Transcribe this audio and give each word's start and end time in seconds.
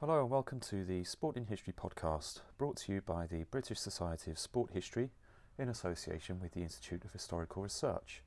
Hello 0.00 0.22
and 0.22 0.30
welcome 0.30 0.60
to 0.60 0.82
the 0.82 1.04
Sport 1.04 1.36
in 1.36 1.44
History 1.44 1.74
podcast, 1.74 2.40
brought 2.56 2.78
to 2.78 2.92
you 2.94 3.02
by 3.02 3.26
the 3.26 3.44
British 3.50 3.78
Society 3.78 4.30
of 4.30 4.38
Sport 4.38 4.70
History 4.72 5.10
in 5.58 5.68
association 5.68 6.40
with 6.40 6.54
the 6.54 6.62
Institute 6.62 7.04
of 7.04 7.12
Historical 7.12 7.62
Research. 7.62 8.22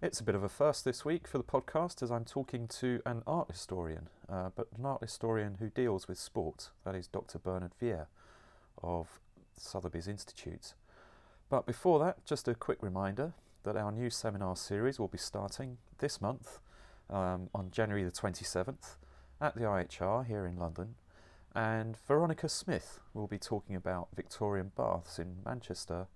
It's 0.00 0.20
a 0.20 0.22
bit 0.22 0.36
of 0.36 0.44
a 0.44 0.48
first 0.48 0.84
this 0.84 1.04
week 1.04 1.26
for 1.26 1.38
the 1.38 1.42
podcast 1.42 2.00
as 2.00 2.12
I'm 2.12 2.24
talking 2.24 2.68
to 2.78 3.02
an 3.04 3.24
art 3.26 3.50
historian, 3.50 4.08
uh, 4.28 4.50
but 4.54 4.68
an 4.78 4.86
art 4.86 5.00
historian 5.00 5.56
who 5.58 5.68
deals 5.68 6.06
with 6.06 6.16
sport, 6.16 6.70
that 6.84 6.94
is 6.94 7.08
Dr. 7.08 7.40
Bernard 7.40 7.72
Vere 7.80 8.06
of 8.80 9.18
Sotheby's 9.56 10.06
Institute. 10.06 10.74
But 11.50 11.66
before 11.66 11.98
that, 12.04 12.24
just 12.24 12.46
a 12.46 12.54
quick 12.54 12.80
reminder 12.80 13.32
that 13.64 13.76
our 13.76 13.90
new 13.90 14.10
seminar 14.10 14.54
series 14.54 15.00
will 15.00 15.08
be 15.08 15.18
starting 15.18 15.78
this 15.98 16.20
month 16.20 16.60
um, 17.10 17.50
on 17.52 17.72
January 17.72 18.04
the 18.04 18.12
27th 18.12 18.94
at 19.40 19.54
the 19.54 19.62
IHR 19.62 20.26
here 20.26 20.46
in 20.46 20.56
London. 20.56 20.94
And 21.54 21.96
Veronica 22.08 22.48
Smith 22.48 23.00
will 23.12 23.26
be 23.26 23.38
talking 23.38 23.76
about 23.76 24.08
Victorian 24.14 24.72
baths 24.76 25.18
in 25.18 25.36
Manchester 25.44 26.08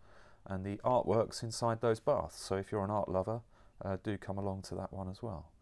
and 0.46 0.64
the 0.64 0.78
artworks 0.78 1.42
inside 1.42 1.80
those 1.80 2.00
baths. 2.00 2.40
So 2.40 2.56
if 2.56 2.72
you're 2.72 2.84
an 2.84 2.90
art 2.90 3.08
lover, 3.08 3.40
uh, 3.84 3.98
do 4.02 4.16
come 4.18 4.38
along 4.38 4.62
to 4.62 4.74
that 4.74 4.92
one 4.92 5.08
as 5.08 5.22
well. 5.22 5.52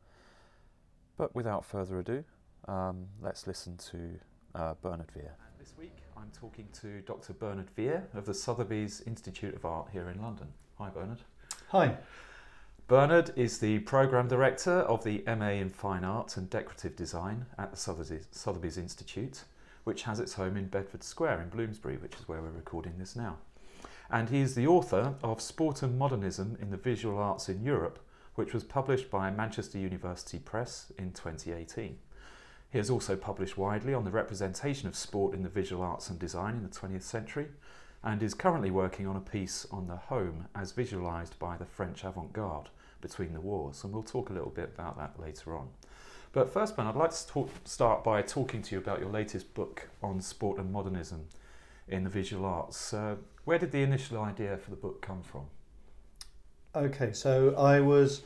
But 1.16 1.34
without 1.34 1.64
further 1.64 1.98
ado, 1.98 2.24
um, 2.68 3.06
let's 3.20 3.46
listen 3.46 3.76
to 3.90 4.18
uh, 4.54 4.74
Bernard 4.80 5.10
Vere. 5.12 5.36
And 5.46 5.60
this 5.60 5.74
week 5.78 5.96
I'm 6.16 6.30
talking 6.30 6.68
to 6.80 7.00
Dr. 7.02 7.32
Bernard 7.34 7.70
Vere 7.70 8.08
of 8.14 8.24
the 8.24 8.34
Sotheby's 8.34 9.02
Institute 9.02 9.54
of 9.54 9.64
Art 9.64 9.88
here 9.92 10.08
in 10.08 10.22
London. 10.22 10.48
Hi, 10.78 10.88
Bernard. 10.88 11.22
Hi. 11.68 11.96
Bernard 12.88 13.32
is 13.34 13.58
the 13.58 13.80
Programme 13.80 14.28
Director 14.28 14.70
of 14.82 15.02
the 15.02 15.24
MA 15.26 15.48
in 15.48 15.70
Fine 15.70 16.04
Art 16.04 16.36
and 16.36 16.48
Decorative 16.48 16.94
Design 16.94 17.46
at 17.58 17.72
the 17.72 17.76
Sotheby's, 17.76 18.28
Sotheby's 18.30 18.78
Institute, 18.78 19.42
which 19.82 20.04
has 20.04 20.20
its 20.20 20.34
home 20.34 20.56
in 20.56 20.68
Bedford 20.68 21.02
Square 21.02 21.42
in 21.42 21.48
Bloomsbury, 21.48 21.96
which 21.96 22.14
is 22.14 22.28
where 22.28 22.40
we're 22.40 22.50
recording 22.50 22.92
this 22.96 23.16
now. 23.16 23.38
And 24.08 24.28
he 24.28 24.38
is 24.38 24.54
the 24.54 24.68
author 24.68 25.14
of 25.24 25.40
Sport 25.40 25.82
and 25.82 25.98
Modernism 25.98 26.58
in 26.62 26.70
the 26.70 26.76
Visual 26.76 27.18
Arts 27.18 27.48
in 27.48 27.64
Europe, 27.64 27.98
which 28.36 28.54
was 28.54 28.62
published 28.62 29.10
by 29.10 29.32
Manchester 29.32 29.78
University 29.78 30.38
Press 30.38 30.92
in 30.96 31.10
2018. 31.10 31.98
He 32.70 32.78
has 32.78 32.88
also 32.88 33.16
published 33.16 33.58
widely 33.58 33.94
on 33.94 34.04
the 34.04 34.12
representation 34.12 34.86
of 34.86 34.94
sport 34.94 35.34
in 35.34 35.42
the 35.42 35.48
visual 35.48 35.82
arts 35.82 36.08
and 36.08 36.20
design 36.20 36.54
in 36.54 36.62
the 36.62 36.68
20th 36.68 37.02
century 37.02 37.48
and 38.04 38.22
is 38.22 38.34
currently 38.34 38.70
working 38.70 39.08
on 39.08 39.16
a 39.16 39.20
piece 39.20 39.66
on 39.72 39.88
the 39.88 39.96
home 39.96 40.46
as 40.54 40.70
visualised 40.70 41.36
by 41.40 41.56
the 41.56 41.64
French 41.64 42.04
avant 42.04 42.32
garde 42.32 42.68
between 43.06 43.32
the 43.32 43.40
wars. 43.40 43.84
And 43.84 43.92
we'll 43.92 44.02
talk 44.02 44.30
a 44.30 44.32
little 44.32 44.50
bit 44.50 44.70
about 44.74 44.98
that 44.98 45.20
later 45.20 45.56
on. 45.56 45.68
But 46.32 46.52
first, 46.52 46.76
Ben, 46.76 46.86
I'd 46.86 46.96
like 46.96 47.12
to 47.12 47.26
talk, 47.26 47.50
start 47.64 48.04
by 48.04 48.20
talking 48.22 48.62
to 48.62 48.74
you 48.74 48.78
about 48.78 49.00
your 49.00 49.10
latest 49.10 49.54
book 49.54 49.88
on 50.02 50.20
sport 50.20 50.58
and 50.58 50.72
modernism 50.72 51.26
in 51.88 52.04
the 52.04 52.10
visual 52.10 52.44
arts. 52.44 52.92
Uh, 52.92 53.16
where 53.44 53.58
did 53.58 53.72
the 53.72 53.82
initial 53.82 54.20
idea 54.20 54.56
for 54.56 54.70
the 54.70 54.76
book 54.76 55.00
come 55.00 55.22
from? 55.22 55.44
Okay, 56.74 57.12
so 57.12 57.54
I 57.54 57.80
was 57.80 58.22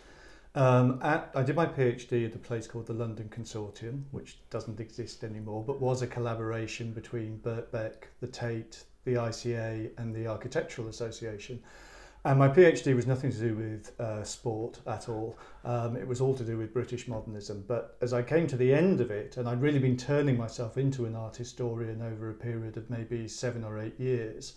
um, 0.55 0.99
at, 1.03 1.31
I 1.35 1.43
did 1.43 1.55
my 1.55 1.67
PhD 1.67 2.27
at 2.27 2.35
a 2.35 2.39
place 2.39 2.67
called 2.67 2.87
the 2.87 2.95
London 2.95 3.29
Consortium, 3.29 4.05
which 4.11 4.39
doesn't 4.51 4.81
exist 4.81 5.23
anymore, 5.23 5.63
but 5.65 5.81
was 5.81 6.03
a 6.03 6.07
collaboration 6.07 6.93
between 6.93 7.39
Birkbeck, 7.39 8.09
the 8.21 8.27
Tate, 8.27 8.83
the 9.05 9.15
ICA, 9.15 9.91
and 9.99 10.15
the 10.15 10.27
Architectural 10.27 10.89
Association. 10.89 11.63
And 12.25 12.39
my 12.39 12.49
PhD 12.49 12.95
was 12.95 13.07
nothing 13.07 13.31
to 13.33 13.39
do 13.39 13.55
with 13.55 13.99
uh, 13.99 14.23
sport 14.25 14.81
at 14.87 15.09
all. 15.09 15.39
Um, 15.65 15.97
it 15.97 16.07
was 16.07 16.21
all 16.21 16.35
to 16.35 16.45
do 16.45 16.59
with 16.59 16.75
British 16.75 17.09
modernism. 17.09 17.65
But 17.67 17.97
as 18.03 18.13
I 18.13 18.23
came 18.23 18.47
to 18.49 18.57
the 18.57 18.75
end 18.75 19.01
of 19.01 19.11
it, 19.11 19.39
and 19.39 19.49
I'd 19.49 19.63
really 19.63 19.79
been 19.79 19.97
turning 19.97 20.37
myself 20.37 20.77
into 20.77 21.07
an 21.07 21.17
art 21.17 21.37
historian 21.37 22.03
over 22.03 22.29
a 22.29 22.35
period 22.35 22.77
of 22.77 22.91
maybe 22.91 23.27
seven 23.27 23.65
or 23.65 23.79
eight 23.79 23.99
years, 23.99 24.55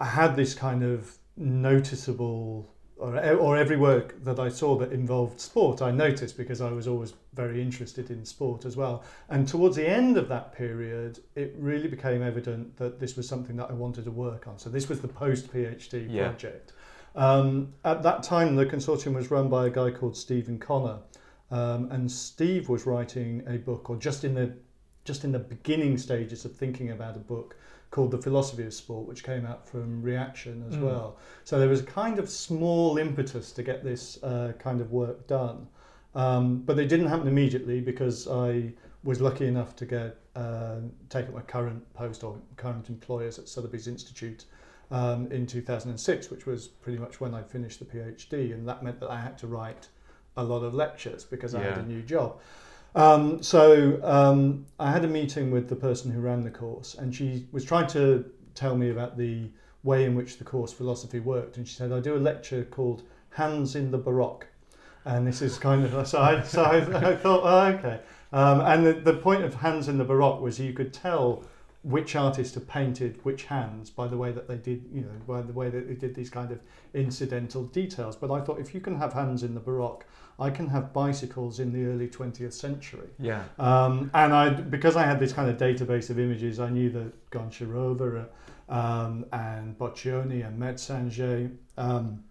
I 0.00 0.06
had 0.06 0.34
this 0.34 0.54
kind 0.54 0.82
of 0.82 1.18
noticeable 1.36 2.72
or, 2.98 3.16
or 3.36 3.56
every 3.56 3.76
work 3.76 4.22
that 4.24 4.38
I 4.38 4.48
saw 4.48 4.76
that 4.78 4.92
involved 4.92 5.40
sport, 5.40 5.80
I 5.80 5.90
noticed 5.90 6.36
because 6.36 6.60
I 6.60 6.70
was 6.70 6.88
always 6.88 7.14
very 7.32 7.62
interested 7.62 8.10
in 8.10 8.24
sport 8.24 8.64
as 8.64 8.76
well. 8.76 9.04
And 9.28 9.46
towards 9.46 9.76
the 9.76 9.88
end 9.88 10.16
of 10.16 10.28
that 10.28 10.52
period, 10.52 11.20
it 11.36 11.54
really 11.56 11.88
became 11.88 12.22
evident 12.22 12.76
that 12.76 12.98
this 12.98 13.16
was 13.16 13.28
something 13.28 13.56
that 13.56 13.70
I 13.70 13.74
wanted 13.74 14.04
to 14.04 14.10
work 14.10 14.48
on. 14.48 14.58
So 14.58 14.68
this 14.68 14.88
was 14.88 15.00
the 15.00 15.08
post 15.08 15.52
PhD 15.52 16.08
yeah. 16.10 16.24
project. 16.28 16.72
Um, 17.18 17.74
at 17.84 18.04
that 18.04 18.22
time, 18.22 18.54
the 18.54 18.64
consortium 18.64 19.14
was 19.14 19.28
run 19.28 19.48
by 19.48 19.66
a 19.66 19.70
guy 19.70 19.90
called 19.90 20.16
Steven 20.16 20.56
Connor, 20.58 21.00
um, 21.50 21.90
and 21.90 22.10
Steve 22.10 22.68
was 22.68 22.86
writing 22.86 23.42
a 23.48 23.58
book, 23.58 23.90
or 23.90 23.96
just 23.96 24.22
in 24.22 24.34
the 24.34 24.54
just 25.04 25.24
in 25.24 25.32
the 25.32 25.38
beginning 25.38 25.98
stages 25.98 26.44
of 26.44 26.54
thinking 26.54 26.90
about 26.90 27.16
a 27.16 27.20
book 27.20 27.56
called 27.90 28.10
The 28.10 28.18
Philosophy 28.18 28.64
of 28.66 28.74
Sport, 28.74 29.08
which 29.08 29.24
came 29.24 29.46
out 29.46 29.66
from 29.66 30.02
Reaktion 30.02 30.64
as 30.68 30.76
mm. 30.76 30.82
well. 30.82 31.16
So 31.44 31.58
there 31.58 31.68
was 31.68 31.80
a 31.80 31.84
kind 31.84 32.18
of 32.18 32.28
small 32.28 32.98
impetus 32.98 33.50
to 33.52 33.62
get 33.62 33.82
this 33.82 34.22
uh, 34.22 34.52
kind 34.58 34.80
of 34.80 34.92
work 34.92 35.26
done. 35.26 35.66
Um, 36.14 36.58
but 36.58 36.78
it 36.78 36.88
didn't 36.88 37.06
happen 37.06 37.26
immediately 37.26 37.80
because 37.80 38.28
I 38.28 38.74
was 39.02 39.20
lucky 39.22 39.46
enough 39.46 39.74
to 39.76 39.86
get 39.86 40.18
uh, 40.36 40.76
take 41.08 41.26
up 41.26 41.34
my 41.34 41.40
current 41.40 41.82
post 41.94 42.22
or 42.22 42.36
current 42.56 42.90
employers 42.90 43.38
at 43.38 43.48
Sotheby's 43.48 43.88
Institute 43.88 44.44
um, 44.90 45.30
in 45.30 45.46
2006, 45.46 46.30
which 46.30 46.46
was 46.46 46.68
pretty 46.68 46.98
much 46.98 47.20
when 47.20 47.34
I 47.34 47.42
finished 47.42 47.78
the 47.78 47.84
PhD, 47.84 48.52
and 48.52 48.66
that 48.68 48.82
meant 48.82 49.00
that 49.00 49.10
I 49.10 49.20
had 49.20 49.36
to 49.38 49.46
write 49.46 49.88
a 50.36 50.42
lot 50.42 50.62
of 50.62 50.74
lectures 50.74 51.24
because 51.24 51.54
yeah. 51.54 51.60
I 51.60 51.62
had 51.64 51.78
a 51.78 51.82
new 51.82 52.02
job. 52.02 52.38
Um, 52.94 53.42
so 53.42 54.00
um, 54.02 54.66
I 54.78 54.90
had 54.90 55.04
a 55.04 55.08
meeting 55.08 55.50
with 55.50 55.68
the 55.68 55.76
person 55.76 56.10
who 56.10 56.20
ran 56.20 56.42
the 56.42 56.50
course, 56.50 56.94
and 56.94 57.14
she 57.14 57.46
was 57.52 57.64
trying 57.64 57.86
to 57.88 58.24
tell 58.54 58.76
me 58.76 58.90
about 58.90 59.16
the 59.16 59.50
way 59.82 60.04
in 60.04 60.14
which 60.14 60.38
the 60.38 60.44
course 60.44 60.72
philosophy 60.72 61.20
worked. 61.20 61.56
And 61.56 61.68
she 61.68 61.74
said, 61.74 61.92
I 61.92 62.00
do 62.00 62.16
a 62.16 62.18
lecture 62.18 62.64
called 62.64 63.02
Hands 63.30 63.74
in 63.76 63.90
the 63.90 63.98
Baroque. 63.98 64.46
And 65.04 65.26
this 65.26 65.40
is 65.40 65.58
kind 65.58 65.84
of, 65.84 66.08
so 66.08 66.20
I, 66.20 66.42
so 66.42 66.62
I, 66.62 66.76
I 67.10 67.16
thought, 67.16 67.42
oh, 67.44 67.76
okay. 67.76 68.00
Um, 68.32 68.60
and 68.60 68.84
the, 68.84 68.92
the 68.94 69.14
point 69.14 69.44
of 69.44 69.54
Hands 69.54 69.88
in 69.88 69.96
the 69.96 70.04
Baroque 70.04 70.40
was 70.42 70.58
you 70.58 70.72
could 70.72 70.92
tell 70.92 71.44
which 71.82 72.16
artists 72.16 72.54
have 72.54 72.66
painted 72.66 73.24
which 73.24 73.44
hands 73.44 73.88
by 73.88 74.08
the 74.08 74.16
way 74.16 74.32
that 74.32 74.48
they 74.48 74.56
did, 74.56 74.84
you 74.92 75.00
know, 75.00 75.08
by 75.26 75.40
the 75.40 75.52
way 75.52 75.70
that 75.70 75.86
they 75.86 75.94
did 75.94 76.14
these 76.14 76.28
kind 76.28 76.50
of 76.50 76.60
incidental 76.92 77.64
details. 77.64 78.16
But 78.16 78.30
I 78.30 78.40
thought 78.40 78.58
if 78.58 78.74
you 78.74 78.80
can 78.80 78.98
have 78.98 79.12
hands 79.12 79.42
in 79.42 79.54
the 79.54 79.60
Baroque, 79.60 80.04
I 80.40 80.50
can 80.50 80.68
have 80.68 80.92
bicycles 80.92 81.60
in 81.60 81.72
the 81.72 81.88
early 81.90 82.08
20th 82.08 82.52
century. 82.52 83.08
Yeah. 83.18 83.44
Um, 83.58 84.10
and 84.14 84.32
I, 84.32 84.50
because 84.50 84.96
I 84.96 85.04
had 85.04 85.20
this 85.20 85.32
kind 85.32 85.48
of 85.48 85.56
database 85.56 86.10
of 86.10 86.18
images, 86.18 86.58
I 86.58 86.68
knew 86.68 86.90
that 86.90 87.30
Goncharova 87.30 88.26
uh, 88.68 88.72
um, 88.72 89.24
and 89.32 89.78
Boccioni 89.78 90.46
and 90.46 90.60
Metzinger 90.60 91.50
um, 91.76 92.24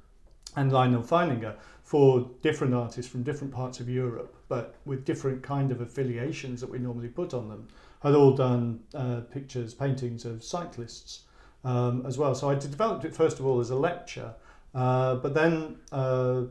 and 0.56 0.72
Lyonel 0.72 1.06
Feininger, 1.06 1.56
for 1.84 2.30
different 2.42 2.74
artists 2.74 3.10
from 3.10 3.24
different 3.24 3.54
parts 3.54 3.80
of 3.80 3.88
Europe, 3.88 4.36
but 4.50 4.76
with 4.86 5.06
different 5.06 5.42
kind 5.42 5.72
of 5.72 5.80
affiliations 5.80 6.60
that 6.60 6.70
we 6.70 6.80
normally 6.80 7.08
put 7.08 7.34
on 7.34 7.48
them, 7.48 7.66
had 8.08 8.16
all 8.16 8.34
done 8.34 8.80
uh, 8.94 9.22
pictures, 9.32 9.74
paintings 9.74 10.26
of 10.26 10.44
cyclists 10.44 11.24
um, 11.64 12.06
as 12.06 12.18
well. 12.18 12.34
So 12.36 12.50
I 12.50 12.56
developed 12.56 13.06
it 13.06 13.16
first 13.16 13.40
of 13.40 13.46
all 13.46 13.60
as 13.60 13.70
a 13.70 13.76
lecture, 13.76 14.34
uh, 14.74 15.16
but 15.16 15.34
then 15.34 15.78
uh, 15.92 16.44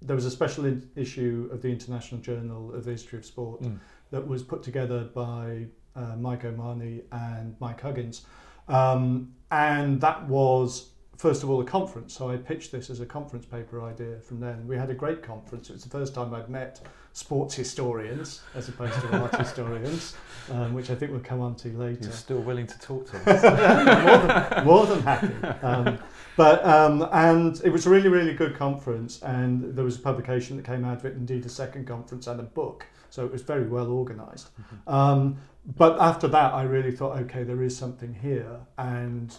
there 0.00 0.16
was 0.16 0.24
a 0.24 0.30
special 0.30 0.64
in- 0.64 0.88
issue 0.96 1.48
of 1.52 1.62
the 1.62 1.68
International 1.68 2.20
Journal 2.20 2.74
of 2.74 2.84
the 2.84 2.90
History 2.90 3.18
of 3.18 3.24
Sport 3.24 3.62
mm. 3.62 3.78
that 4.10 4.26
was 4.26 4.42
put 4.42 4.62
together 4.62 5.04
by 5.14 5.66
uh, 5.94 6.16
Mike 6.16 6.44
O'Mahony 6.44 7.02
and 7.12 7.54
Mike 7.60 7.80
Huggins. 7.80 8.24
Um, 8.68 9.34
and 9.50 10.00
that 10.00 10.26
was, 10.28 10.90
first 11.16 11.42
of 11.42 11.50
all, 11.50 11.60
a 11.60 11.64
conference. 11.64 12.14
So 12.14 12.30
I 12.30 12.36
pitched 12.36 12.72
this 12.72 12.90
as 12.90 13.00
a 13.00 13.06
conference 13.06 13.46
paper 13.46 13.82
idea 13.82 14.18
from 14.20 14.40
then. 14.40 14.66
We 14.66 14.76
had 14.76 14.90
a 14.90 14.94
great 14.94 15.22
conference. 15.22 15.70
It 15.70 15.74
was 15.74 15.84
the 15.84 15.90
first 15.90 16.14
time 16.14 16.34
I'd 16.34 16.48
met 16.48 16.80
sports 17.12 17.54
historians 17.54 18.40
as 18.54 18.68
opposed 18.68 18.98
to 19.00 19.20
art 19.20 19.34
historians, 19.38 20.16
um, 20.50 20.74
which 20.74 20.90
I 20.90 20.94
think 20.94 21.12
we'll 21.12 21.20
come 21.20 21.40
on 21.40 21.54
to 21.56 21.68
later. 21.68 22.04
You're 22.04 22.12
still 22.12 22.40
willing 22.40 22.66
to 22.66 22.78
talk 22.78 23.10
to 23.10 23.16
us. 23.18 23.42
more, 24.04 24.26
than, 24.26 24.64
more, 24.64 24.86
than, 24.86 25.02
happy. 25.02 25.66
Um, 25.66 25.98
but 26.36 26.64
um, 26.64 27.08
and 27.12 27.60
it 27.62 27.70
was 27.70 27.86
a 27.86 27.90
really 27.90 28.08
really 28.08 28.32
good 28.32 28.56
conference, 28.56 29.20
and 29.22 29.76
there 29.76 29.84
was 29.84 29.96
a 29.96 30.00
publication 30.00 30.56
that 30.56 30.64
came 30.64 30.84
out 30.84 30.98
of 30.98 31.04
it. 31.04 31.14
Indeed, 31.14 31.44
a 31.44 31.50
second 31.50 31.86
conference 31.86 32.26
and 32.26 32.40
a 32.40 32.44
book. 32.44 32.86
So 33.10 33.26
it 33.26 33.30
was 33.30 33.42
very 33.42 33.66
well 33.66 33.90
organized 33.90 34.48
mm-hmm. 34.58 34.90
Um, 34.90 35.36
but 35.76 36.00
after 36.00 36.26
that, 36.28 36.54
I 36.54 36.62
really 36.62 36.90
thought, 36.90 37.18
okay, 37.18 37.44
there 37.44 37.62
is 37.62 37.76
something 37.76 38.14
here, 38.14 38.58
and 38.78 39.36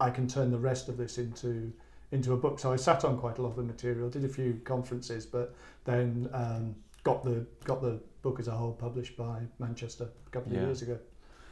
I 0.00 0.10
can 0.10 0.28
turn 0.28 0.50
the 0.50 0.58
rest 0.58 0.88
of 0.88 0.96
this 0.96 1.18
into 1.18 1.72
into 2.10 2.32
a 2.32 2.36
book. 2.36 2.58
So 2.58 2.72
I 2.72 2.76
sat 2.76 3.04
on 3.04 3.18
quite 3.18 3.38
a 3.38 3.42
lot 3.42 3.50
of 3.50 3.56
the 3.56 3.62
material, 3.62 4.08
did 4.08 4.24
a 4.24 4.28
few 4.28 4.60
conferences, 4.64 5.26
but 5.26 5.54
then 5.84 6.28
um, 6.32 6.74
got 7.04 7.24
the 7.24 7.46
got 7.64 7.82
the 7.82 8.00
book 8.22 8.40
as 8.40 8.48
a 8.48 8.52
whole 8.52 8.72
published 8.72 9.16
by 9.16 9.40
Manchester 9.58 10.08
a 10.26 10.30
couple 10.30 10.52
of 10.52 10.62
years 10.62 10.82
ago. 10.82 10.98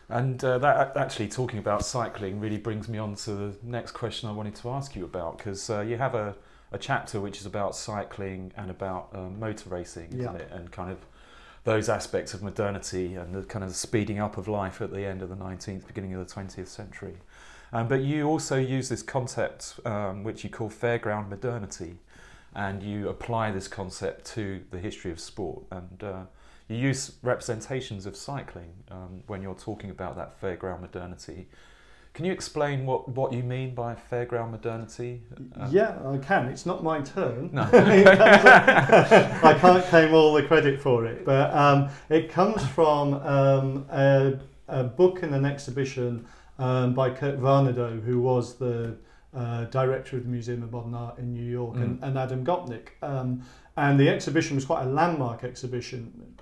And 0.08 0.43
uh, 0.44 0.58
that 0.58 0.96
actually 0.96 1.28
talking 1.28 1.58
about 1.58 1.84
cycling 1.84 2.38
really 2.38 2.58
brings 2.58 2.88
me 2.88 2.98
on 2.98 3.16
to 3.16 3.32
the 3.32 3.56
next 3.62 3.93
question 3.93 4.28
I 4.28 4.32
wanted 4.32 4.54
to 4.56 4.70
ask 4.70 4.94
you 4.94 5.04
about 5.04 5.38
because 5.38 5.69
uh, 5.69 5.81
you 5.81 5.96
have 5.96 6.14
a, 6.14 6.37
a 6.70 6.78
chapter 6.78 7.20
which 7.20 7.40
is 7.40 7.46
about 7.46 7.75
cycling 7.75 8.52
and 8.56 8.70
about 8.70 9.08
um, 9.14 9.40
motor 9.40 9.69
racing, 9.69 10.08
isn't 10.10 10.20
yeah. 10.20 10.32
it? 10.34 10.49
And 10.52 10.70
kind 10.70 10.92
of 10.92 10.99
those 11.64 11.88
aspects 11.88 12.34
of 12.34 12.42
modernity 12.42 13.16
and 13.16 13.34
the 13.34 13.42
kind 13.42 13.64
of 13.64 13.75
speeding 13.75 14.20
up 14.20 14.37
of 14.37 14.46
life 14.46 14.81
at 14.81 14.92
the 14.92 15.04
end 15.04 15.22
of 15.22 15.28
the 15.28 15.34
19th, 15.34 15.88
beginning 15.88 16.14
of 16.14 16.26
the 16.26 16.32
20th 16.32 16.69
century. 16.69 17.16
Um, 17.76 17.88
but 17.88 18.00
you 18.00 18.26
also 18.26 18.56
use 18.56 18.88
this 18.88 19.02
concept, 19.02 19.81
um, 19.84 20.25
which 20.25 20.43
you 20.43 20.49
call 20.49 20.70
fairground 20.70 21.28
modernity, 21.28 21.99
and 22.55 22.82
you 22.82 23.11
apply 23.11 23.50
this 23.50 23.69
concept 23.69 24.25
to 24.34 24.62
the 24.70 24.78
history 24.78 25.11
of 25.11 25.20
sport. 25.20 25.64
And 25.70 26.02
uh, 26.02 26.23
you 26.69 26.78
use 26.78 27.17
representations 27.23 28.06
of 28.06 28.17
cycling 28.17 28.73
um, 28.90 29.23
when 29.26 29.43
you're 29.43 29.55
talking 29.55 29.90
about 29.90 30.17
that 30.17 30.40
fairground 30.40 30.81
modernity. 30.81 31.49
Can 32.14 32.25
you 32.25 32.32
explain 32.32 32.87
what, 32.87 33.11
what 33.11 33.34
you 33.34 33.43
mean 33.43 33.75
by 33.75 33.94
fairground 34.11 34.52
modernity? 34.52 35.20
Uh, 35.55 35.69
yeah, 35.70 35.99
I 36.02 36.17
can. 36.17 36.46
It's 36.46 36.64
not 36.64 36.82
my 36.82 37.02
turn. 37.02 37.50
No. 37.52 37.69
I 37.75 39.55
can't 39.61 39.84
claim 39.84 40.14
all 40.14 40.32
the 40.32 40.44
credit 40.44 40.81
for 40.81 41.05
it, 41.05 41.26
but 41.26 41.52
um, 41.52 41.90
it 42.08 42.31
comes 42.31 42.67
from 42.69 43.12
um, 43.14 43.84
a, 43.90 44.38
a, 44.67 44.84
book 44.84 45.23
and 45.23 45.34
an 45.34 45.44
exhibition 45.44 46.26
um, 46.58 46.94
by 46.94 47.11
Kurt 47.11 47.38
Varnedoe, 47.38 48.03
who 48.03 48.20
was 48.20 48.56
the 48.56 48.97
uh, 49.35 49.64
director 49.64 50.17
of 50.17 50.25
the 50.25 50.29
Museum 50.29 50.62
of 50.62 50.73
Modern 50.73 50.94
Art 50.94 51.19
in 51.19 51.32
New 51.32 51.44
York, 51.44 51.76
mm. 51.76 51.82
and, 51.82 52.03
and, 52.03 52.19
Adam 52.19 52.44
Gopnik. 52.44 52.88
Um, 53.03 53.43
and 53.76 54.00
the 54.00 54.08
exhibition 54.08 54.56
was 54.56 54.64
quite 54.64 54.85
a 54.85 54.88
landmark 54.88 55.44
exhibition, 55.44 56.35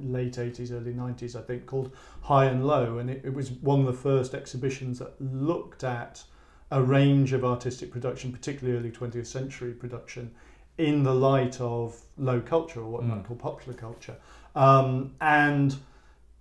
late 0.00 0.32
80s, 0.32 0.72
early 0.72 0.92
90s, 0.92 1.36
I 1.36 1.42
think, 1.42 1.66
called 1.66 1.94
High 2.22 2.46
and 2.46 2.66
Low. 2.66 2.98
And 2.98 3.08
it, 3.08 3.22
it 3.24 3.32
was 3.32 3.52
one 3.52 3.80
of 3.80 3.86
the 3.86 3.92
first 3.92 4.34
exhibitions 4.34 4.98
that 4.98 5.14
looked 5.20 5.84
at 5.84 6.24
a 6.72 6.82
range 6.82 7.32
of 7.32 7.44
artistic 7.44 7.92
production, 7.92 8.32
particularly 8.32 8.76
early 8.76 8.90
20th 8.90 9.26
century 9.26 9.72
production, 9.72 10.32
in 10.78 11.04
the 11.04 11.14
light 11.14 11.60
of 11.60 12.00
low 12.18 12.40
culture, 12.40 12.80
or 12.80 12.90
what 12.90 13.02
mm. 13.02 13.08
you 13.08 13.14
might 13.14 13.24
call 13.24 13.36
popular 13.36 13.78
culture. 13.78 14.16
Um, 14.56 15.14
and 15.20 15.76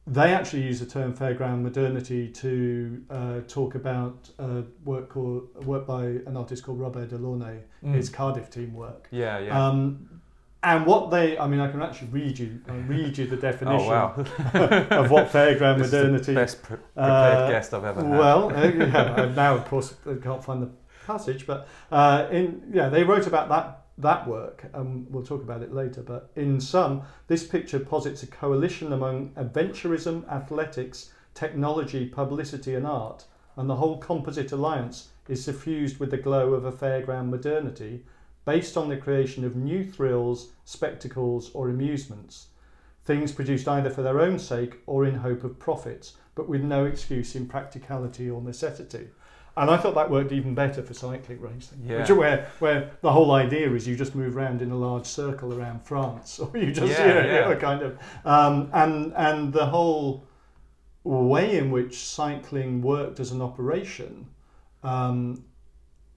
they 0.08 0.34
actually 0.34 0.62
use 0.62 0.80
the 0.80 0.86
term 0.86 1.14
fairground 1.14 1.64
modernity 1.64 2.30
to 2.30 3.04
uh, 3.10 3.40
talk 3.48 3.74
about 3.76 4.30
uh, 4.38 4.62
work 4.84 5.10
called 5.10 5.66
work 5.66 5.88
by 5.88 6.04
an 6.06 6.38
artist 6.38 6.64
called 6.64 6.80
Robert 6.80 7.10
Delaunay, 7.10 7.62
mm. 7.84 7.94
his 7.94 8.10
Cardiff 8.10 8.50
team 8.50 8.74
work. 8.74 9.08
Yeah, 9.12 9.40
yeah. 9.40 9.68
Um, 9.68 10.22
and 10.62 10.86
what 10.86 11.12
they, 11.12 11.38
I 11.38 11.48
mean, 11.48 11.60
I 11.60 11.70
can 11.70 11.82
actually 11.82 12.08
read 12.08 12.40
you, 12.40 12.60
uh, 12.68 12.74
read 12.74 13.18
you 13.18 13.28
the 13.28 13.38
definition 13.50 13.88
oh, 13.88 13.90
wow. 13.90 14.14
of 14.92 15.12
what 15.12 15.30
fairground 15.30 15.78
this 15.80 15.92
modernity. 15.92 16.22
Is 16.22 16.26
the 16.28 16.34
best 16.34 16.64
pre- 16.64 16.78
prepared 16.78 17.38
uh, 17.38 17.50
guest 17.50 17.74
I've 17.74 17.84
ever 17.84 18.02
had. 18.02 18.10
Well, 18.10 18.56
uh, 18.56 18.68
yeah, 18.68 19.32
now 19.36 19.56
of 19.56 19.66
course 19.66 19.96
I 20.06 20.16
can't 20.16 20.44
find 20.44 20.62
the 20.62 20.70
passage, 21.08 21.48
but 21.48 21.68
uh, 21.92 22.28
in 22.32 22.64
yeah, 22.72 22.90
they 22.90 23.04
wrote 23.04 23.26
about 23.26 23.50
that 23.50 23.85
that 23.98 24.28
work, 24.28 24.66
and 24.74 25.08
we'll 25.10 25.24
talk 25.24 25.42
about 25.42 25.62
it 25.62 25.74
later. 25.74 26.02
But 26.02 26.30
in 26.36 26.60
sum, 26.60 27.04
this 27.28 27.46
picture 27.46 27.80
posits 27.80 28.24
a 28.24 28.28
coalition 28.28 28.92
among 28.92 29.30
adventurism, 29.32 30.30
athletics, 30.30 31.12
technology, 31.34 32.06
publicity, 32.06 32.76
and 32.76 32.86
art, 32.86 33.26
and 33.56 33.70
the 33.70 33.76
whole 33.76 33.98
composite 33.98 34.52
alliance 34.52 35.10
is 35.28 35.44
suffused 35.44 36.00
with 36.00 36.12
the 36.12 36.18
glow 36.18 36.54
of 36.54 36.66
a 36.66 36.72
fairground 36.72 37.30
modernity 37.30 38.04
based 38.44 38.78
on 38.78 38.90
the 38.90 38.98
creation 38.98 39.44
of 39.44 39.56
new 39.56 39.84
thrills, 39.84 40.50
spectacles, 40.66 41.50
or 41.54 41.70
amusements. 41.70 42.48
Things 43.04 43.32
produced 43.32 43.68
either 43.68 43.90
for 43.90 44.02
their 44.02 44.20
own 44.20 44.40
sake 44.40 44.80
or 44.86 45.06
in 45.06 45.16
hope 45.16 45.44
of 45.44 45.60
profits, 45.60 46.14
but 46.36 46.50
with 46.50 46.62
no 46.62 46.86
excuse 46.86 47.36
in 47.36 47.48
practicality 47.48 48.30
or 48.30 48.42
necessity. 48.42 49.08
And 49.58 49.70
I 49.70 49.78
thought 49.78 49.96
that 49.96 50.10
worked 50.10 50.34
even 50.34 50.54
better 50.54 50.84
for 50.84 50.94
cycling 50.94 51.40
racing, 51.40 51.82
yeah. 51.86 52.00
which, 52.00 52.10
where 52.12 52.52
where 52.60 52.92
the 53.02 53.12
whole 53.12 53.32
idea 53.32 53.72
is 53.72 53.88
you 53.88 53.96
just 53.96 54.14
move 54.14 54.36
around 54.36 54.62
in 54.62 54.70
a 54.72 54.76
large 54.76 55.06
circle 55.06 55.54
around 55.58 55.82
France, 55.82 56.40
or 56.40 56.52
you 56.58 56.74
just 56.74 56.92
yeah, 56.92 57.08
you 57.08 57.14
know, 57.14 57.20
yeah. 57.22 57.48
You 57.48 57.54
know, 57.54 57.60
kind 57.60 57.82
of 57.82 57.98
um, 58.26 58.70
and 58.74 59.14
and 59.16 59.54
the 59.54 59.66
whole 59.66 60.28
way 61.04 61.58
in 61.58 61.72
which 61.72 61.98
cycling 61.98 62.82
worked 62.82 63.20
as 63.20 63.32
an 63.32 63.42
operation 63.42 64.28
um, 64.84 65.44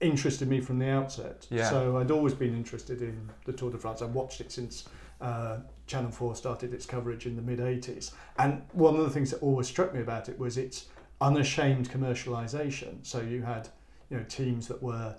interested 0.01 0.47
me 0.47 0.59
from 0.59 0.79
the 0.79 0.89
outset. 0.89 1.47
Yeah. 1.49 1.69
So 1.69 1.97
I'd 1.97 2.11
always 2.11 2.33
been 2.33 2.55
interested 2.55 3.01
in 3.01 3.29
the 3.45 3.53
Tour 3.53 3.71
de 3.71 3.77
France. 3.77 4.01
I've 4.01 4.13
watched 4.13 4.41
it 4.41 4.51
since 4.51 4.89
uh, 5.21 5.59
Channel 5.87 6.11
4 6.11 6.35
started 6.35 6.73
its 6.73 6.85
coverage 6.85 7.25
in 7.25 7.35
the 7.35 7.41
mid 7.41 7.59
80s. 7.59 8.11
And 8.37 8.63
one 8.71 8.95
of 8.95 9.03
the 9.03 9.09
things 9.09 9.31
that 9.31 9.41
always 9.41 9.67
struck 9.67 9.93
me 9.93 10.01
about 10.01 10.29
it 10.29 10.39
was 10.39 10.57
its 10.57 10.85
unashamed 11.21 11.89
commercialization. 11.89 13.05
So 13.05 13.21
you 13.21 13.41
had, 13.41 13.69
you 14.09 14.17
know, 14.17 14.23
teams 14.23 14.67
that 14.67 14.81
were 14.81 15.15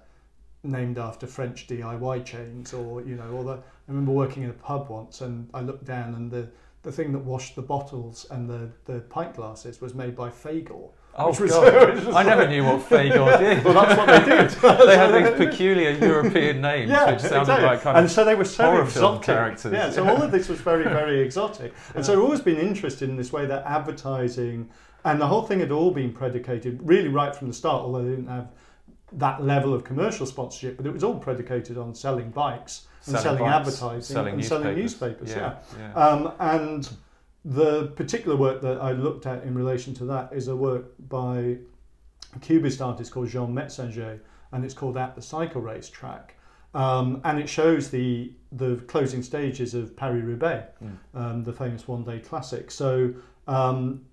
named 0.63 0.99
after 0.99 1.27
French 1.27 1.67
DIY 1.67 2.25
chains, 2.25 2.73
or 2.75 3.03
you 3.03 3.17
know, 3.17 3.31
or 3.31 3.45
the. 3.45 3.53
I 3.53 3.93
remember 3.93 4.13
working 4.13 4.43
in 4.43 4.51
a 4.51 4.55
pub 4.55 4.89
once, 4.89 5.21
and 5.21 5.49
I 5.55 5.61
looked 5.61 5.85
down, 5.85 6.15
and 6.15 6.31
the 6.31 6.49
the 6.83 6.93
thing 6.93 7.13
that 7.13 7.19
washed 7.19 7.57
the 7.57 7.63
bottles 7.63 8.27
and 8.31 8.49
the 8.49 8.71
the 8.87 9.01
pint 9.01 9.35
glasses 9.35 9.81
was 9.81 9.95
made 9.95 10.17
by 10.17 10.31
Fagor. 10.31 10.91
Oh 11.17 11.29
was, 11.29 11.51
God! 11.51 12.07
I 12.15 12.23
never 12.23 12.49
knew 12.49 12.65
what 12.65 12.81
Fagor 12.89 13.39
did. 13.39 13.65
well, 13.65 13.75
that's 13.75 13.97
what 13.99 14.07
they 14.07 14.37
did. 14.37 14.51
they 14.87 14.97
had 14.97 15.13
these 15.13 15.49
peculiar 15.49 15.91
European 15.91 16.61
names, 16.61 16.91
yeah, 16.91 17.11
which 17.11 17.21
sounded 17.21 17.41
exactly. 17.41 17.67
like 17.67 17.83
kind 17.83 17.97
and 17.99 18.07
of 18.07 18.13
so 18.13 18.25
they 18.25 18.35
were 18.35 18.45
so 18.45 18.65
horror 18.65 18.85
exotic. 18.85 19.25
film 19.25 19.37
characters. 19.37 19.73
Yeah, 19.73 19.91
so 19.91 20.09
all 20.09 20.23
of 20.23 20.31
this 20.31 20.49
was 20.49 20.61
very, 20.61 20.85
very 20.85 21.21
exotic, 21.21 21.75
and 21.95 22.07
so 22.07 22.13
I've 22.13 22.21
always 22.21 22.41
been 22.41 22.59
interested 22.59 23.09
in 23.09 23.17
this 23.17 23.33
way 23.33 23.45
that 23.47 23.65
advertising 23.67 24.71
and 25.05 25.21
the 25.21 25.27
whole 25.27 25.43
thing 25.43 25.61
had 25.61 25.71
all 25.71 25.91
been 25.91 26.13
predicated 26.13 26.81
really 26.83 27.09
right 27.09 27.35
from 27.35 27.49
the 27.49 27.55
start, 27.55 27.83
although 27.83 28.03
they 28.03 28.11
didn't 28.11 28.29
have 28.29 28.49
that 29.13 29.43
level 29.43 29.75
of 29.75 29.85
commercial 29.85 30.27
sponsorship, 30.27 30.77
but 30.77 30.87
it 30.87 30.93
was 30.93 31.03
all 31.03 31.19
predicated 31.19 31.77
on 31.77 31.95
selling 31.95 32.31
bikes 32.31 32.87
and 33.07 33.19
selling, 33.19 33.23
selling 33.23 33.43
bikes, 33.43 33.57
advertising 33.57 34.15
selling 34.15 34.29
and 34.29 34.37
newspapers. 34.39 34.63
selling 34.63 34.77
newspapers. 34.77 35.31
Yeah, 35.31 35.55
yeah. 35.79 35.93
yeah. 35.95 35.95
Um, 35.95 36.33
and 36.39 36.89
the 37.45 37.89
particular 37.89 38.37
work 38.37 38.61
that 38.63 38.81
I 38.81 38.93
looked 38.93 39.27
at 39.27 39.43
in 39.45 39.55
relation 39.55 39.95
to 39.95 40.05
that 40.07 40.33
is 40.33 40.49
a 40.49 40.57
work 40.57 40.93
by 41.09 41.57
a 42.35 42.39
Cubist 42.41 42.81
artist 42.81 43.13
called 43.13 43.29
Jean 43.29 43.53
Metzinger, 43.55 44.21
and 44.53 44.65
it's 44.65 44.75
called 44.75 44.97
At 44.97 45.15
the 45.15 45.23
Cycle 45.23 45.61
Race 45.61 45.89
Track. 45.89 46.37
Um, 46.73 47.21
and 47.25 47.41
it 47.41 47.49
shows 47.49 47.91
the 47.91 48.33
the 48.53 48.77
closing 48.87 49.23
stages 49.23 49.75
of 49.75 49.97
Paris 49.97 50.23
Roubaix, 50.23 50.69
mm. 50.83 50.97
um, 51.15 51.43
the 51.43 51.53
famous 51.53 51.89
one 51.89 52.05
day 52.05 52.21
classic. 52.21 52.71
So 52.71 53.13
um, 53.49 54.05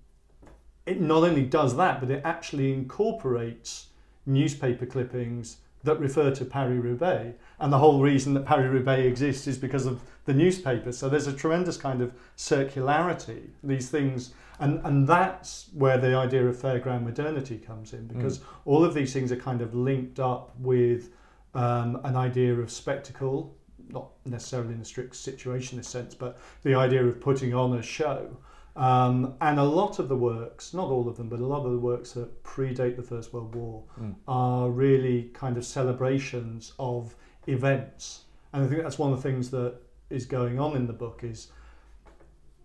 it 0.87 1.01
not 1.01 1.23
only 1.23 1.43
does 1.43 1.75
that, 1.77 1.99
but 1.99 2.09
it 2.09 2.21
actually 2.23 2.73
incorporates 2.73 3.87
newspaper 4.25 4.85
clippings 4.85 5.57
that 5.83 5.99
refer 5.99 6.31
to 6.31 6.45
Paris 6.45 6.83
Roubaix. 6.83 7.37
And 7.59 7.71
the 7.71 7.77
whole 7.77 8.01
reason 8.01 8.33
that 8.33 8.45
Paris 8.45 8.71
Roubaix 8.71 9.05
exists 9.05 9.47
is 9.47 9.57
because 9.57 9.85
of 9.85 10.01
the 10.25 10.33
newspaper. 10.33 10.91
So 10.91 11.07
there's 11.07 11.27
a 11.27 11.33
tremendous 11.33 11.77
kind 11.77 12.01
of 12.01 12.11
circularity, 12.35 13.47
these 13.63 13.89
things. 13.89 14.33
And, 14.59 14.81
and 14.85 15.07
that's 15.07 15.69
where 15.73 15.97
the 15.97 16.15
idea 16.15 16.45
of 16.47 16.57
fairground 16.57 17.03
modernity 17.03 17.57
comes 17.57 17.93
in, 17.93 18.07
because 18.07 18.39
mm. 18.39 18.43
all 18.65 18.83
of 18.83 18.93
these 18.93 19.13
things 19.13 19.31
are 19.31 19.37
kind 19.37 19.61
of 19.61 19.75
linked 19.75 20.19
up 20.19 20.51
with 20.59 21.09
um, 21.53 22.01
an 22.03 22.15
idea 22.15 22.53
of 22.55 22.71
spectacle, 22.71 23.55
not 23.89 24.09
necessarily 24.25 24.73
in 24.73 24.81
a 24.81 24.85
strict 24.85 25.13
situationist 25.13 25.85
sense, 25.85 26.15
but 26.15 26.37
the 26.63 26.75
idea 26.75 27.05
of 27.05 27.21
putting 27.21 27.53
on 27.53 27.77
a 27.77 27.81
show. 27.81 28.35
Um, 28.77 29.33
and 29.41 29.59
a 29.59 29.63
lot 29.63 29.97
of 29.97 30.07
the 30.07 30.15
works, 30.15 30.71
not 30.71 30.87
all 30.87 31.09
of 31.09 31.17
them, 31.17 31.29
but 31.29 31.39
a 31.39 31.45
lot 31.45 31.65
of 31.65 31.71
the 31.71 31.79
works 31.79 32.11
that 32.11 32.43
predate 32.43 32.95
the 32.95 33.01
First 33.01 33.33
World 33.33 33.55
War 33.55 33.83
mm. 33.99 34.13
are 34.27 34.69
really 34.69 35.31
kind 35.33 35.57
of 35.57 35.65
celebrations 35.65 36.73
of 36.77 37.15
events. 37.47 38.25
And 38.53 38.63
I 38.63 38.67
think 38.67 38.83
that's 38.83 38.99
one 38.99 39.11
of 39.11 39.17
the 39.17 39.23
things 39.23 39.49
that 39.49 39.77
is 40.11 40.27
going 40.27 40.59
on 40.59 40.75
in 40.75 40.85
the 40.85 40.93
book 40.93 41.21
is 41.23 41.51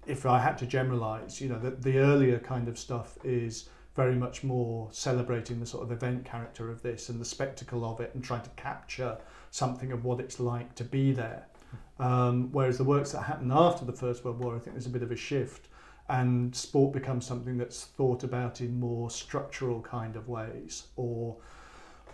if 0.07 0.27
I 0.27 0.39
had 0.39 0.59
to 0.59 0.67
generalize, 0.67 1.41
you 1.41 1.49
know, 1.49 1.59
the, 1.59 1.71
the 1.71 1.97
earlier 1.97 2.39
kind 2.39 2.69
of 2.69 2.79
stuff 2.79 3.17
is 3.25 3.71
very 3.97 4.15
much 4.15 4.45
more 4.45 4.91
celebrating 4.93 5.61
the 5.61 5.67
sort 5.67 5.83
of 5.83 5.93
event 5.93 6.27
character 6.27 6.71
of 6.71 6.83
this 6.83 7.09
and 7.09 7.23
the 7.23 7.25
spectacle 7.25 7.87
of 7.87 8.01
it 8.01 8.11
and 8.15 8.23
trying 8.23 8.43
to 8.43 8.51
capture 8.51 9.17
something 9.51 9.93
of 9.93 10.05
what 10.05 10.21
it's 10.21 10.39
like 10.39 10.75
to 10.75 10.85
be 10.85 11.13
there. 11.13 11.47
Hmm. 11.97 12.03
Um, 12.03 12.53
whereas 12.53 12.77
the 12.77 12.85
works 12.85 13.13
that 13.13 13.23
happen 13.23 13.51
after 13.51 13.87
the 13.87 13.93
First 13.95 14.27
World 14.27 14.41
War, 14.41 14.57
I 14.57 14.59
think 14.59 14.75
there's 14.75 14.87
a 14.87 14.91
bit 14.91 15.03
of 15.03 15.11
a 15.11 15.17
shift 15.17 15.69
and 16.09 16.55
sport 16.55 16.93
becomes 16.93 17.27
something 17.27 17.57
that's 17.57 17.85
thought 17.85 18.25
about 18.25 18.61
in 18.61 18.79
more 18.79 19.11
structural 19.11 19.81
kind 19.81 20.17
of 20.17 20.29
ways 20.29 20.85
or 20.97 21.37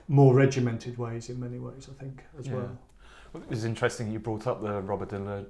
more 0.09 0.35
regimented 0.35 0.97
ways 0.99 1.29
in 1.29 1.39
many 1.39 1.59
ways, 1.59 1.89
I 1.91 2.03
think, 2.03 2.25
as 2.39 2.47
yeah. 2.47 2.55
well. 2.55 2.79
Well, 3.33 3.43
it 3.43 3.51
was 3.51 3.65
interesting 3.65 4.11
you 4.11 4.19
brought 4.19 4.47
up 4.47 4.63
the 4.63 4.81
Robert, 4.81 5.11
de 5.11 5.17
uh, 5.19 5.43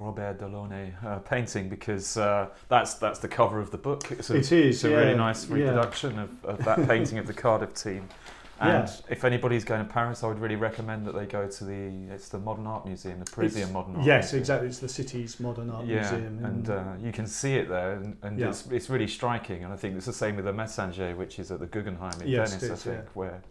Robert 0.00 0.40
Delaunay 0.40 0.92
uh, 1.04 1.18
painting 1.20 1.68
because 1.68 2.16
uh, 2.16 2.48
that's 2.68 2.94
that's 2.94 3.20
the 3.20 3.28
cover 3.28 3.60
of 3.60 3.70
the 3.70 3.78
book. 3.78 4.10
It's 4.10 4.30
a, 4.30 4.36
it 4.36 4.50
is. 4.50 4.52
It's 4.52 4.84
a 4.84 4.90
yeah, 4.90 4.96
really 4.96 5.14
nice 5.14 5.46
reproduction 5.46 6.16
yeah. 6.16 6.22
of, 6.22 6.44
of 6.44 6.64
that 6.64 6.88
painting 6.88 7.18
of 7.18 7.28
the 7.28 7.34
Cardiff 7.34 7.74
team. 7.74 8.08
And 8.60 8.86
yeah. 8.86 8.96
if 9.08 9.24
anybody's 9.24 9.64
going 9.64 9.84
to 9.84 9.90
Paris, 9.90 10.22
I 10.22 10.28
would 10.28 10.38
really 10.38 10.56
recommend 10.56 11.06
that 11.06 11.14
they 11.14 11.24
go 11.24 11.48
to 11.48 11.64
the 11.64 12.12
it's 12.12 12.28
the 12.28 12.38
Modern 12.38 12.66
Art 12.66 12.84
Museum, 12.84 13.18
the 13.18 13.30
Parisian 13.30 13.62
it's, 13.62 13.72
Modern 13.72 13.96
Art. 13.96 14.04
Yes, 14.04 14.24
Museum. 14.24 14.40
exactly. 14.40 14.68
It's 14.68 14.78
the 14.80 14.88
city's 14.88 15.40
Modern 15.40 15.70
Art 15.70 15.86
yeah, 15.86 16.00
Museum, 16.00 16.44
and 16.44 16.68
uh, 16.68 16.84
you 17.02 17.10
can 17.10 17.26
see 17.26 17.54
it 17.54 17.70
there, 17.70 17.92
and, 17.92 18.18
and 18.22 18.38
yeah. 18.38 18.50
it's, 18.50 18.66
it's 18.66 18.90
really 18.90 19.06
striking. 19.06 19.64
And 19.64 19.72
I 19.72 19.76
think 19.76 19.96
it's 19.96 20.04
the 20.04 20.12
same 20.12 20.36
with 20.36 20.44
the 20.44 20.52
Metzinger, 20.52 21.16
which 21.16 21.38
is 21.38 21.50
at 21.50 21.60
the 21.60 21.66
Guggenheim 21.66 22.20
in 22.20 22.28
yes, 22.28 22.50
Venice, 22.50 22.62
is, 22.64 22.86
I 22.86 22.90
think, 22.96 23.08
where 23.14 23.42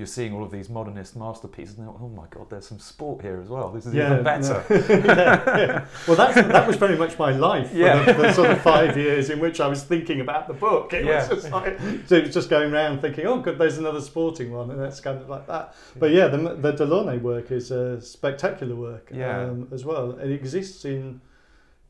you're 0.00 0.06
seeing 0.06 0.32
all 0.32 0.42
of 0.42 0.50
these 0.50 0.68
modernist 0.70 1.14
masterpieces. 1.14 1.76
And 1.78 1.86
oh 1.88 2.08
my 2.08 2.24
god, 2.30 2.48
there's 2.50 2.66
some 2.66 2.78
sport 2.78 3.20
here 3.22 3.40
as 3.40 3.48
well. 3.48 3.70
This 3.70 3.84
is 3.86 3.92
Yeah, 3.94 4.12
even 4.12 4.24
better. 4.24 4.64
no. 4.68 4.76
yeah, 4.96 5.58
yeah. 5.58 5.84
Well, 6.08 6.16
that's, 6.16 6.34
that 6.34 6.66
was 6.66 6.76
very 6.76 6.96
much 6.96 7.18
my 7.18 7.30
life 7.32 7.70
for 7.70 7.76
Yeah. 7.76 8.02
the, 8.02 8.12
the 8.14 8.32
sort 8.32 8.50
of 8.50 8.60
five 8.62 8.96
years 8.96 9.30
in 9.30 9.38
which 9.38 9.60
I 9.60 9.68
was 9.68 9.84
thinking 9.84 10.20
about 10.22 10.48
the 10.48 10.54
book. 10.54 10.92
It 10.94 11.04
Yeah. 11.04 11.28
was 11.28 11.42
just 11.42 11.52
like, 11.52 11.78
so 12.06 12.16
it 12.16 12.24
was 12.24 12.34
just 12.34 12.48
going 12.50 12.72
around 12.72 13.02
thinking, 13.02 13.26
oh, 13.26 13.40
good, 13.40 13.58
there's 13.58 13.78
another 13.78 14.00
sporting 14.00 14.50
one, 14.52 14.70
and 14.70 14.80
that's 14.80 15.00
kind 15.00 15.20
of 15.20 15.28
like 15.28 15.46
that. 15.46 15.74
But 15.98 16.10
yeah, 16.12 16.28
the, 16.28 16.38
the 16.54 16.72
Delaunay 16.72 17.20
work 17.20 17.50
is 17.52 17.70
a 17.70 18.00
spectacular 18.00 18.74
work 18.74 19.10
Yeah. 19.14 19.42
um, 19.42 19.68
as 19.72 19.84
well. 19.84 20.12
It 20.18 20.32
exists 20.32 20.84
in 20.86 21.20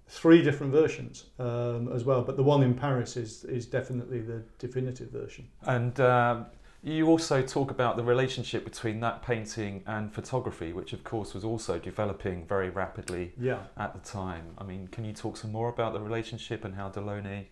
three 0.09 0.43
different 0.43 0.73
versions 0.73 1.27
um, 1.39 1.89
as 1.95 2.05
well, 2.05 2.23
but 2.23 2.37
the 2.37 2.43
one 2.43 2.65
in 2.65 2.75
Paris 2.75 3.17
is 3.17 3.45
is 3.45 3.65
definitely 3.67 4.21
the 4.21 4.43
definitive 4.59 5.09
version. 5.11 5.47
And 5.63 6.01
um, 6.01 6.47
you 6.83 7.09
also 7.09 7.43
talk 7.43 7.71
about 7.71 7.97
the 7.97 8.03
relationship 8.05 8.65
between 8.65 9.01
that 9.01 9.23
painting 9.23 9.83
and 9.87 10.13
photography, 10.13 10.73
which 10.73 10.93
of 10.93 11.05
course 11.05 11.35
was 11.35 11.45
also 11.45 11.79
developing 11.79 12.47
very 12.47 12.71
rapidly 12.71 13.33
Yeah. 13.39 13.59
at 13.77 13.93
the 13.93 14.01
time. 14.01 14.55
I 14.57 14.65
mean, 14.65 14.89
can 14.89 15.05
you 15.05 15.13
talk 15.13 15.37
some 15.37 15.53
more 15.53 15.69
about 15.69 15.93
the 15.93 16.01
relationship 16.01 16.65
and 16.65 16.75
how 16.75 16.89
Delaunay 16.89 17.47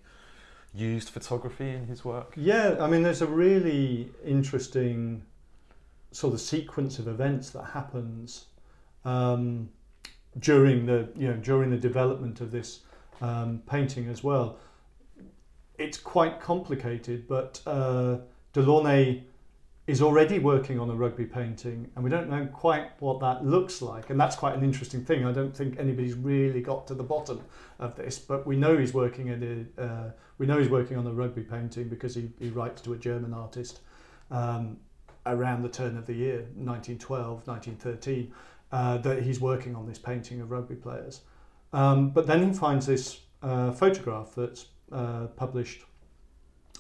used 0.75 1.11
photography 1.11 1.69
in 1.69 1.87
his 1.87 2.05
work? 2.05 2.33
Yeah, 2.37 2.77
I 2.81 2.89
mean, 2.89 3.03
there's 3.03 3.23
a 3.23 3.27
really 3.27 4.11
interesting 4.25 5.25
sort 6.11 6.33
of 6.33 6.41
sequence 6.41 6.99
of 6.99 7.07
events 7.07 7.51
that 7.51 7.65
happens 7.65 8.47
um, 9.05 9.69
during 10.39 10.87
the 10.87 11.09
you 11.17 11.29
know 11.29 11.35
during 11.37 11.71
the 11.71 11.77
development 11.77 12.41
of 12.41 12.51
this 12.51 12.81
um, 13.21 13.63
painting 13.69 14.09
as 14.09 14.25
well. 14.25 14.59
It's 15.79 15.99
quite 15.99 16.41
complicated, 16.41 17.29
but 17.29 17.61
uh, 17.67 18.19
Delaunay 18.59 19.23
is 19.87 20.03
already 20.03 20.39
working 20.39 20.79
on 20.79 20.91
a 20.91 20.95
rugby 20.95 21.25
painting, 21.25 21.91
and 21.95 22.05
we 22.05 22.11
don't 22.11 22.29
know 22.29 22.47
quite 22.53 22.91
what 23.01 23.21
that 23.21 23.45
looks 23.45 23.81
like, 23.81 24.11
and 24.11 24.21
that's 24.21 24.37
quite 24.37 24.55
an 24.55 24.63
interesting 24.63 25.03
thing. 25.03 25.25
I 25.25 25.33
don't 25.33 25.57
think 25.57 25.79
anybody's 25.79 26.15
really 26.15 26.61
got 26.61 26.87
to 26.89 26.95
the 26.95 27.03
bottom 27.03 27.41
of 27.79 27.97
this, 27.97 28.19
but 28.19 28.47
we 28.47 28.57
know 28.57 28.77
he's 28.77 28.93
working 28.93 29.31
at 29.31 29.43
a 29.43 29.83
uh, 29.83 30.11
we 30.37 30.47
know 30.47 30.59
he's 30.59 30.69
working 30.69 30.97
on 30.97 31.07
a 31.07 31.13
rugby 31.13 31.43
painting 31.43 31.89
because 31.89 32.15
he, 32.15 32.31
he 32.39 32.51
writes 32.51 32.81
to 32.83 32.93
a 32.93 32.97
German 32.97 33.35
artist 33.35 33.81
um, 34.31 34.77
around 35.27 35.63
the 35.63 35.69
turn 35.69 35.97
of 35.97 36.07
the 36.07 36.15
year, 36.15 36.47
1912, 36.55 37.47
1913, 37.47 38.33
uh, 38.71 38.99
that 38.99 39.23
he's 39.23 39.41
working 39.41 39.75
on 39.75 39.87
this 39.87 39.99
painting 39.99 40.41
of 40.41 40.51
rugby 40.51 40.77
players. 40.77 41.23
Um, 41.73 42.11
but 42.11 42.27
then 42.27 42.47
he 42.47 42.53
finds 42.57 42.87
this 42.87 43.21
uh, 43.43 43.73
photograph 43.73 44.35
that's 44.37 44.67
uh, 44.93 45.27
published, 45.37 45.83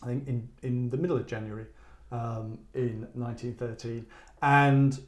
I 0.02 0.06
think, 0.06 0.28
in, 0.28 0.48
in 0.62 0.90
the 0.90 0.96
middle 0.96 1.16
of 1.16 1.26
January 1.26 1.66
um, 2.12 2.58
in 2.74 3.06
1913. 3.14 4.06
And 4.42 4.98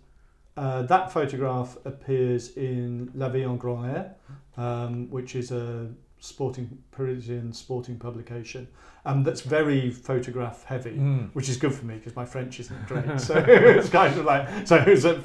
uh, 0.56 0.82
that 0.82 1.12
photograph 1.12 1.76
appears 1.84 2.56
in 2.56 3.10
La 3.14 3.28
Vie 3.28 3.44
en 3.44 3.56
Grand 3.56 3.86
Air, 3.86 4.14
um, 4.56 5.10
which 5.10 5.34
is 5.34 5.52
a 5.52 5.88
sporting 6.20 6.78
Parisian 6.90 7.52
sporting 7.52 7.98
publication 7.98 8.68
um, 9.06 9.24
that's 9.24 9.40
very 9.40 9.90
photograph 9.90 10.64
heavy, 10.64 10.90
Mm. 10.90 11.30
which 11.32 11.48
is 11.48 11.56
good 11.56 11.74
for 11.74 11.86
me 11.86 11.94
because 11.94 12.14
my 12.14 12.26
French 12.26 12.60
isn't 12.60 12.86
great. 12.86 13.18
so 13.28 13.34
it's 13.36 13.88
kind 13.88 14.16
of 14.18 14.24
like 14.26 14.66
so 14.66 14.84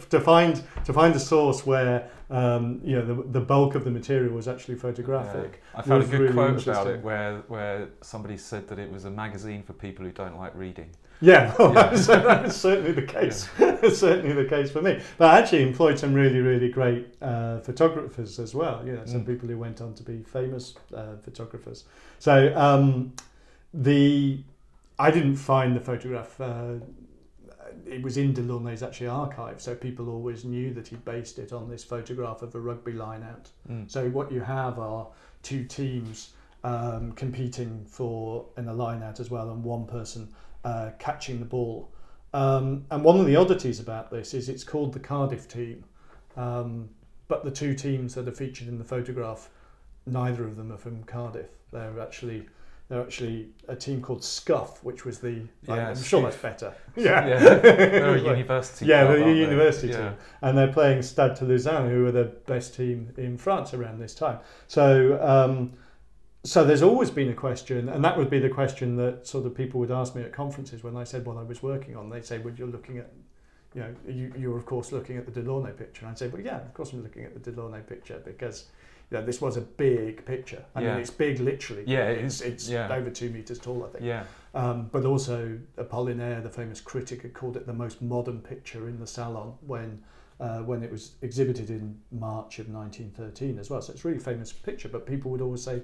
to 0.09 0.19
find 0.21 0.63
to 0.85 0.93
find 0.93 1.13
a 1.13 1.19
source 1.19 1.65
where 1.65 2.09
um, 2.29 2.79
you 2.83 2.95
know 2.95 3.05
the, 3.05 3.23
the 3.39 3.41
bulk 3.41 3.75
of 3.75 3.83
the 3.83 3.91
material 3.91 4.33
was 4.33 4.47
actually 4.47 4.75
photographic. 4.75 5.61
I 5.75 5.81
found 5.81 6.03
a 6.03 6.07
good 6.07 6.21
really 6.21 6.33
quote 6.33 6.63
about 6.63 6.87
it 6.87 7.03
where, 7.03 7.43
where 7.47 7.89
somebody 8.01 8.37
said 8.37 8.67
that 8.69 8.79
it 8.79 8.89
was 8.91 9.05
a 9.05 9.11
magazine 9.11 9.61
for 9.61 9.73
people 9.73 10.05
who 10.05 10.11
don't 10.11 10.37
like 10.37 10.55
reading. 10.55 10.89
Yeah, 11.21 11.53
well, 11.57 11.73
Yeah. 11.73 11.89
That's, 11.89 12.07
that's 12.07 12.55
certainly 12.57 12.91
the 12.91 13.01
case. 13.01 13.47
That's 13.57 13.97
certainly 13.99 14.33
the 14.33 14.49
case 14.49 14.69
for 14.71 14.81
me. 14.81 14.99
But 15.17 15.31
I 15.33 15.39
actually 15.39 15.63
employed 15.63 15.97
some 15.97 16.13
really, 16.13 16.39
really 16.39 16.69
great 16.69 17.15
uh, 17.21 17.59
photographers 17.61 18.37
as 18.39 18.53
well. 18.53 18.81
You 18.85 18.93
know, 18.93 19.05
some 19.05 19.21
Mm. 19.23 19.27
people 19.27 19.47
who 19.49 19.57
went 19.57 19.81
on 19.81 19.93
to 19.95 20.03
be 20.03 20.23
famous 20.23 20.75
uh, 20.93 21.15
photographers. 21.23 21.85
So 22.19 22.53
um, 22.55 23.13
the 23.73 24.39
I 24.99 25.11
didn't 25.11 25.35
find 25.37 25.75
the 25.75 25.79
photograph. 25.79 26.39
Uh, 26.39 26.75
it 27.85 28.01
was 28.01 28.17
in 28.17 28.33
Delaunay's 28.33 28.81
actually 28.83 29.07
archive, 29.07 29.61
so 29.61 29.75
people 29.75 30.09
always 30.09 30.43
knew 30.45 30.73
that 30.73 30.87
he 30.87 30.95
based 30.97 31.37
it 31.39 31.51
on 31.53 31.69
this 31.69 31.83
photograph 31.83 32.41
of 32.41 32.55
a 32.55 32.59
rugby 32.59 32.93
line 32.93 33.23
out. 33.23 33.49
Mm. 33.69 33.89
So 33.91 34.09
what 34.09 34.31
you 34.31 34.41
have 34.41 34.79
are 34.79 35.07
two 35.43 35.63
teams 35.65 36.31
um, 36.63 37.11
competing 37.13 37.85
for 37.85 38.45
in 38.57 38.67
a 38.69 38.73
line 38.73 39.03
out 39.03 39.19
as 39.19 39.29
well, 39.29 39.51
and 39.51 39.63
one 39.63 39.85
person 39.85 40.29
uh, 40.65 40.89
catching 40.99 41.39
the 41.39 41.45
ball. 41.45 41.89
Um, 42.33 42.85
and 42.91 43.03
one 43.03 43.17
of 43.19 43.25
the 43.25 43.37
oddities 43.37 43.79
about 43.79 44.11
this 44.11 44.33
is 44.33 44.49
it's 44.49 44.65
called 44.65 44.91
the 44.91 44.99
Cardiff 44.99 45.47
team, 45.47 45.85
um, 46.35 46.89
but 47.29 47.45
the 47.45 47.51
two 47.51 47.73
teams 47.73 48.13
that 48.15 48.27
are 48.27 48.31
featured 48.33 48.67
in 48.67 48.77
the 48.77 48.83
photograph, 48.83 49.49
neither 50.05 50.43
of 50.45 50.57
them 50.57 50.71
are 50.73 50.77
from 50.77 51.03
Cardiff. 51.05 51.47
They're 51.71 51.99
actually 52.01 52.45
they're 52.87 53.01
actually 53.01 53.47
a 53.67 53.75
team 53.75 53.99
called 53.99 54.23
SCUF, 54.23 54.83
which 54.83 55.05
was 55.05 55.17
the 55.19 55.41
Yeah, 55.67 55.89
I'm 55.89 56.03
sure 56.03 56.21
that's 56.21 56.35
better. 56.35 56.71
Yeah. 56.95 57.25
Yeah, 57.27 57.39
They're 57.57 58.15
a 58.15 58.21
university. 58.21 58.85
yeah, 58.85 59.05
club, 59.05 59.07
they're 59.15 59.17
a 59.17 59.23
aren't 59.23 59.35
they? 59.35 59.41
university 59.41 59.87
Yeah. 59.87 60.09
team, 60.09 60.17
and 60.43 60.57
they're 60.57 60.71
playing 60.73 61.01
Stade 61.01 61.31
Toulousain, 61.31 61.89
who 61.89 62.05
are 62.05 62.11
the 62.11 62.25
best 62.45 62.75
team 62.75 63.11
in 63.17 63.37
France 63.37 63.73
around 63.73 63.99
this 63.99 64.13
time. 64.13 64.37
So, 64.67 65.17
um, 65.21 65.73
so 66.45 66.63
there's 66.63 66.81
always 66.83 67.09
been 67.11 67.29
a 67.29 67.33
question, 67.33 67.89
and 67.89 68.03
that 68.05 68.17
would 68.17 68.29
be 68.29 68.39
the 68.39 68.49
question 68.49 68.95
that 68.97 69.25
sort 69.27 69.45
of 69.45 69.55
people 69.55 69.79
would 69.79 69.91
ask 69.91 70.15
me 70.15 70.21
at 70.21 70.31
conferences 70.31 70.83
when 70.83 70.95
I 70.95 71.03
said 71.03 71.25
what 71.25 71.37
I 71.37 71.43
was 71.43 71.61
working 71.63 71.95
on. 71.97 72.09
They'd 72.09 72.25
say, 72.25 72.37
"Well, 72.37 72.53
you're 72.55 72.67
looking 72.67 72.97
at, 72.99 73.11
you 73.73 73.81
know, 73.81 73.95
you, 74.07 74.31
you're 74.37 74.57
of 74.57 74.65
course 74.65 74.91
looking 74.91 75.17
at 75.17 75.25
the 75.31 75.41
Delaunay 75.41 75.75
picture." 75.77 76.01
And 76.05 76.11
I'd 76.11 76.17
say, 76.19 76.27
"Well, 76.27 76.41
yeah, 76.41 76.57
of 76.61 76.73
course 76.73 76.93
I'm 76.93 77.03
looking 77.03 77.23
at 77.25 77.41
the 77.43 77.51
Delaunay 77.51 77.85
picture 77.87 78.21
because." 78.23 78.65
You 79.11 79.19
know, 79.19 79.23
this 79.25 79.39
was 79.39 79.55
a 79.55 79.61
big 79.61 80.25
picture. 80.25 80.65
I 80.73 80.81
Yeah. 80.81 80.91
mean, 80.93 81.01
it's 81.01 81.11
big 81.11 81.39
literally. 81.39 81.83
Yeah, 81.85 82.07
it's, 82.09 82.41
it's 82.41 82.67
Yeah. 82.67 82.91
over 82.91 83.11
two 83.11 83.29
meters 83.29 83.59
tall, 83.59 83.83
I 83.85 83.89
think. 83.89 84.03
Yeah. 84.03 84.23
Um, 84.55 84.89
but 84.91 85.05
also, 85.05 85.59
Apollinaire, 85.77 86.41
the 86.41 86.49
famous 86.49 86.81
critic, 86.81 87.21
had 87.21 87.35
called 87.35 87.55
it 87.55 87.67
the 87.67 87.73
most 87.73 88.01
modern 88.01 88.39
picture 88.39 88.87
in 88.89 88.99
the 88.99 89.05
salon 89.05 89.53
when 89.67 90.01
uh, 90.39 90.61
when 90.63 90.81
it 90.81 90.91
was 90.91 91.11
exhibited 91.21 91.69
in 91.69 91.97
March 92.11 92.57
of 92.57 92.67
1913 92.67 93.59
as 93.59 93.69
well. 93.69 93.79
So 93.79 93.93
it's 93.93 94.03
a 94.03 94.07
really 94.07 94.19
famous 94.19 94.51
picture. 94.51 94.89
But 94.89 95.05
people 95.05 95.29
would 95.29 95.39
always 95.41 95.61
say, 95.63 95.83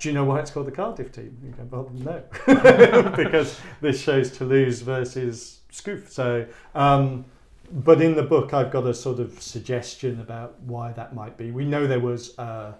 "Do 0.00 0.08
you 0.08 0.14
know 0.14 0.24
why 0.24 0.40
it's 0.40 0.50
called 0.50 0.66
the 0.66 0.72
Cardiff 0.72 1.12
team?" 1.12 1.38
You 1.44 1.52
go, 1.52 1.68
"Well, 1.70 1.90
no," 1.94 2.22
because 3.16 3.60
this 3.80 4.00
shows 4.00 4.36
Toulouse 4.36 4.80
versus 4.80 5.60
SCUF. 5.70 6.10
So. 6.10 6.46
Um, 6.74 7.26
but 7.72 8.02
in 8.02 8.16
the 8.16 8.24
book, 8.24 8.52
I've 8.52 8.72
got 8.72 8.84
a 8.84 8.92
sort 8.92 9.20
of 9.20 9.40
suggestion 9.40 10.20
about 10.20 10.60
why 10.62 10.92
that 10.94 11.14
might 11.14 11.36
be. 11.36 11.52
We 11.52 11.64
know 11.64 11.86
there 11.86 12.00
was, 12.00 12.36
uh, 12.36 12.72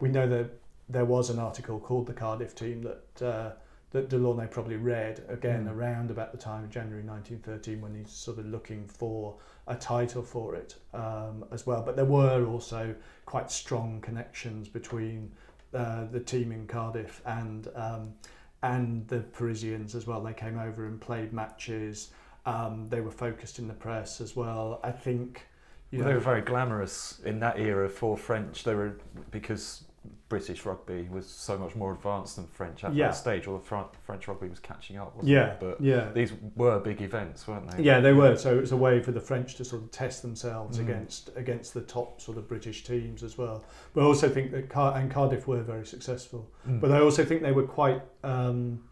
we 0.00 0.08
know 0.08 0.26
that 0.28 0.50
there 0.88 1.04
was 1.04 1.28
an 1.28 1.38
article 1.38 1.78
called 1.78 2.06
the 2.06 2.14
Cardiff 2.14 2.54
team 2.54 2.82
that 2.82 3.26
uh, 3.26 3.50
that 3.90 4.08
Delaunay 4.08 4.50
probably 4.50 4.76
read 4.76 5.24
again 5.28 5.66
Mm. 5.66 5.72
around 5.72 6.10
about 6.10 6.32
the 6.32 6.38
time 6.38 6.64
of 6.64 6.70
January 6.70 7.02
1913 7.02 7.80
when 7.80 7.94
he's 7.94 8.10
sort 8.10 8.38
of 8.38 8.46
looking 8.46 8.86
for 8.86 9.36
a 9.66 9.74
title 9.74 10.22
for 10.22 10.54
it 10.54 10.76
um, 10.94 11.44
as 11.50 11.66
well. 11.66 11.82
But 11.82 11.96
there 11.96 12.04
were 12.04 12.46
also 12.46 12.94
quite 13.26 13.50
strong 13.50 14.00
connections 14.00 14.68
between 14.68 15.32
uh, 15.74 16.04
the 16.10 16.20
team 16.20 16.52
in 16.52 16.66
Cardiff 16.66 17.22
and 17.24 17.68
um, 17.74 18.14
and 18.62 19.06
the 19.08 19.20
Parisians 19.20 19.94
as 19.94 20.06
well. 20.06 20.20
They 20.20 20.34
came 20.34 20.58
over 20.58 20.86
and 20.86 21.00
played 21.00 21.32
matches. 21.32 22.10
Um, 22.46 22.88
they 22.88 23.00
were 23.00 23.10
focused 23.10 23.58
in 23.58 23.68
the 23.68 23.74
press 23.74 24.20
as 24.20 24.34
well. 24.36 24.80
I 24.82 24.90
think. 24.90 25.46
Well, 25.92 26.02
know, 26.02 26.08
they 26.08 26.14
were 26.14 26.20
very 26.20 26.42
glamorous 26.42 27.20
in 27.24 27.40
that 27.40 27.58
era 27.58 27.88
for 27.88 28.16
French. 28.16 28.62
They 28.62 28.74
were 28.74 28.98
because 29.30 29.84
British 30.30 30.64
rugby 30.64 31.08
was 31.10 31.26
so 31.26 31.58
much 31.58 31.74
more 31.74 31.92
advanced 31.92 32.36
than 32.36 32.46
French 32.46 32.84
at 32.84 32.94
Yeah. 32.94 33.08
that 33.08 33.16
stage. 33.16 33.46
Or 33.46 33.58
the 33.58 33.64
Fran- 33.64 33.84
French 34.06 34.28
rugby 34.28 34.48
was 34.48 34.58
catching 34.60 34.96
up. 34.96 35.14
Wasn't 35.16 35.28
yeah, 35.30 35.46
it? 35.54 35.60
But 35.60 35.80
yeah. 35.80 36.10
these 36.12 36.32
were 36.56 36.78
big 36.78 37.02
events, 37.02 37.46
weren't 37.46 37.70
they? 37.70 37.82
Yeah, 37.82 38.00
they 38.00 38.12
were. 38.12 38.36
So 38.36 38.56
it 38.56 38.60
was 38.60 38.72
a 38.72 38.76
way 38.76 39.02
for 39.02 39.12
the 39.12 39.20
French 39.20 39.56
to 39.56 39.64
sort 39.64 39.82
of 39.82 39.90
test 39.90 40.22
themselves 40.22 40.78
Mm. 40.78 40.82
against 40.82 41.30
against 41.36 41.74
the 41.74 41.82
top 41.82 42.20
sort 42.20 42.38
of 42.38 42.48
British 42.48 42.84
teams 42.84 43.22
as 43.22 43.36
well. 43.36 43.64
But 43.92 44.02
I 44.02 44.06
also 44.06 44.28
think 44.28 44.52
that 44.52 44.68
Car- 44.70 44.96
and 44.96 45.10
Cardiff 45.10 45.46
were 45.46 45.62
very 45.62 45.84
successful. 45.84 46.48
Mm. 46.66 46.80
But 46.80 46.92
I 46.92 47.00
also 47.00 47.24
think 47.24 47.42
they 47.42 47.52
were 47.52 47.66
quite 47.66 48.00
um, 48.24 48.82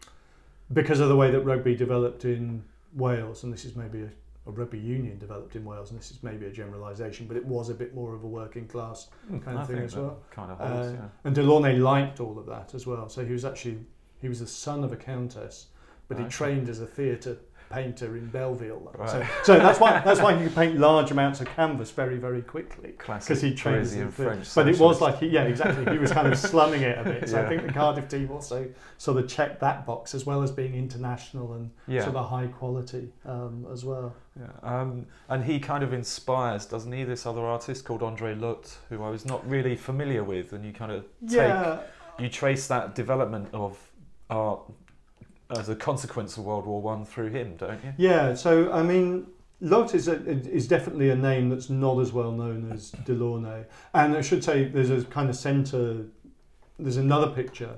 because 0.73 0.99
of 0.99 1.09
the 1.09 1.15
way 1.15 1.31
that 1.31 1.41
rugby 1.41 1.75
developed 1.75 2.25
in 2.25 2.63
Wales, 2.93 3.43
and 3.43 3.51
this 3.53 3.65
is 3.65 3.75
maybe 3.75 4.01
a, 4.03 4.09
a 4.49 4.51
rugby 4.51 4.79
union 4.79 5.17
developed 5.19 5.55
in 5.55 5.63
Wales, 5.63 5.91
and 5.91 5.99
this 5.99 6.11
is 6.11 6.21
maybe 6.23 6.45
a 6.45 6.51
generalisation, 6.51 7.27
but 7.27 7.37
it 7.37 7.45
was 7.45 7.69
a 7.69 7.73
bit 7.73 7.93
more 7.95 8.13
of 8.15 8.23
a 8.23 8.27
working 8.27 8.67
class 8.67 9.09
Mm, 9.31 9.43
kind 9.45 9.57
of 9.57 9.63
I 9.63 9.67
thing 9.67 9.83
as 9.83 9.95
well. 9.95 10.19
Kind 10.31 10.51
of 10.51 10.57
holds, 10.57 10.87
Uh, 10.87 10.91
yeah. 10.93 11.07
And 11.23 11.35
Delaunay 11.35 11.79
liked 11.79 12.19
all 12.19 12.37
of 12.39 12.45
that 12.47 12.73
as 12.73 12.85
well. 12.87 13.07
So 13.09 13.23
he 13.25 13.31
was 13.33 13.45
actually 13.45 13.79
he 14.21 14.27
was 14.27 14.39
the 14.41 14.47
son 14.47 14.83
of 14.83 14.91
a 14.91 14.97
countess, 14.97 15.67
but 16.09 16.17
he 16.17 16.23
Okay. 16.25 16.31
trained 16.31 16.67
as 16.67 16.81
a 16.81 16.85
theatre 16.87 17.37
painter 17.69 18.17
in 18.17 18.27
Belleville. 18.27 18.91
Right. 18.97 19.09
So, 19.09 19.27
so 19.43 19.59
that's 19.59 19.79
why 19.79 19.99
that's 20.05 20.19
why 20.19 20.41
you 20.41 20.49
paint 20.49 20.79
large 20.79 21.11
amounts 21.11 21.39
of 21.39 21.47
canvas 21.47 21.91
very 21.91 22.17
very 22.17 22.41
quickly 22.41 22.91
Classic 22.93 23.27
because 23.27 23.41
he 23.41 23.53
trains 23.53 23.93
in 23.93 24.11
French 24.11 24.53
But 24.55 24.67
it 24.67 24.79
was 24.79 25.01
like 25.01 25.19
he, 25.19 25.27
yeah 25.27 25.43
exactly 25.43 25.91
he 25.91 25.97
was 25.97 26.11
kind 26.11 26.27
of 26.27 26.37
slumming 26.37 26.81
it 26.81 26.97
a 26.97 27.03
bit. 27.03 27.29
So 27.29 27.41
I 27.41 27.47
think 27.47 27.65
the 27.65 27.73
Cardiff 27.73 28.07
team 28.07 28.31
also 28.31 28.67
sort 28.97 29.17
of 29.17 29.29
checked 29.29 29.59
that 29.61 29.85
box 29.85 30.15
as 30.15 30.25
well 30.25 30.41
as 30.41 30.51
being 30.51 30.73
international 30.75 31.53
and 31.53 31.69
yeah. 31.87 32.03
sort 32.03 32.15
of 32.15 32.29
high 32.29 32.47
quality 32.47 33.11
um, 33.25 33.67
as 33.71 33.85
well. 33.85 34.15
Yeah, 34.39 34.47
um, 34.63 35.05
and 35.27 35.43
he 35.43 35.59
kind 35.59 35.83
of 35.83 35.93
inspires, 35.93 36.65
doesn't 36.65 36.91
he? 36.91 37.03
This 37.03 37.25
other 37.25 37.41
artist 37.41 37.83
called 37.83 38.01
Andre 38.01 38.35
Lhote, 38.35 38.77
who 38.89 39.03
I 39.03 39.09
was 39.09 39.25
not 39.25 39.47
really 39.49 39.75
familiar 39.75 40.23
with, 40.23 40.53
and 40.53 40.63
you 40.65 40.71
kind 40.71 40.91
of 40.91 41.03
take, 41.27 41.37
Yeah, 41.37 41.79
you 42.17 42.29
trace 42.29 42.67
that 42.67 42.95
development 42.95 43.49
of 43.53 43.77
art 44.29 44.61
as 45.57 45.69
a 45.69 45.75
consequence 45.75 46.37
of 46.37 46.45
World 46.45 46.65
War 46.65 46.81
One 46.81 47.05
through 47.05 47.29
him, 47.29 47.55
don't 47.57 47.83
you? 47.83 47.93
Yeah, 47.97 48.33
so 48.33 48.71
I 48.71 48.83
mean, 48.83 49.27
Lhote 49.61 49.95
is, 49.95 50.07
a, 50.07 50.13
is 50.25 50.67
definitely 50.67 51.09
a 51.09 51.15
name 51.15 51.49
that's 51.49 51.69
not 51.69 51.99
as 51.99 52.13
well 52.13 52.31
known 52.31 52.71
as 52.71 52.91
Delaunay. 53.05 53.65
And 53.93 54.15
I 54.15 54.21
should 54.21 54.43
say 54.43 54.65
there's 54.65 54.89
a 54.91 55.03
kind 55.05 55.29
of 55.29 55.35
centre, 55.35 56.05
there's 56.77 56.97
another 56.97 57.27
picture 57.31 57.77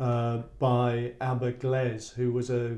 uh, 0.00 0.38
by 0.58 1.12
Albert 1.20 1.60
Gleizes, 1.60 2.12
who 2.12 2.32
was 2.32 2.50
a, 2.50 2.76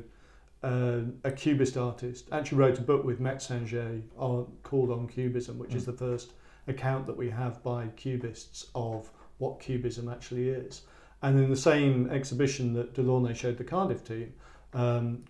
a, 0.62 1.02
a 1.24 1.32
Cubist 1.32 1.76
artist, 1.76 2.28
actually 2.30 2.58
wrote 2.58 2.78
a 2.78 2.82
book 2.82 3.02
with 3.04 3.20
Metzinger 3.20 4.02
on, 4.16 4.52
called 4.62 4.90
On 4.90 5.08
Cubism, 5.08 5.58
which 5.58 5.74
is 5.74 5.82
Mm. 5.84 5.86
the 5.86 5.92
first 5.94 6.32
account 6.68 7.06
that 7.06 7.16
we 7.16 7.30
have 7.30 7.62
by 7.62 7.86
Cubists 7.96 8.66
of 8.74 9.10
what 9.38 9.58
Cubism 9.58 10.08
actually 10.08 10.48
is. 10.50 10.82
And 11.24 11.38
in 11.38 11.48
the 11.48 11.56
same 11.56 12.10
exhibition 12.10 12.74
that 12.74 12.92
Delaunay 12.92 13.34
showed 13.34 13.56
the 13.56 13.64
Cardiff 13.64 14.04
team, 14.04 14.34
um, 14.74 15.24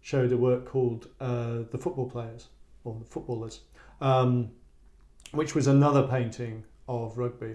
showed 0.00 0.32
a 0.32 0.36
work 0.36 0.66
called 0.66 1.06
uh, 1.20 1.58
The 1.70 1.78
Football 1.78 2.10
Players, 2.10 2.48
or 2.82 2.96
The 2.98 3.04
Footballers, 3.04 3.60
um, 4.00 4.50
which 5.30 5.54
was 5.54 5.68
another 5.68 6.08
painting 6.08 6.64
of 6.88 7.18
rugby. 7.18 7.54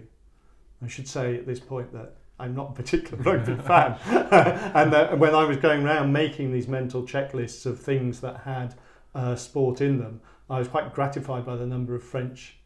I 0.81 0.87
should 0.87 1.09
say 1.09 1.35
at 1.35 1.45
this 1.45 1.59
point 1.59 1.91
that 1.91 2.15
I'm 2.39 2.55
not 2.55 2.69
a 2.69 2.73
particular 2.73 3.21
rugby 3.21 3.61
fan. 3.67 3.97
and 4.73 4.93
that 4.93 5.19
when 5.19 5.35
I 5.35 5.43
was 5.43 5.57
going 5.57 5.83
around 5.83 6.13
making 6.13 6.53
these 6.53 6.69
mental 6.69 7.03
checklists 7.03 7.65
of 7.65 7.81
things 7.81 8.21
that 8.21 8.37
had 8.45 8.75
uh, 9.13 9.35
sport 9.35 9.81
in 9.81 9.99
them, 9.99 10.21
I 10.49 10.57
was 10.57 10.69
quite 10.69 10.93
gratified 10.93 11.45
by 11.45 11.57
the 11.57 11.65
number 11.65 11.95
of 11.95 12.01
French 12.01 12.59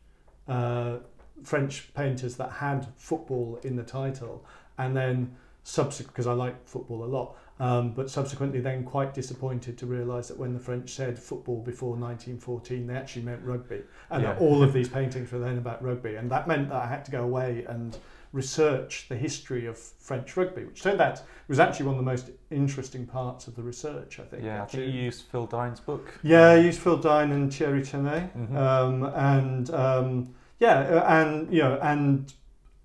uh, 0.47 0.97
French 1.43 1.93
painters 1.93 2.37
that 2.37 2.51
had 2.51 2.87
football 2.97 3.59
in 3.63 3.75
the 3.75 3.83
title, 3.83 4.45
and 4.77 4.95
then 4.95 5.35
subsequent 5.63 6.13
because 6.13 6.27
I 6.27 6.33
like 6.33 6.67
football 6.67 7.03
a 7.03 7.07
lot, 7.07 7.35
um, 7.59 7.91
but 7.93 8.09
subsequently 8.09 8.59
then 8.59 8.83
quite 8.83 9.13
disappointed 9.15 9.77
to 9.79 9.85
realise 9.87 10.27
that 10.27 10.37
when 10.37 10.53
the 10.53 10.59
French 10.59 10.91
said 10.91 11.17
football 11.17 11.61
before 11.61 11.95
1914, 11.97 12.85
they 12.87 12.93
actually 12.95 13.23
meant 13.23 13.41
rugby, 13.43 13.81
and 14.11 14.23
Yeah. 14.23 14.37
all 14.39 14.61
of 14.61 14.73
these 14.77 14.89
paintings 14.89 15.31
were 15.31 15.39
then 15.39 15.57
about 15.57 15.83
rugby, 15.83 16.15
and 16.15 16.29
that 16.31 16.47
meant 16.47 16.69
that 16.69 16.81
I 16.83 16.87
had 16.87 17.03
to 17.05 17.11
go 17.11 17.23
away 17.23 17.65
and 17.67 17.97
research 18.31 19.05
the 19.09 19.15
history 19.15 19.65
of 19.65 19.77
French 19.77 20.35
rugby, 20.37 20.65
which 20.65 20.83
turned 20.83 20.99
out 21.01 21.21
was 21.47 21.57
actually 21.59 21.85
one 21.85 21.95
of 21.95 21.99
the 21.99 22.11
most 22.11 22.29
interesting 22.51 23.05
parts 23.07 23.47
of 23.47 23.55
the 23.55 23.63
research. 23.63 24.19
I 24.19 24.23
think. 24.23 24.43
Yeah, 24.43 24.55
I 24.59 24.63
actually. 24.63 24.83
think 24.87 24.95
you 24.95 25.01
used 25.03 25.21
Phil 25.31 25.45
Dine's 25.47 25.79
book. 25.79 26.19
Yeah, 26.21 26.49
I 26.49 26.55
used 26.57 26.79
Phil 26.81 26.97
Dine 26.97 27.31
and 27.31 27.51
Thierry 27.51 27.81
Terret, 27.81 28.29
Mhm. 28.37 28.55
um, 28.55 29.03
and 29.15 29.69
um, 29.71 30.33
yeah, 30.59 30.79
uh, 30.79 31.05
and 31.07 31.51
you 31.51 31.61
know, 31.63 31.79
and 31.81 32.31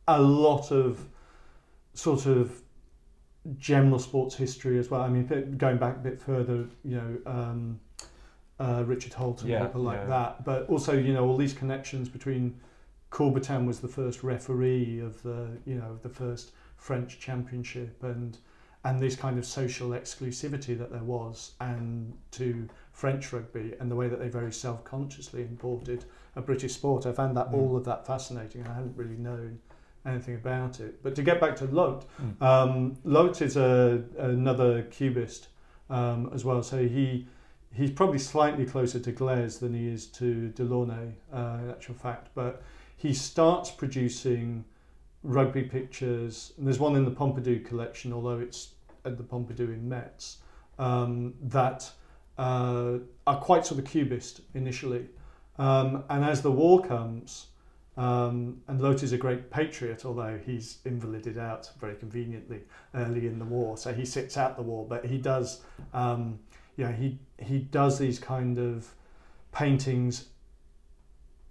a 0.09 0.23
lot 0.23 0.71
of 0.71 1.05
sort 1.95 2.27
of 2.27 2.63
general 3.59 3.99
sports 3.99 4.35
history 4.37 4.79
as 4.79 4.91
well. 4.91 5.01
I 5.01 5.09
mean, 5.09 5.57
going 5.57 5.79
back 5.79 5.97
a 5.97 6.01
bit 6.01 6.21
further, 6.21 6.67
you 6.85 6.97
know, 6.97 7.19
um, 7.27 7.81
uh, 8.59 8.85
Richard 8.87 9.15
Holt 9.15 9.41
and 9.41 9.51
Yeah, 9.51 9.65
people 9.67 9.81
like 9.83 9.99
yeah. 10.01 10.07
that, 10.07 10.45
but 10.45 10.69
also 10.69 10.93
you 10.93 11.15
know 11.15 11.27
all 11.27 11.37
these 11.37 11.55
connections 11.55 12.09
between 12.09 12.61
Coubertin 13.11 13.67
was 13.67 13.81
the 13.81 13.89
first 13.89 14.23
referee 14.23 15.01
of 15.01 15.23
the 15.23 15.49
you 15.65 15.77
know 15.77 15.99
the 16.03 16.11
first 16.11 16.53
French 16.77 17.19
championship 17.19 18.03
and 18.03 18.37
and 18.85 18.99
this 19.01 19.17
kind 19.17 19.39
of 19.39 19.45
social 19.45 19.91
exclusivity 19.91 20.77
that 20.79 20.91
there 20.91 21.03
was 21.03 21.53
and 21.61 22.15
to 22.31 22.67
French 22.93 23.31
rugby 23.33 23.75
and 23.81 23.91
the 23.91 23.97
way 23.97 24.09
that 24.09 24.19
they 24.19 24.29
very 24.29 24.53
self-consciously 24.53 25.43
imported 25.43 26.05
a 26.37 26.41
British 26.41 26.75
sport. 26.75 27.05
I 27.05 27.13
found 27.13 27.37
that 27.37 27.51
Mm. 27.51 27.55
all 27.55 27.77
of 27.77 27.85
that 27.85 28.07
fascinating. 28.07 28.67
I 28.67 28.73
hadn't 28.75 28.97
really 28.97 29.17
known 29.19 29.59
anything 30.07 30.35
about 30.35 30.81
it. 30.81 31.03
But 31.03 31.15
to 31.17 31.23
get 31.23 31.41
back 31.41 31.57
to 31.57 31.67
Lhote, 31.67 32.05
Mm. 32.21 32.43
um, 32.43 32.97
Lhote 33.05 33.43
is 33.43 33.57
a, 33.57 34.03
another 34.19 34.83
cubist 34.85 35.49
um, 35.89 36.31
as 36.33 36.45
well. 36.45 36.63
So 36.63 36.87
he 36.87 37.27
he's 37.73 37.91
probably 37.91 38.19
slightly 38.19 38.67
closer 38.67 38.99
to 38.99 39.13
Gleizes 39.13 39.61
than 39.61 39.75
he 39.75 39.87
is 39.87 40.07
to 40.07 40.53
Delaunay, 40.57 41.13
uh, 41.33 41.59
in 41.63 41.71
actual 41.71 41.95
fact. 41.95 42.29
But 42.35 42.63
he 42.97 43.15
starts 43.15 43.71
producing 43.71 44.65
rugby 45.23 45.63
pictures. 45.63 46.53
And 46.57 46.67
there's 46.67 46.81
one 46.81 46.97
in 46.97 47.05
the 47.05 47.11
Pompidou 47.13 47.65
collection, 47.65 48.13
although 48.13 48.41
it's 48.41 48.71
at 49.05 49.17
the 49.17 49.23
Pompidou 49.23 49.69
in 49.73 49.89
Metz, 49.89 50.39
um, 50.79 51.35
that 51.43 51.91
uh, 52.39 52.99
are 53.27 53.41
quite 53.41 53.67
sort 53.67 53.79
of 53.81 53.87
cubist 53.87 54.41
initially. 54.55 55.07
Um, 55.59 56.05
and 56.09 56.25
as 56.25 56.43
the 56.43 56.51
war 56.51 56.83
comes, 56.83 57.47
um, 57.97 58.63
and 58.69 58.81
Lhote 58.81 59.03
is 59.03 59.13
a 59.13 59.19
great 59.19 59.51
patriot, 59.51 60.05
although 60.05 60.39
he's 60.45 60.79
invalided 60.85 61.37
out 61.37 61.71
very 61.81 61.97
conveniently 61.97 62.61
early 62.95 63.27
in 63.27 63.39
the 63.39 63.45
war, 63.45 63.77
so 63.77 63.93
he 63.93 64.05
sits 64.05 64.37
out 64.37 64.57
the 64.57 64.63
war. 64.63 64.87
But 64.89 65.05
he 65.05 65.19
does, 65.19 65.63
um, 65.93 66.39
yeah, 66.77 66.93
he 66.93 67.19
he 67.39 67.59
does 67.59 67.99
these 67.99 68.19
kind 68.19 68.59
of 68.59 68.95
paintings 69.53 70.27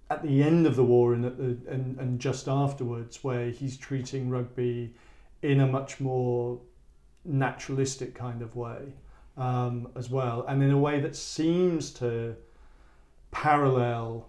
at 0.09 0.23
the 0.23 0.41
end 0.41 0.65
of 0.65 0.75
the 0.75 0.83
war 0.83 1.13
and, 1.13 1.23
the, 1.23 1.71
and 1.71 1.99
and 1.99 2.19
just 2.19 2.47
afterwards, 2.47 3.23
where 3.23 3.49
he's 3.49 3.77
treating 3.77 4.29
rugby 4.29 4.93
in 5.41 5.59
a 5.59 5.67
much 5.67 5.99
more 5.99 6.59
naturalistic 7.25 8.15
kind 8.15 8.41
of 8.41 8.55
way 8.55 8.93
um, 9.37 9.89
as 9.95 10.09
well, 10.09 10.45
and 10.47 10.63
in 10.63 10.71
a 10.71 10.79
way 10.79 11.01
that 11.01 11.15
seems 11.17 11.91
to 11.91 12.35
parallel 13.31 14.28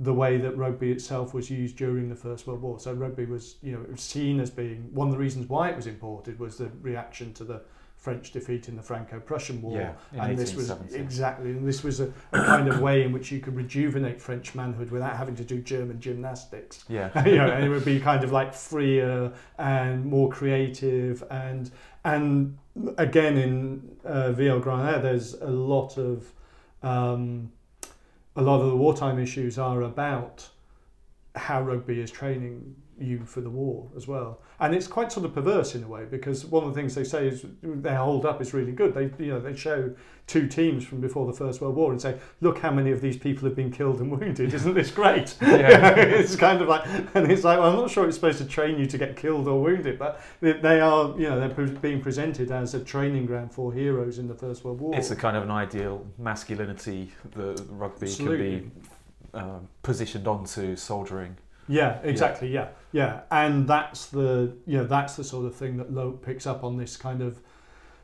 the 0.00 0.14
way 0.14 0.36
that 0.38 0.56
rugby 0.56 0.92
itself 0.92 1.34
was 1.34 1.50
used 1.50 1.76
during 1.76 2.08
the 2.08 2.14
First 2.14 2.46
World 2.46 2.62
War. 2.62 2.78
So 2.78 2.92
rugby 2.92 3.24
was, 3.24 3.56
you 3.62 3.72
know, 3.72 3.80
it 3.80 3.90
was 3.90 4.00
seen 4.00 4.38
as 4.38 4.50
being 4.50 4.88
one 4.92 5.08
of 5.08 5.12
the 5.12 5.18
reasons 5.18 5.48
why 5.48 5.70
it 5.70 5.76
was 5.76 5.86
imported 5.86 6.38
was 6.38 6.56
the 6.56 6.70
reaction 6.82 7.34
to 7.34 7.44
the 7.44 7.62
French 7.96 8.30
defeat 8.30 8.68
in 8.68 8.76
the 8.76 8.82
Franco-Prussian 8.82 9.60
War. 9.60 9.76
Yeah, 9.76 10.22
and 10.22 10.38
this 10.38 10.54
was 10.54 10.70
exactly, 10.92 11.50
and 11.50 11.66
this 11.66 11.82
was 11.82 11.98
a, 11.98 12.12
a 12.32 12.44
kind 12.44 12.68
of 12.68 12.80
way 12.80 13.02
in 13.02 13.10
which 13.10 13.32
you 13.32 13.40
could 13.40 13.56
rejuvenate 13.56 14.20
French 14.20 14.54
manhood 14.54 14.92
without 14.92 15.16
having 15.16 15.34
to 15.34 15.44
do 15.44 15.60
German 15.60 16.00
gymnastics 16.00 16.84
Yeah. 16.88 17.10
you 17.28 17.36
know, 17.36 17.50
and 17.50 17.64
it 17.64 17.68
would 17.68 17.84
be 17.84 17.98
kind 17.98 18.22
of 18.22 18.30
like 18.30 18.54
freer 18.54 19.32
and 19.58 20.04
more 20.04 20.28
creative 20.28 21.24
and 21.28 21.72
and 22.04 22.56
again 22.96 23.36
in 23.36 23.96
uh, 24.04 24.32
VL 24.32 25.02
there's 25.02 25.34
a 25.34 25.50
lot 25.50 25.98
of 25.98 26.32
um, 26.84 27.50
a 28.38 28.40
lot 28.40 28.60
of 28.60 28.68
the 28.68 28.76
wartime 28.76 29.18
issues 29.18 29.58
are 29.58 29.82
about 29.82 30.48
how 31.34 31.60
rugby 31.60 32.00
is 32.00 32.08
training 32.08 32.76
you 33.00 33.24
for 33.24 33.40
the 33.40 33.50
war 33.50 33.88
as 33.96 34.06
well. 34.06 34.40
And 34.60 34.74
it's 34.74 34.86
quite 34.86 35.12
sort 35.12 35.26
of 35.26 35.34
perverse 35.34 35.74
in 35.74 35.84
a 35.84 35.88
way 35.88 36.04
because 36.04 36.44
one 36.44 36.64
of 36.64 36.74
the 36.74 36.80
things 36.80 36.94
they 36.94 37.04
say 37.04 37.28
is 37.28 37.44
their 37.62 37.96
hold 37.96 38.26
up 38.26 38.40
is 38.40 38.52
really 38.52 38.72
good. 38.72 38.94
They 38.94 39.10
you 39.24 39.32
know 39.32 39.40
they 39.40 39.54
show 39.56 39.94
two 40.28 40.46
teams 40.46 40.84
from 40.84 41.00
before 41.00 41.26
the 41.26 41.32
First 41.32 41.60
World 41.60 41.74
War 41.74 41.90
and 41.90 42.00
say, 42.00 42.18
look 42.42 42.58
how 42.58 42.70
many 42.70 42.92
of 42.92 43.00
these 43.00 43.16
people 43.16 43.48
have 43.48 43.56
been 43.56 43.72
killed 43.72 43.98
and 44.00 44.10
wounded. 44.20 44.54
Isn't 44.54 44.74
this 44.74 44.90
great? 44.92 45.34
Yeah. 45.48 45.94
it's 45.96 46.36
kind 46.36 46.60
of 46.60 46.68
like, 46.68 46.86
and 47.14 47.32
it's 47.32 47.42
like, 47.42 47.58
well, 47.58 47.70
I'm 47.70 47.76
not 47.76 47.90
sure 47.90 48.06
it's 48.06 48.16
supposed 48.16 48.38
to 48.38 48.44
train 48.44 48.78
you 48.78 48.86
to 48.86 48.98
get 48.98 49.16
killed 49.16 49.48
or 49.48 49.60
wounded, 49.60 49.98
but 49.98 50.20
they, 50.40 50.80
are, 50.80 51.18
you 51.18 51.28
know, 51.28 51.40
they're 51.40 51.66
being 51.66 52.00
presented 52.00 52.52
as 52.52 52.74
a 52.74 52.80
training 52.80 53.26
ground 53.26 53.52
for 53.52 53.72
heroes 53.72 54.18
in 54.18 54.28
the 54.28 54.34
First 54.34 54.62
World 54.62 54.80
War. 54.80 54.94
It's 54.94 55.10
a 55.10 55.16
kind 55.16 55.36
of 55.36 55.42
an 55.42 55.50
ideal 55.50 56.06
masculinity 56.18 57.12
that 57.34 57.64
rugby 57.70 58.06
Absolutely. 58.06 58.60
can 58.60 58.68
be 58.68 59.38
um, 59.38 59.68
positioned 59.82 60.28
onto 60.28 60.76
soldiering. 60.76 61.36
Yeah, 61.68 61.98
exactly. 62.02 62.48
Yeah. 62.52 62.68
yeah, 62.92 63.20
and 63.30 63.68
that's 63.68 64.06
the 64.06 64.56
you 64.66 64.78
know 64.78 64.84
that's 64.86 65.16
the 65.16 65.24
sort 65.24 65.46
of 65.46 65.54
thing 65.54 65.76
that 65.76 65.92
Lhote 65.92 66.22
picks 66.22 66.46
up 66.46 66.64
on 66.64 66.76
this 66.76 66.96
kind 66.96 67.20
of 67.22 67.40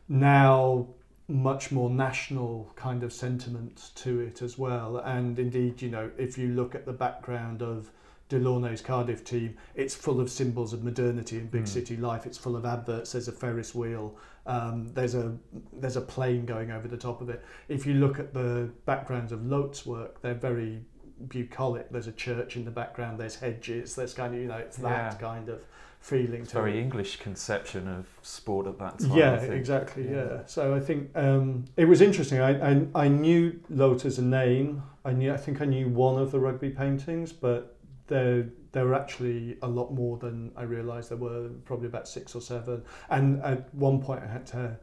now 0.08 0.88
much 1.26 1.72
more 1.72 1.88
national 1.88 2.70
kind 2.76 3.02
of 3.02 3.12
sentiment 3.12 3.90
to 3.94 4.20
it 4.20 4.42
as 4.42 4.58
well. 4.58 4.98
And 4.98 5.38
indeed, 5.38 5.80
you 5.80 5.88
know, 5.90 6.10
if 6.18 6.36
you 6.36 6.48
look 6.48 6.74
at 6.74 6.84
the 6.84 6.92
background 6.92 7.62
of 7.62 7.90
Delaunay's 8.28 8.82
Cardiff 8.82 9.24
team, 9.24 9.56
it's 9.74 9.94
full 9.94 10.20
of 10.20 10.28
symbols 10.30 10.74
of 10.74 10.84
modernity 10.84 11.38
and 11.38 11.50
big 11.50 11.64
Mm. 11.64 11.68
city 11.68 11.96
life. 11.96 12.26
It's 12.26 12.36
full 12.36 12.56
of 12.56 12.66
adverts. 12.66 13.12
There's 13.12 13.28
a 13.28 13.32
Ferris 13.32 13.74
wheel. 13.74 14.16
Um, 14.46 14.90
there's 14.92 15.14
a 15.14 15.34
there's 15.72 15.96
a 15.96 16.02
plane 16.02 16.44
going 16.44 16.70
over 16.70 16.86
the 16.88 16.98
top 16.98 17.22
of 17.22 17.30
it. 17.30 17.42
If 17.68 17.86
you 17.86 17.94
look 17.94 18.18
at 18.18 18.34
the 18.34 18.70
backgrounds 18.84 19.32
of 19.32 19.40
Lhote's 19.40 19.86
work, 19.86 20.20
they're 20.20 20.34
very 20.34 20.84
bucolic. 21.28 21.90
There's 21.90 22.06
a 22.06 22.12
church 22.12 22.56
in 22.56 22.64
the 22.64 22.70
background. 22.70 23.18
There's 23.18 23.36
hedges. 23.36 23.94
There's 23.94 24.14
kind 24.14 24.34
of 24.34 24.40
you 24.40 24.46
know 24.48 24.56
it's 24.58 24.76
that 24.78 25.12
Yeah. 25.12 25.18
kind 25.18 25.48
of 25.48 25.60
feeling. 26.00 26.42
It's 26.42 26.52
very 26.52 26.78
it. 26.78 26.82
English 26.82 27.16
conception 27.20 27.88
of 27.88 28.06
sport 28.22 28.66
at 28.66 28.78
that 28.78 28.98
time. 28.98 29.16
Yeah, 29.16 29.34
exactly. 29.40 30.04
Yeah. 30.08 30.24
Yeah. 30.24 30.38
So 30.46 30.74
I 30.74 30.80
think 30.80 31.10
um, 31.16 31.64
it 31.76 31.86
was 31.86 32.00
interesting. 32.00 32.40
I, 32.40 32.72
I 32.72 32.86
I 32.94 33.08
knew 33.08 33.58
Lhote 33.70 34.04
as 34.04 34.18
a 34.18 34.22
name. 34.24 34.82
I 35.04 35.12
knew. 35.12 35.32
I 35.32 35.36
think 35.36 35.60
I 35.60 35.64
knew 35.64 35.88
one 35.88 36.20
of 36.20 36.30
the 36.32 36.40
rugby 36.40 36.70
paintings, 36.70 37.32
but 37.32 37.76
there 38.06 38.46
there 38.72 38.84
were 38.84 38.94
actually 38.94 39.56
a 39.62 39.68
lot 39.68 39.92
more 39.94 40.18
than 40.18 40.50
I 40.56 40.64
realised. 40.64 41.10
There 41.10 41.16
were 41.16 41.48
probably 41.64 41.86
about 41.86 42.08
six 42.08 42.34
or 42.34 42.40
seven. 42.40 42.82
And 43.08 43.40
at 43.42 43.72
one 43.74 44.00
point, 44.02 44.22
I 44.22 44.26
had 44.26 44.46
to. 44.48 44.76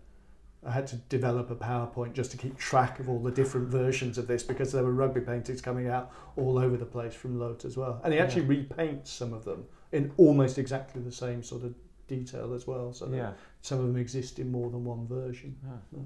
I 0.65 0.71
had 0.71 0.85
to 0.87 0.95
develop 0.97 1.49
a 1.49 1.55
PowerPoint 1.55 2.13
just 2.13 2.29
to 2.31 2.37
keep 2.37 2.57
track 2.57 2.99
of 2.99 3.09
all 3.09 3.19
the 3.19 3.31
different 3.31 3.67
versions 3.69 4.17
of 4.19 4.27
this 4.27 4.43
because 4.43 4.71
there 4.71 4.83
were 4.83 4.91
rugby 4.93 5.21
paintings 5.21 5.59
coming 5.59 5.87
out 5.87 6.11
all 6.37 6.59
over 6.59 6.77
the 6.77 6.85
place 6.85 7.15
from 7.15 7.37
Lhote 7.39 7.65
as 7.65 7.77
well. 7.77 7.99
And 8.03 8.13
he 8.13 8.19
actually 8.19 8.43
repaints 8.45 9.07
some 9.07 9.33
of 9.33 9.43
them 9.43 9.65
in 9.91 10.11
almost 10.17 10.59
exactly 10.59 11.01
the 11.01 11.11
same 11.11 11.41
sort 11.41 11.63
of 11.63 11.73
detail 12.07 12.53
as 12.53 12.67
well. 12.67 12.93
So 12.93 13.07
that 13.07 13.17
Yeah. 13.17 13.31
some 13.61 13.79
of 13.79 13.87
them 13.87 13.97
exist 13.97 14.37
in 14.37 14.51
more 14.51 14.69
than 14.69 14.85
one 14.85 15.07
version. 15.07 15.55
Yeah. 15.65 15.99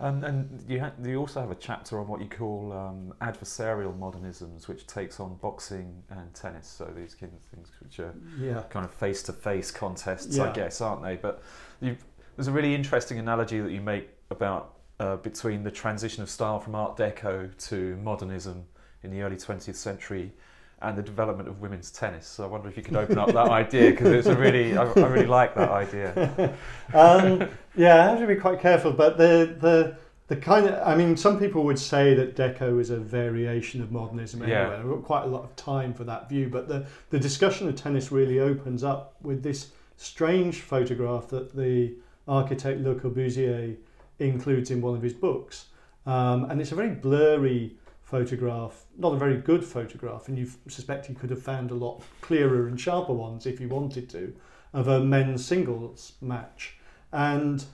Um, 0.00 0.24
and 0.24 0.64
you, 0.68 0.80
ha- 0.80 0.90
you 1.04 1.18
also 1.18 1.40
have 1.40 1.52
a 1.52 1.54
chapter 1.54 2.00
on 2.00 2.08
what 2.08 2.20
you 2.20 2.28
call 2.28 2.72
um, 2.72 3.14
adversarial 3.20 3.96
modernisms, 3.96 4.66
which 4.66 4.84
takes 4.88 5.20
on 5.20 5.36
boxing 5.36 6.02
and 6.10 6.34
tennis. 6.34 6.66
So 6.66 6.86
these 6.96 7.14
kind 7.14 7.32
of 7.32 7.40
things 7.54 7.70
which 7.80 8.00
are 8.00 8.12
Yeah. 8.36 8.62
kind 8.68 8.84
of 8.84 8.92
face-to-face 8.92 9.70
contests, 9.70 10.36
I 10.40 10.50
guess, 10.52 10.80
aren't 10.80 11.04
they? 11.04 11.14
But 11.14 11.40
you, 11.80 11.96
there's 12.36 12.48
a 12.48 12.52
really 12.52 12.74
interesting 12.74 13.18
analogy 13.18 13.60
that 13.60 13.70
you 13.70 13.80
make 13.80 14.08
about 14.30 14.74
uh, 15.00 15.16
between 15.16 15.62
the 15.62 15.70
transition 15.70 16.22
of 16.22 16.30
style 16.30 16.60
from 16.60 16.74
Art 16.74 16.96
Deco 16.96 17.56
to 17.68 17.96
modernism 17.96 18.64
in 19.02 19.10
the 19.10 19.22
early 19.22 19.36
20th 19.36 19.74
century 19.74 20.32
and 20.80 20.98
the 20.98 21.02
development 21.02 21.48
of 21.48 21.60
women's 21.60 21.90
tennis. 21.90 22.26
So 22.26 22.44
I 22.44 22.46
wonder 22.46 22.68
if 22.68 22.76
you 22.76 22.82
could 22.82 22.96
open 22.96 23.18
up 23.18 23.28
that 23.28 23.36
idea 23.50 23.90
because 23.90 24.08
it's 24.08 24.26
a 24.26 24.36
really, 24.36 24.76
I, 24.76 24.84
I 24.84 25.06
really 25.06 25.26
like 25.26 25.54
that 25.54 25.70
idea. 25.70 26.56
um, 26.94 27.48
yeah, 27.76 28.04
I 28.04 28.10
have 28.10 28.18
to 28.18 28.26
be 28.26 28.36
quite 28.36 28.60
careful. 28.60 28.92
But 28.92 29.16
the 29.16 29.56
the 29.60 29.96
the 30.28 30.36
kind 30.36 30.66
of 30.66 30.86
I 30.86 30.96
mean, 30.96 31.16
some 31.16 31.38
people 31.38 31.64
would 31.64 31.78
say 31.78 32.14
that 32.14 32.36
Deco 32.36 32.80
is 32.80 32.90
a 32.90 32.98
variation 32.98 33.80
of 33.80 33.92
modernism 33.92 34.42
anyway. 34.42 34.58
Yeah. 34.58 34.78
I've 34.78 34.88
got 34.88 35.04
quite 35.04 35.24
a 35.24 35.28
lot 35.28 35.44
of 35.44 35.54
time 35.56 35.94
for 35.94 36.04
that 36.04 36.28
view. 36.28 36.48
But 36.48 36.68
the 36.68 36.86
the 37.10 37.18
discussion 37.18 37.68
of 37.68 37.76
tennis 37.76 38.10
really 38.10 38.40
opens 38.40 38.82
up 38.82 39.14
with 39.22 39.42
this 39.42 39.70
strange 39.96 40.60
photograph 40.60 41.28
that 41.28 41.54
the 41.54 41.94
architect 42.28 42.80
Le 42.80 42.94
Corbusier 42.94 43.76
includes 44.18 44.70
in 44.70 44.80
one 44.80 44.94
of 44.94 45.02
his 45.02 45.12
books, 45.12 45.66
um, 46.06 46.44
and 46.50 46.60
it's 46.60 46.72
a 46.72 46.76
very 46.76 46.90
blurry 46.90 47.76
photograph, 48.02 48.84
not 48.98 49.14
a 49.14 49.16
very 49.16 49.38
good 49.38 49.64
photograph, 49.64 50.28
and 50.28 50.38
you 50.38 50.48
suspect 50.68 51.06
he 51.06 51.14
could 51.14 51.30
have 51.30 51.42
found 51.42 51.70
a 51.70 51.74
lot 51.74 52.02
clearer 52.20 52.68
and 52.68 52.78
sharper 52.80 53.12
ones 53.12 53.46
if 53.46 53.58
he 53.58 53.66
wanted 53.66 54.08
to, 54.10 54.34
of 54.72 54.88
a 54.88 55.00
men's 55.00 55.44
singles 55.44 56.12
match. 56.20 56.76
And 57.12 57.64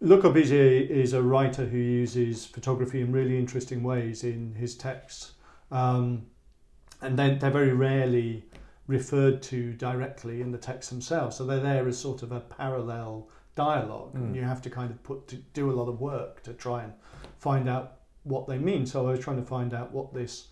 Le 0.00 0.20
Corbusier 0.20 0.88
is 0.88 1.12
a 1.14 1.22
writer 1.22 1.64
who 1.64 1.78
uses 1.78 2.44
photography 2.44 3.00
in 3.00 3.10
really 3.10 3.38
interesting 3.38 3.82
ways 3.82 4.22
in 4.22 4.54
his 4.54 4.76
texts. 4.76 5.32
Um, 5.70 6.26
and 7.00 7.18
then 7.18 7.38
they're 7.38 7.50
very 7.50 7.72
rarely 7.72 8.44
referred 8.86 9.42
to 9.42 9.72
directly 9.72 10.42
in 10.42 10.52
the 10.52 10.58
texts 10.58 10.90
themselves. 10.90 11.36
So 11.36 11.46
they're 11.46 11.60
there 11.60 11.88
as 11.88 11.98
sort 11.98 12.22
of 12.22 12.32
a 12.32 12.40
parallel 12.40 13.28
dialogue. 13.54 14.14
And 14.14 14.32
Mm. 14.32 14.36
you 14.36 14.42
have 14.42 14.62
to 14.62 14.70
kind 14.70 14.90
of 14.90 15.02
put 15.02 15.28
to 15.28 15.36
do 15.36 15.70
a 15.70 15.74
lot 15.74 15.88
of 15.88 16.00
work 16.00 16.42
to 16.44 16.52
try 16.54 16.82
and 16.82 16.92
find 17.38 17.68
out 17.68 17.98
what 18.24 18.46
they 18.46 18.58
mean. 18.58 18.86
So 18.86 19.06
I 19.06 19.10
was 19.12 19.20
trying 19.20 19.36
to 19.36 19.46
find 19.46 19.74
out 19.74 19.92
what 19.92 20.12
this 20.14 20.48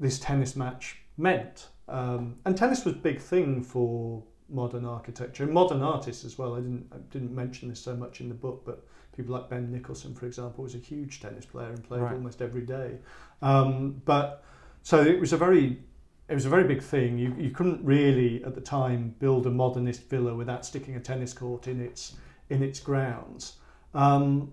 this 0.00 0.18
tennis 0.20 0.54
match 0.54 0.98
meant. 1.16 1.68
Um, 1.88 2.36
and 2.44 2.56
tennis 2.56 2.84
was 2.84 2.94
a 2.94 2.98
big 2.98 3.18
thing 3.20 3.62
for 3.62 4.22
modern 4.48 4.84
architecture 4.84 5.42
and 5.44 5.52
modern 5.52 5.82
artists 5.82 6.24
as 6.24 6.38
well. 6.38 6.54
I 6.54 6.60
didn't 6.60 6.86
I 6.92 6.98
didn't 7.10 7.34
mention 7.34 7.68
this 7.68 7.80
so 7.80 7.96
much 7.96 8.20
in 8.20 8.28
the 8.28 8.34
book, 8.34 8.62
but 8.64 8.86
people 9.16 9.34
like 9.34 9.48
Ben 9.50 9.70
Nicholson, 9.72 10.14
for 10.14 10.26
example, 10.26 10.62
was 10.64 10.74
a 10.74 10.78
huge 10.78 11.20
tennis 11.20 11.44
player 11.46 11.68
and 11.70 11.82
played 11.82 12.00
Right. 12.02 12.14
almost 12.14 12.40
every 12.40 12.62
day. 12.62 12.98
Um, 13.42 14.00
but 14.04 14.44
so 14.82 15.00
it 15.02 15.18
was 15.20 15.32
a 15.32 15.36
very 15.36 15.82
it 16.28 16.34
was 16.34 16.44
a 16.44 16.48
very 16.48 16.64
big 16.64 16.82
thing. 16.82 17.18
You 17.18 17.34
you 17.38 17.50
couldn't 17.50 17.84
really 17.84 18.44
at 18.44 18.54
the 18.54 18.60
time 18.60 19.14
build 19.18 19.46
a 19.46 19.50
modernist 19.50 20.08
villa 20.08 20.34
without 20.34 20.64
sticking 20.66 20.96
a 20.96 21.00
tennis 21.00 21.32
court 21.32 21.66
in 21.66 21.80
its 21.80 22.16
in 22.50 22.62
its 22.62 22.80
grounds. 22.80 23.56
Um, 23.94 24.52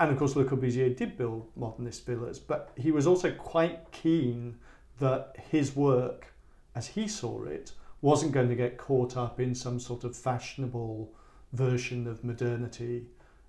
and 0.00 0.10
of 0.10 0.18
course, 0.18 0.36
Le 0.36 0.44
Corbusier 0.44 0.94
did 0.94 1.16
build 1.16 1.48
modernist 1.56 2.04
villas, 2.04 2.38
but 2.38 2.72
he 2.76 2.90
was 2.90 3.06
also 3.06 3.30
quite 3.30 3.90
keen 3.92 4.56
that 4.98 5.36
his 5.50 5.74
work, 5.74 6.26
as 6.74 6.88
he 6.88 7.08
saw 7.08 7.44
it, 7.44 7.72
wasn't 8.00 8.32
going 8.32 8.48
to 8.48 8.54
get 8.54 8.76
caught 8.76 9.16
up 9.16 9.40
in 9.40 9.54
some 9.54 9.78
sort 9.80 10.04
of 10.04 10.16
fashionable 10.16 11.10
version 11.52 12.06
of 12.06 12.22
modernity, 12.24 13.06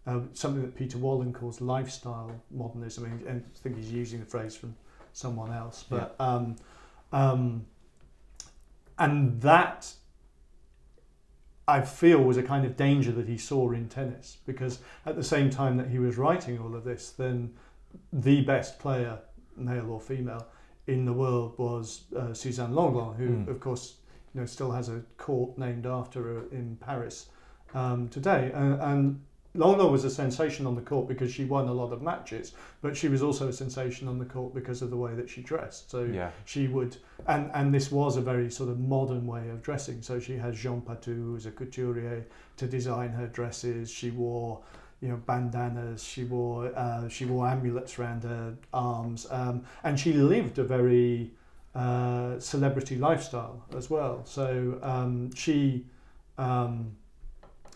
uh, 0.07 0.19
something 0.33 0.61
that 0.61 0.75
Peter 0.75 0.97
Wollen 0.97 1.33
calls 1.33 1.59
lifestyle 1.61 2.31
modernism. 2.51 3.05
And, 3.05 3.21
and 3.27 3.43
I 3.43 3.59
think 3.59 3.77
he's 3.77 3.91
using 3.91 4.19
the 4.19 4.25
phrase 4.25 4.55
from 4.55 4.75
someone 5.13 5.51
else, 5.51 5.83
but 5.89 6.15
um, 6.19 6.55
um, 7.15 7.65
and 8.99 9.41
that 9.41 9.93
I 11.67 11.81
feel 11.81 12.21
was 12.21 12.37
a 12.37 12.43
kind 12.43 12.65
of 12.65 12.75
danger 12.75 13.11
that 13.13 13.27
he 13.27 13.37
saw 13.37 13.71
in 13.71 13.87
tennis 13.89 14.37
because 14.45 14.79
at 15.05 15.15
the 15.15 15.23
same 15.23 15.49
time 15.49 15.77
that 15.77 15.87
he 15.89 15.97
was 15.97 16.17
writing 16.17 16.59
all 16.59 16.75
of 16.75 16.83
this, 16.83 17.11
then 17.11 17.53
the 18.11 18.41
best 18.41 18.79
player, 18.79 19.19
male 19.55 19.89
or 19.89 19.99
female, 20.01 20.45
in 20.87 21.05
the 21.05 21.13
world 21.13 21.57
was 21.57 22.03
uh, 22.15 22.33
Suzanne 22.33 22.73
Lenglen, 22.73 23.15
who, 23.15 23.29
Mm. 23.29 23.47
of 23.47 23.59
course, 23.59 23.95
you 24.33 24.41
know, 24.41 24.45
still 24.45 24.71
has 24.71 24.89
a 24.89 25.01
court 25.17 25.57
named 25.57 25.85
after 25.85 26.21
her 26.21 26.43
in 26.51 26.75
Paris 26.75 27.29
um, 27.73 28.09
today. 28.09 28.51
And, 28.53 28.81
and 28.81 29.21
Lenglen 29.55 29.91
was 29.91 30.03
a 30.03 30.09
sensation 30.09 30.65
on 30.67 30.75
the 30.75 30.81
court 30.81 31.07
because 31.07 31.31
she 31.31 31.45
won 31.45 31.67
a 31.67 31.73
lot 31.73 31.93
of 31.93 32.01
matches, 32.01 32.53
but 32.81 32.95
she 32.95 33.07
was 33.07 33.21
also 33.23 33.47
a 33.47 33.53
sensation 33.53 34.07
on 34.07 34.19
the 34.19 34.25
court 34.25 34.53
because 34.53 34.81
of 34.81 34.89
the 34.89 34.97
way 34.97 35.13
that 35.15 35.29
she 35.29 35.41
dressed. 35.41 35.89
So 35.89 36.03
Yeah. 36.03 36.31
she 36.45 36.67
would, 36.67 36.97
and, 37.27 37.49
and 37.53 37.73
this 37.73 37.91
was 37.91 38.17
a 38.17 38.21
very 38.21 38.51
sort 38.51 38.69
of 38.69 38.79
modern 38.79 39.25
way 39.25 39.49
of 39.49 39.61
dressing. 39.61 40.01
So 40.01 40.19
she 40.19 40.37
had 40.37 40.53
Jean 40.53 40.81
Patou, 40.81 41.15
who 41.15 41.33
was 41.33 41.45
a 41.45 41.51
couturier, 41.51 42.25
to 42.57 42.67
design 42.67 43.09
her 43.09 43.27
dresses. 43.27 43.89
She 43.89 44.11
wore, 44.11 44.61
you 45.01 45.09
know, 45.09 45.17
bandanas. 45.25 46.03
She 46.03 46.23
wore 46.25 46.71
uh, 46.75 47.07
she 47.09 47.25
wore 47.25 47.47
amulets 47.47 47.97
around 47.99 48.23
her 48.23 48.55
arms, 48.73 49.27
um, 49.29 49.63
and 49.83 49.99
she 49.99 50.13
lived 50.13 50.57
a 50.59 50.63
very 50.63 51.31
uh, 51.73 52.39
celebrity 52.39 52.95
lifestyle 52.97 53.63
as 53.75 53.89
well. 53.89 54.25
So 54.25 54.79
um, 54.81 55.33
she. 55.33 55.85
Um, 56.37 56.97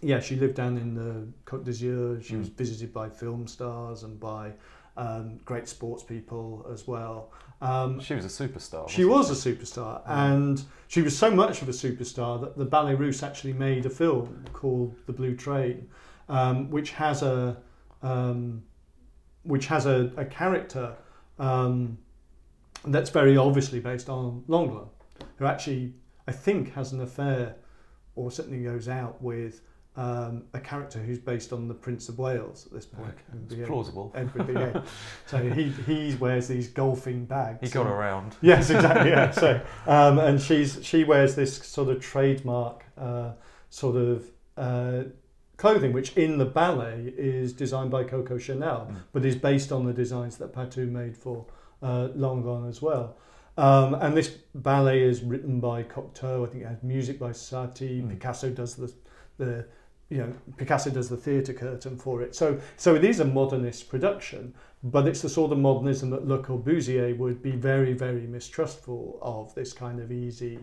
yeah, 0.01 0.19
she 0.19 0.35
lived 0.35 0.55
down 0.55 0.77
in 0.77 0.93
the 0.93 1.27
Côte 1.45 1.63
d'Azur. 1.65 2.21
She 2.23 2.35
was 2.35 2.49
Mm. 2.49 2.55
visited 2.57 2.93
by 2.93 3.09
film 3.09 3.47
stars 3.47 4.03
and 4.03 4.19
by 4.19 4.53
um, 4.97 5.37
great 5.45 5.67
sports 5.69 6.03
people 6.03 6.65
as 6.73 6.85
well. 6.87 7.31
Um, 7.61 7.99
She 8.01 8.15
was 8.15 8.25
a 8.25 8.27
superstar. 8.47 8.89
she 8.89 9.05
was 9.05 9.29
a 9.31 9.49
superstar, 9.49 10.01
and 10.05 10.61
she 10.89 11.01
was 11.01 11.17
so 11.17 11.31
much 11.31 11.61
of 11.61 11.69
a 11.69 11.73
superstar 11.73 12.39
that 12.41 12.57
the 12.57 12.65
Ballet 12.65 12.95
Russe 12.95 13.23
actually 13.23 13.53
made 13.53 13.85
a 13.85 13.89
film 13.89 14.43
called 14.51 14.95
The 15.05 15.13
Blue 15.13 15.35
Train, 15.35 15.87
um, 16.27 16.69
which 16.69 16.91
has 16.91 17.21
a 17.23 17.57
um, 18.01 18.63
which 19.43 19.67
has 19.67 19.85
a, 19.85 20.11
a 20.17 20.25
character 20.25 20.95
um, 21.37 21.97
that's 22.85 23.09
very 23.09 23.37
obviously 23.37 23.79
based 23.79 24.09
on 24.09 24.43
Lenglen, 24.47 24.87
who 25.37 25.45
actually 25.45 25.93
I 26.27 26.31
think 26.33 26.73
has 26.73 26.91
an 26.93 27.01
affair, 27.01 27.55
or 28.15 28.31
certainly 28.31 28.63
goes 28.63 28.87
out 28.89 29.21
with 29.21 29.61
um, 29.95 30.43
a 30.53 30.59
character 30.59 30.99
who's 30.99 31.19
based 31.19 31.51
on 31.51 31.67
the 31.67 31.73
Prince 31.73 32.07
of 32.09 32.19
Wales 32.19 32.65
at 32.67 32.71
this 32.73 32.85
point. 32.85 33.09
Okay. 33.49 33.59
It's 33.61 33.67
plausible. 33.69 34.13
So 35.25 35.37
he 35.37 35.69
he 35.85 36.15
wears 36.15 36.47
these 36.47 36.67
golfing 36.69 37.25
bags. 37.25 37.59
He 37.61 37.73
got 37.73 37.85
and- 37.85 37.95
around. 37.95 38.35
Yes, 38.41 38.69
exactly. 38.69 39.09
Yeah. 39.11 39.31
So, 39.43 39.61
um, 39.87 40.19
and 40.19 40.39
she's 40.41 40.79
she 40.83 41.03
wears 41.03 41.35
this 41.35 41.57
sort 41.57 41.89
of 41.89 42.01
trademark 42.01 42.85
uh, 42.97 43.31
sort 43.69 43.95
of 43.97 44.25
uh, 44.57 45.03
clothing, 45.57 45.91
which 45.93 46.15
in 46.15 46.37
the 46.37 46.45
ballet 46.45 47.13
is 47.17 47.51
designed 47.53 47.91
by 47.91 48.03
Coco 48.03 48.37
Chanel, 48.37 48.87
Mm. 48.89 48.95
but 49.11 49.25
is 49.25 49.35
based 49.35 49.71
on 49.71 49.85
the 49.85 49.93
designs 49.93 50.37
that 50.37 50.53
Patou 50.53 50.89
made 50.89 51.15
for 51.17 51.45
uh, 51.81 52.07
as 52.67 52.81
well. 52.81 53.17
Um, 53.57 53.93
and 53.95 54.15
this 54.15 54.29
ballet 54.55 55.01
is 55.01 55.21
written 55.21 55.59
by 55.59 55.83
Cocteau. 55.83 56.47
I 56.47 56.49
think 56.49 56.63
it 56.63 56.67
has 56.67 56.81
music 56.81 57.19
by 57.19 57.31
Satie. 57.31 58.01
Mm. 58.01 58.09
Picasso 58.11 58.49
does 58.49 58.75
the 58.75 58.93
the 59.37 59.65
you 60.09 60.17
know 60.17 60.33
Picasso 60.57 60.89
does 60.89 61.09
the 61.09 61.17
theatre 61.17 61.53
curtain 61.53 61.97
for 61.97 62.21
it. 62.21 62.35
So 62.35 62.59
so 62.77 62.95
it 62.95 63.03
is 63.03 63.19
a 63.19 63.25
modernist 63.25 63.89
production, 63.89 64.53
but 64.83 65.07
it's 65.07 65.21
the 65.21 65.29
sort 65.29 65.51
of 65.51 65.59
modernism 65.59 66.09
that 66.11 66.27
Le 66.27 66.39
Corbusier 66.39 67.17
would 67.17 67.41
be 67.41 67.51
very, 67.51 67.93
very 67.93 68.25
mistrustful 68.27 69.19
of 69.21 69.53
this 69.55 69.73
kind 69.73 69.99
of 69.99 70.11
easy 70.11 70.59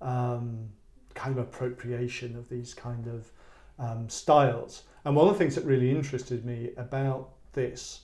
um, 0.00 0.68
kind 1.14 1.36
of 1.36 1.44
appropriation 1.44 2.36
of 2.36 2.48
these 2.48 2.74
kind 2.74 3.06
of 3.06 3.30
um, 3.78 4.08
styles. 4.08 4.82
And 5.04 5.16
one 5.16 5.28
of 5.28 5.34
the 5.34 5.38
things 5.38 5.54
that 5.54 5.64
really 5.64 5.90
interested 5.90 6.44
me 6.44 6.70
about 6.76 7.30
this 7.52 8.02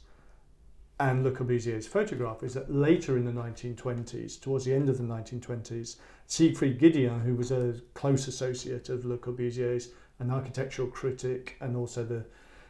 and 0.98 1.22
Le 1.22 1.30
Corbusier's 1.30 1.86
photograph 1.86 2.42
is 2.42 2.54
that 2.54 2.72
later 2.72 3.18
in 3.18 3.24
the 3.26 3.32
1920s, 3.32 4.40
towards 4.40 4.64
the 4.64 4.72
end 4.72 4.88
of 4.88 4.96
the 4.96 5.04
1920s, 5.04 5.96
Siegfried 6.26 6.80
Giedion, 6.80 7.22
who 7.22 7.34
was 7.34 7.50
a 7.50 7.74
close 7.92 8.28
associate 8.28 8.88
of 8.88 9.04
Le 9.04 9.18
Corbusier's, 9.18 9.90
an 10.18 10.30
architectural 10.30 10.88
critic 10.88 11.56
and 11.60 11.76
also 11.76 12.04
the 12.04 12.24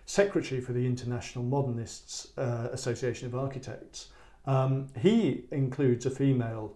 secretary 0.05 0.61
for 0.61 0.73
the 0.73 0.87
International 0.87 1.45
Modernists 1.45 2.37
uh, 2.39 2.69
Association 2.73 3.27
of 3.27 3.35
Architects, 3.35 4.09
um, 4.47 4.89
he 4.99 5.45
includes 5.51 6.07
a 6.07 6.11
female 6.11 6.75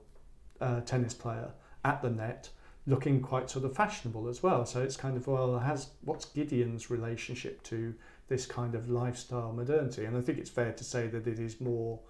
uh, 0.60 0.80
tennis 0.80 1.14
player 1.14 1.50
at 1.84 2.02
the 2.02 2.10
net 2.10 2.50
looking 2.86 3.20
quite 3.20 3.48
sort 3.48 3.64
of 3.64 3.74
fashionable 3.74 4.28
as 4.28 4.42
well. 4.42 4.66
So 4.66 4.82
it's 4.82 4.96
kind 4.96 5.16
of, 5.16 5.26
well, 5.26 5.58
has 5.58 5.90
what's 6.02 6.26
Giedion's 6.26 6.90
relationship 6.90 7.62
to 7.64 7.94
this 8.28 8.46
kind 8.46 8.74
of 8.74 8.88
lifestyle 8.88 9.52
modernity. 9.52 10.04
And 10.04 10.16
I 10.16 10.20
think 10.20 10.38
it's 10.38 10.50
fair 10.50 10.72
to 10.72 10.84
say 10.84 11.06
that 11.08 11.26
it 11.26 11.38
is 11.38 11.60
more 11.60 12.00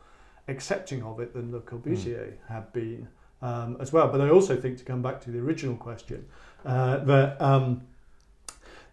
accepting 0.48 1.02
of 1.02 1.20
it 1.20 1.34
than 1.34 1.52
Le 1.52 1.60
Corbusier 1.60 2.32
mm. 2.32 2.36
had 2.48 2.72
been 2.72 3.08
um, 3.42 3.76
as 3.80 3.92
well. 3.92 4.08
But 4.08 4.20
I 4.20 4.30
also 4.30 4.56
think 4.56 4.78
to 4.78 4.84
come 4.84 5.02
back 5.02 5.20
to 5.22 5.30
the 5.30 5.38
original 5.38 5.76
question 5.76 6.26
uh, 6.64 6.98
that 6.98 7.40
um, 7.40 7.82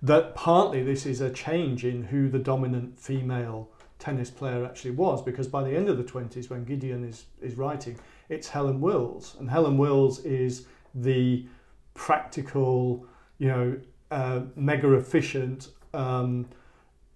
that 0.01 0.35
partly 0.35 0.83
this 0.83 1.05
is 1.05 1.21
a 1.21 1.29
change 1.29 1.85
in 1.85 2.03
who 2.05 2.29
the 2.29 2.39
dominant 2.39 2.99
female 2.99 3.69
tennis 3.99 4.29
player 4.29 4.63
actually 4.65 4.91
was, 4.91 5.21
because 5.21 5.47
by 5.47 5.63
the 5.63 5.75
end 5.75 5.89
of 5.89 5.97
the 5.97 6.03
20s, 6.03 6.49
when 6.49 6.65
Giedion 6.65 7.07
is 7.07 7.25
is 7.41 7.55
writing, 7.55 7.99
it's 8.29 8.49
Helen 8.49 8.81
Wills, 8.81 9.35
and 9.39 9.49
Helen 9.49 9.77
Wills 9.77 10.19
is 10.19 10.67
the 10.93 11.45
practical, 11.93 13.05
you 13.39 13.47
know, 13.47 13.77
uh, 14.11 14.41
mega 14.55 14.93
efficient. 14.93 15.69
Um, 15.93 16.47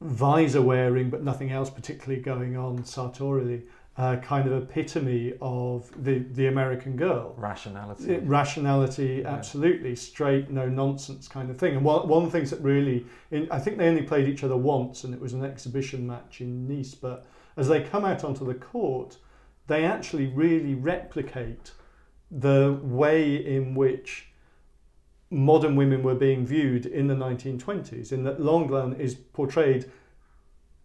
visor 0.02 0.62
wearing, 0.62 1.10
but 1.10 1.24
nothing 1.24 1.52
else 1.52 1.70
particularly 1.70 2.22
going 2.22 2.58
on 2.58 2.84
sartorially. 2.84 3.64
Uh, 4.02 4.16
kind 4.16 4.48
of 4.48 4.64
epitome 4.64 5.32
of 5.42 5.92
the, 6.04 6.26
the 6.32 6.48
American 6.48 6.96
girl. 6.96 7.36
Rationality. 7.38 8.18
rationality, 8.18 9.22
yeah. 9.22 9.30
absolutely. 9.30 9.96
Straight, 9.96 10.50
no 10.50 10.68
nonsense 10.68 11.28
kind 11.28 11.52
of 11.52 11.58
thing. 11.60 11.76
And 11.76 11.86
one, 11.86 12.08
one 12.08 12.24
of 12.24 12.32
the 12.32 12.36
things 12.36 12.50
that 12.50 12.62
really, 12.62 13.06
in, 13.30 13.48
I 13.52 13.60
think 13.60 13.78
they 13.78 13.88
only 13.88 14.02
played 14.02 14.28
each 14.28 14.44
other 14.44 14.58
once 14.58 15.04
and 15.04 15.14
it 15.14 15.22
was 15.22 15.34
an 15.34 15.46
exhibition 15.46 16.08
match 16.08 16.42
in 16.42 16.68
Nice, 16.68 16.96
but 16.96 17.28
as 17.58 17.68
they 17.68 17.80
come 17.80 18.04
out 18.04 18.24
onto 18.24 18.44
the 18.44 18.56
court, 18.56 19.18
they 19.68 19.86
actually 19.86 20.26
really 20.26 20.74
replicate 20.74 21.70
the 22.32 22.80
way 22.82 23.36
in 23.36 23.76
which 23.76 24.30
modern 25.30 25.76
women 25.76 26.02
were 26.02 26.16
being 26.16 26.44
viewed 26.44 26.88
in 26.88 27.06
the 27.06 27.14
1920s, 27.14 28.12
in 28.12 28.24
that 28.24 28.40
Lenglen 28.40 29.00
is 29.00 29.14
portrayed 29.14 29.92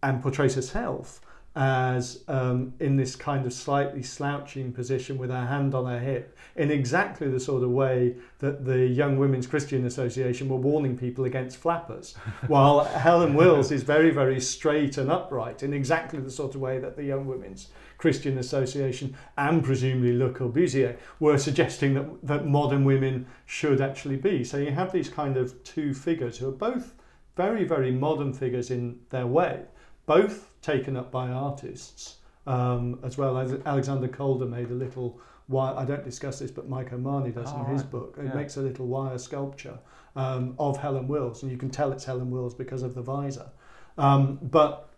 and 0.03 0.21
portrays 0.21 0.53
herself 0.53 1.19
as 1.57 2.23
um, 2.27 2.71
in 2.79 2.97
this 2.97 3.15
kind 3.15 3.43
of 3.43 3.51
slightly 3.51 4.03
slouching 4.03 4.71
position 4.71 5.17
with 5.17 5.31
her 5.31 5.47
hand 5.47 5.73
on 5.73 5.87
her 5.87 5.97
hip, 5.97 6.37
in 6.55 6.69
exactly 6.69 7.27
the 7.27 7.39
sort 7.39 7.63
of 7.63 7.71
way 7.71 8.15
that 8.37 8.63
the 8.63 8.85
Young 8.85 9.17
Women's 9.17 9.47
Christian 9.47 9.83
Association 9.87 10.49
were 10.49 10.57
warning 10.57 10.95
people 10.95 11.25
against 11.25 11.57
flappers, 11.57 12.13
while 12.47 12.83
Helen 12.83 13.33
Wills 13.33 13.71
is 13.71 13.81
very, 13.81 14.11
very 14.11 14.39
straight 14.39 14.99
and 14.99 15.11
upright 15.11 15.63
in 15.63 15.73
exactly 15.73 16.19
the 16.19 16.29
sort 16.29 16.53
of 16.53 16.61
way 16.61 16.77
that 16.77 16.95
the 16.95 17.03
Young 17.03 17.25
Women's 17.25 17.69
Christian 17.97 18.37
Association 18.37 19.15
and 19.35 19.63
presumably 19.63 20.15
Le 20.15 20.29
Corbusier 20.29 20.95
were 21.19 21.39
suggesting 21.39 21.95
that, 21.95 22.05
that 22.21 22.45
modern 22.45 22.85
women 22.85 23.25
should 23.47 23.81
actually 23.81 24.17
be. 24.17 24.43
So 24.43 24.57
you 24.57 24.69
have 24.69 24.93
these 24.93 25.09
kind 25.09 25.35
of 25.35 25.63
two 25.63 25.95
figures 25.95 26.37
who 26.37 26.49
are 26.49 26.51
both 26.51 26.93
very, 27.35 27.63
very 27.63 27.91
modern 27.91 28.31
figures 28.31 28.69
in 28.69 28.99
their 29.09 29.25
way, 29.25 29.63
both 30.05 30.56
taken 30.67 30.97
up 30.97 31.11
by 31.11 31.29
artists 31.29 32.17
um, 32.45 32.99
as 33.01 33.17
well. 33.17 33.37
As 33.37 33.53
Alexander 33.65 34.09
Calder 34.09 34.45
made 34.45 34.69
a 34.69 34.73
little 34.73 35.19
wire, 35.47 35.73
I 35.77 35.85
don't 35.85 36.03
discuss 36.03 36.39
this, 36.39 36.51
but 36.51 36.67
Mike 36.67 36.91
O'Mahony 36.91 37.31
does 37.31 37.49
oh, 37.53 37.63
in 37.63 37.71
his 37.71 37.83
right. 37.83 37.91
book. 37.91 38.17
It 38.19 38.25
yeah. 38.25 38.33
makes 38.33 38.57
a 38.57 38.61
little 38.61 38.85
wire 38.85 39.17
sculpture 39.17 39.79
um, 40.17 40.55
of 40.59 40.77
Helen 40.77 41.07
Wills, 41.07 41.41
and 41.41 41.51
you 41.51 41.57
can 41.57 41.69
tell 41.69 41.93
it's 41.93 42.03
Helen 42.03 42.29
Wills 42.29 42.53
because 42.53 42.83
of 42.83 42.95
the 42.95 43.01
visor. 43.01 43.49
Um, 43.97 44.39
but 44.41 44.89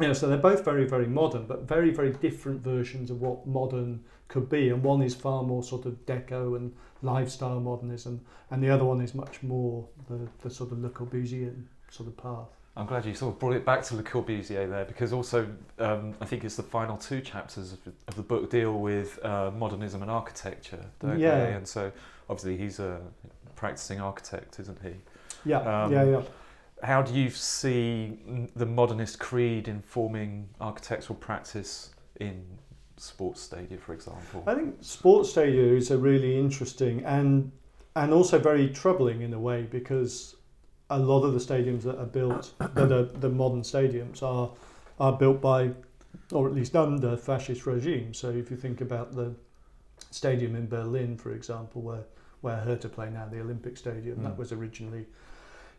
you 0.00 0.06
know, 0.06 0.14
so 0.14 0.26
they're 0.28 0.38
both 0.38 0.64
very, 0.64 0.86
very 0.86 1.06
modern, 1.06 1.44
but 1.46 1.68
very, 1.68 1.90
very 1.90 2.12
different 2.12 2.62
versions 2.62 3.10
of 3.10 3.20
what 3.20 3.46
modern 3.46 4.02
could 4.28 4.48
be. 4.48 4.70
And 4.70 4.82
one 4.82 5.02
is 5.02 5.14
far 5.14 5.42
more 5.42 5.62
sort 5.62 5.84
of 5.84 6.06
deco 6.06 6.56
and 6.56 6.74
lifestyle 7.02 7.60
modernism, 7.60 8.22
and 8.50 8.62
the 8.62 8.70
other 8.70 8.86
one 8.86 9.02
is 9.02 9.14
much 9.14 9.42
more 9.42 9.86
the, 10.08 10.26
the 10.42 10.48
sort 10.48 10.72
of 10.72 10.78
Le 10.78 10.88
Corbusier 10.88 11.54
sort 11.90 12.08
of 12.08 12.16
path. 12.16 12.48
I'm 12.76 12.86
glad 12.86 13.04
you 13.04 13.14
sort 13.14 13.34
of 13.34 13.38
brought 13.38 13.54
it 13.54 13.66
back 13.66 13.82
to 13.84 13.96
Le 13.96 14.02
Corbusier 14.02 14.68
there, 14.68 14.84
because 14.84 15.12
also 15.12 15.46
um, 15.78 16.14
I 16.20 16.24
think 16.24 16.44
it's 16.44 16.56
the 16.56 16.62
final 16.62 16.96
two 16.96 17.20
chapters 17.20 17.72
of, 17.72 17.78
of 18.08 18.14
the 18.14 18.22
book 18.22 18.50
deal 18.50 18.78
with 18.78 19.22
uh, 19.24 19.50
modernism 19.50 20.00
and 20.00 20.10
architecture, 20.10 20.84
don't 21.00 21.18
yeah. 21.18 21.44
they? 21.44 21.52
And 21.52 21.68
so 21.68 21.92
obviously 22.30 22.56
he's 22.56 22.78
a 22.78 23.00
practicing 23.56 24.00
architect, 24.00 24.58
isn't 24.58 24.78
he? 24.82 24.94
Yeah, 25.44 25.58
um, 25.58 25.92
yeah, 25.92 26.04
yeah 26.04 26.22
how 26.82 27.00
do 27.00 27.14
you 27.14 27.30
see 27.30 28.18
the 28.56 28.66
modernist 28.66 29.18
creed 29.18 29.68
informing 29.68 30.48
architectural 30.60 31.16
practice 31.16 31.90
in 32.20 32.44
sports 32.96 33.40
stadia, 33.40 33.78
for 33.78 33.94
example? 33.94 34.42
I 34.46 34.54
think 34.54 34.76
sports 34.80 35.30
stadia 35.30 35.62
is 35.74 35.90
a 35.90 35.98
really 35.98 36.38
interesting 36.38 37.04
and 37.04 37.52
and 37.94 38.12
also 38.12 38.38
very 38.38 38.70
troubling 38.70 39.20
in 39.20 39.34
a 39.34 39.38
way 39.38 39.62
because 39.62 40.36
a 40.92 40.98
lot 40.98 41.24
of 41.24 41.32
the 41.32 41.38
stadiums 41.38 41.82
that 41.82 41.98
are 41.98 42.06
built, 42.06 42.52
that 42.58 42.92
are 42.92 43.04
the 43.04 43.28
modern 43.28 43.62
stadiums, 43.62 44.22
are 44.22 44.50
are 45.00 45.12
built 45.12 45.40
by, 45.40 45.70
or 46.32 46.46
at 46.46 46.54
least 46.54 46.76
under 46.76 47.16
fascist 47.16 47.66
regimes. 47.66 48.18
So 48.18 48.30
if 48.30 48.50
you 48.50 48.56
think 48.56 48.80
about 48.80 49.14
the 49.14 49.34
stadium 50.10 50.54
in 50.54 50.68
Berlin, 50.68 51.16
for 51.16 51.32
example, 51.32 51.82
where 51.82 52.04
where 52.40 52.56
Hertha 52.56 52.88
play 52.88 53.08
now, 53.10 53.26
the 53.26 53.40
Olympic 53.40 53.76
Stadium, 53.76 54.18
mm. 54.18 54.22
that 54.24 54.36
was 54.36 54.52
originally 54.52 55.06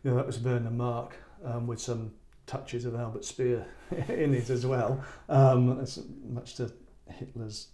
you 0.03 0.11
know, 0.11 0.17
that 0.17 0.27
was 0.27 0.39
Werner 0.39 0.69
March 0.69 1.11
um, 1.45 1.65
with 1.65 1.79
some 1.79 2.11
touches 2.45 2.85
of 2.85 2.95
Albert 2.95 3.25
Speer 3.25 3.65
in 4.09 4.33
it 4.33 4.49
as 4.49 4.65
well. 4.65 5.03
Um, 5.29 5.85
much 6.29 6.55
to 6.55 6.71
Hitler's, 7.09 7.69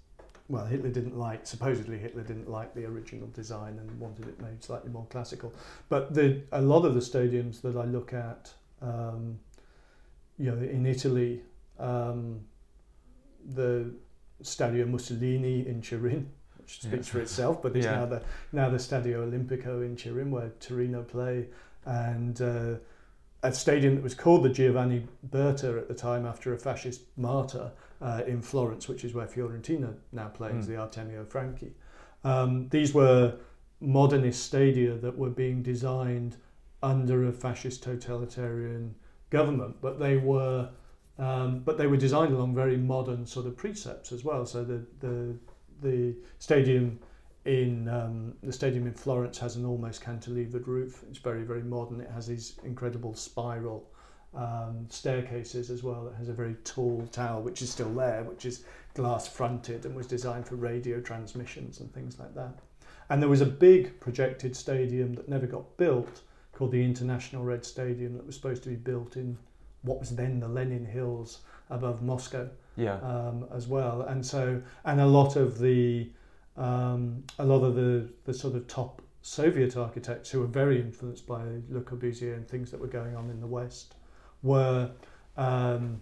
well, 0.49 0.65
Hitler 0.65 0.89
didn't 0.89 1.17
like, 1.17 1.45
supposedly 1.45 1.99
Hitler 1.99 2.23
didn't 2.23 2.49
like 2.49 2.73
the 2.73 2.83
original 2.85 3.27
design 3.27 3.77
and 3.77 3.99
wanted 3.99 4.27
it 4.27 4.41
made 4.41 4.63
slightly 4.63 4.89
more 4.89 5.05
classical. 5.11 5.53
But 5.89 6.13
the, 6.13 6.41
a 6.51 6.61
lot 6.61 6.85
of 6.85 6.95
the 6.95 6.99
stadiums 6.99 7.61
that 7.61 7.77
I 7.77 7.85
look 7.85 8.13
at, 8.13 8.51
um, 8.81 9.39
you 10.39 10.49
know, 10.51 10.57
in 10.57 10.87
Italy, 10.87 11.43
um, 11.77 12.41
the 13.53 13.93
Stadio 14.41 14.89
Mussolini 14.89 15.67
in 15.67 15.81
Turin, 15.81 16.31
which 16.57 16.81
speaks 16.81 17.07
yeah. 17.07 17.13
for 17.13 17.19
itself, 17.19 17.61
but 17.61 17.75
it's 17.75 17.85
yeah. 17.85 17.95
now 17.95 18.05
the 18.05 18.23
now 18.51 18.69
the 18.69 18.77
Stadio 18.77 19.29
Olimpico 19.29 19.85
in 19.85 19.95
Turin, 19.95 20.31
where 20.31 20.49
Torino 20.59 21.03
play 21.03 21.47
and 21.85 22.41
uh, 22.41 22.75
a 23.43 23.53
stadium 23.53 23.95
that 23.95 24.03
was 24.03 24.15
called 24.15 24.43
the 24.43 24.49
Giovanni 24.49 25.07
Berta 25.23 25.77
at 25.77 25.87
the 25.87 25.93
time 25.93 26.25
after 26.25 26.53
a 26.53 26.57
fascist 26.57 27.01
martyr 27.17 27.71
uh, 28.01 28.21
in 28.25 28.41
Florence, 28.41 28.87
which 28.87 29.03
is 29.03 29.13
where 29.13 29.27
Fiorentina 29.27 29.93
now 30.11 30.27
plays, 30.27 30.65
mm. 30.65 30.67
the 30.67 30.73
Artemio 30.73 31.27
Franchi. 31.27 31.73
Um, 32.23 32.69
these 32.69 32.93
were 32.93 33.35
modernist 33.81 34.43
stadia 34.45 34.95
that 34.95 35.17
were 35.17 35.29
being 35.29 35.61
designed 35.63 36.35
under 36.83 37.27
a 37.27 37.31
fascist 37.31 37.83
totalitarian 37.83 38.95
government, 39.29 39.75
but 39.81 39.99
they 39.99 40.17
were 40.17 40.69
um, 41.17 41.59
but 41.59 41.77
they 41.77 41.87
were 41.87 41.97
designed 41.97 42.33
along 42.33 42.55
very 42.55 42.77
modern 42.77 43.25
sort 43.25 43.45
of 43.45 43.57
precepts 43.57 44.11
as 44.11 44.23
well. 44.23 44.45
So 44.45 44.63
the 44.63 44.85
the 44.99 45.35
the 45.81 46.15
stadium 46.39 46.99
in 47.45 47.87
um, 47.89 48.33
the 48.43 48.53
stadium 48.53 48.85
in 48.87 48.93
Florence 48.93 49.37
has 49.39 49.55
an 49.55 49.65
almost 49.65 50.03
cantilevered 50.03 50.67
roof. 50.67 51.03
It's 51.09 51.19
very, 51.19 51.43
very 51.43 51.63
modern. 51.63 52.01
It 52.01 52.09
has 52.11 52.27
these 52.27 52.55
incredible 52.63 53.13
spiral 53.15 53.89
um, 54.35 54.85
staircases 54.89 55.69
as 55.69 55.83
well. 55.83 56.07
It 56.07 56.15
has 56.17 56.29
a 56.29 56.33
very 56.33 56.55
tall 56.63 57.07
tower, 57.11 57.41
which 57.41 57.61
is 57.61 57.69
still 57.71 57.93
there, 57.93 58.23
which 58.23 58.45
is 58.45 58.63
glass 58.93 59.27
fronted 59.27 59.85
and 59.85 59.95
was 59.95 60.07
designed 60.07 60.47
for 60.47 60.55
radio 60.55 60.99
transmissions 60.99 61.79
and 61.79 61.93
things 61.93 62.19
like 62.19 62.33
that. 62.35 62.59
And 63.09 63.21
there 63.21 63.29
was 63.29 63.41
a 63.41 63.45
big 63.45 63.99
projected 63.99 64.55
stadium 64.55 65.13
that 65.15 65.27
never 65.27 65.47
got 65.47 65.77
built 65.77 66.21
called 66.53 66.71
the 66.71 66.83
International 66.83 67.43
Red 67.43 67.65
Stadium 67.65 68.13
that 68.15 68.25
was 68.25 68.35
supposed 68.35 68.63
to 68.63 68.69
be 68.69 68.75
built 68.75 69.15
in 69.15 69.37
what 69.81 69.99
was 69.99 70.15
then 70.15 70.39
the 70.39 70.47
Lenin 70.47 70.85
Hills 70.85 71.39
above 71.69 72.01
Moscow 72.01 72.49
yeah. 72.75 72.95
um, 72.95 73.47
as 73.53 73.67
well. 73.67 74.01
And 74.01 74.25
so, 74.25 74.61
and 74.85 74.99
a 74.99 75.05
lot 75.05 75.35
of 75.35 75.59
the 75.59 76.09
um, 76.57 77.23
a 77.37 77.45
lot 77.45 77.63
of 77.63 77.75
the, 77.75 78.09
the 78.25 78.33
sort 78.33 78.55
of 78.55 78.67
top 78.67 79.01
Soviet 79.21 79.77
architects 79.77 80.29
who 80.29 80.41
were 80.41 80.47
very 80.47 80.81
influenced 80.81 81.25
by 81.25 81.41
Le 81.69 81.79
Corbusier 81.81 82.33
and 82.35 82.47
things 82.47 82.69
that 82.71 82.79
were 82.79 82.87
going 82.87 83.15
on 83.15 83.29
in 83.29 83.39
the 83.39 83.47
West 83.47 83.95
were 84.43 84.91
um, 85.37 86.01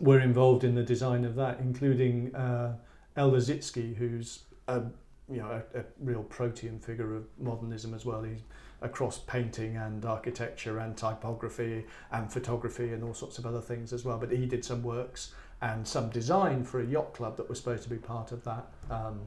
were 0.00 0.20
involved 0.20 0.64
in 0.64 0.74
the 0.74 0.82
design 0.82 1.24
of 1.24 1.34
that, 1.36 1.58
including 1.60 2.34
uh, 2.34 2.76
Eldor 3.16 3.96
who's 3.96 4.40
a 4.68 4.82
you 5.30 5.38
know 5.38 5.62
a, 5.74 5.80
a 5.80 5.84
real 6.00 6.22
protean 6.22 6.78
figure 6.78 7.14
of 7.14 7.24
modernism 7.38 7.94
as 7.94 8.04
well. 8.04 8.22
He's 8.22 8.42
across 8.82 9.18
painting 9.18 9.76
and 9.76 10.04
architecture 10.04 10.78
and 10.78 10.96
typography 10.96 11.86
and 12.12 12.30
photography 12.30 12.92
and 12.92 13.02
all 13.02 13.14
sorts 13.14 13.38
of 13.38 13.46
other 13.46 13.60
things 13.60 13.92
as 13.92 14.04
well. 14.04 14.18
But 14.18 14.30
he 14.30 14.46
did 14.46 14.64
some 14.64 14.82
works 14.82 15.32
and 15.62 15.86
some 15.86 16.10
design 16.10 16.62
for 16.62 16.80
a 16.80 16.84
yacht 16.84 17.14
club 17.14 17.36
that 17.38 17.48
was 17.48 17.58
supposed 17.58 17.82
to 17.84 17.90
be 17.90 17.96
part 17.96 18.32
of 18.32 18.44
that. 18.44 18.66
Um, 18.90 19.20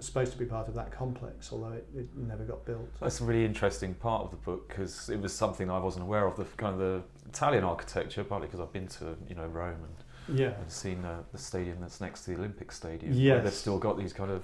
supposed 0.00 0.32
to 0.32 0.38
be 0.38 0.44
part 0.44 0.68
of 0.68 0.74
that 0.74 0.90
complex, 0.90 1.52
although 1.52 1.72
it, 1.72 1.86
it 1.96 2.08
never 2.16 2.44
got 2.44 2.64
built. 2.64 2.88
That's 3.00 3.20
a 3.20 3.24
really 3.24 3.44
interesting 3.44 3.94
part 3.94 4.24
of 4.24 4.30
the 4.30 4.36
book 4.36 4.68
because 4.68 5.08
it 5.08 5.20
was 5.20 5.32
something 5.32 5.70
I 5.70 5.78
wasn't 5.78 6.04
aware 6.04 6.26
of 6.26 6.36
the 6.36 6.44
kind 6.56 6.72
of 6.74 6.78
the 6.80 7.02
Italian 7.28 7.64
architecture, 7.64 8.24
partly 8.24 8.48
because 8.48 8.60
I've 8.60 8.72
been 8.72 8.88
to 8.88 9.16
you 9.28 9.34
know 9.36 9.46
Rome 9.46 9.76
and, 10.28 10.38
Yeah. 10.38 10.54
and 10.60 10.70
seen 10.70 11.04
uh, 11.04 11.22
the 11.32 11.38
stadium 11.38 11.78
that's 11.80 12.00
next 12.00 12.24
to 12.24 12.30
the 12.32 12.36
Olympic 12.36 12.72
Stadium. 12.72 13.12
where 13.14 13.40
they've 13.40 13.52
still 13.52 13.78
got 13.78 13.96
these 13.98 14.12
kind 14.12 14.30
of 14.30 14.42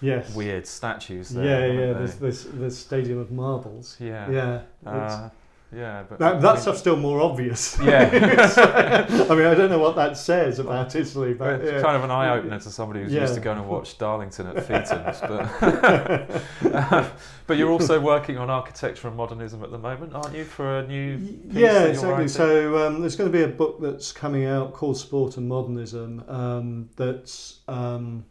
Yes. 0.00 0.32
weird 0.32 0.64
statues 0.64 1.30
there. 1.30 1.44
yeah, 1.74 1.80
yeah. 1.86 1.92
There's 1.94 2.14
this 2.16 2.44
the 2.44 2.70
stadium 2.70 3.18
of 3.18 3.32
marbles. 3.32 3.96
yeah, 3.98 4.30
Yeah. 4.30 4.62
Uh, 4.86 5.28
yeah, 5.70 6.04
but 6.08 6.18
that, 6.18 6.40
that 6.40 6.58
stuff's 6.60 6.78
still 6.78 6.96
more 6.96 7.20
obvious. 7.20 7.78
Yeah. 7.82 8.08
I 9.30 9.34
mean, 9.34 9.44
I 9.44 9.54
don't 9.54 9.68
know 9.68 9.78
what 9.78 9.96
that 9.96 10.16
says 10.16 10.58
about 10.60 10.96
Italy, 10.96 11.34
but 11.34 11.60
it's 11.60 11.72
yeah. 11.72 11.82
kind 11.82 11.94
of 11.94 12.04
an 12.04 12.10
eye 12.10 12.30
opener 12.30 12.58
to 12.58 12.70
somebody 12.70 13.02
who's 13.02 13.12
used 13.12 13.34
to 13.34 13.40
going 13.40 13.58
and 13.58 13.68
watch 13.68 13.98
Darlington 13.98 14.46
at 14.46 14.56
Feethams. 14.68 15.20
But, 16.62 17.12
but 17.46 17.56
you're 17.58 17.70
also 17.70 18.00
working 18.00 18.38
on 18.38 18.48
architecture 18.48 19.08
and 19.08 19.16
modernism 19.16 19.62
at 19.62 19.70
the 19.70 19.76
moment, 19.76 20.14
aren't 20.14 20.34
you, 20.34 20.44
for 20.44 20.78
a 20.78 20.86
new 20.86 21.18
piece 21.18 21.36
yeah, 21.52 21.84
exactly. 21.84 22.12
writing? 22.12 22.28
So 22.28 22.86
um, 22.86 23.00
there's 23.00 23.16
going 23.16 23.30
to 23.30 23.38
be 23.38 23.44
a 23.44 23.48
book 23.48 23.78
that's 23.78 24.10
coming 24.10 24.46
out 24.46 24.72
called 24.72 24.96
Sport 24.96 25.36
and 25.36 25.46
Modernism. 25.46 26.24
Um, 26.28 26.88
that's 26.96 27.60
um, 27.68 28.24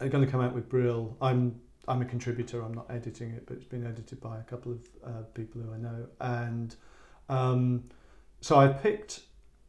going 0.00 0.24
to 0.24 0.30
come 0.30 0.40
out 0.40 0.52
with 0.52 0.68
Brill. 0.68 1.16
I'm 1.20 1.60
I'm 1.88 2.00
a 2.02 2.04
contributor. 2.04 2.62
I'm 2.62 2.74
not 2.74 2.86
editing 2.90 3.30
it, 3.30 3.46
but 3.46 3.56
it's 3.56 3.66
been 3.66 3.86
edited 3.86 4.20
by 4.20 4.38
a 4.38 4.42
couple 4.42 4.72
of 4.72 4.78
uh, 5.04 5.22
people 5.34 5.60
who 5.60 5.72
I 5.72 5.76
know. 5.78 6.06
And 6.20 6.74
um, 7.28 7.84
so 8.40 8.56
I 8.58 8.68
picked 8.68 9.20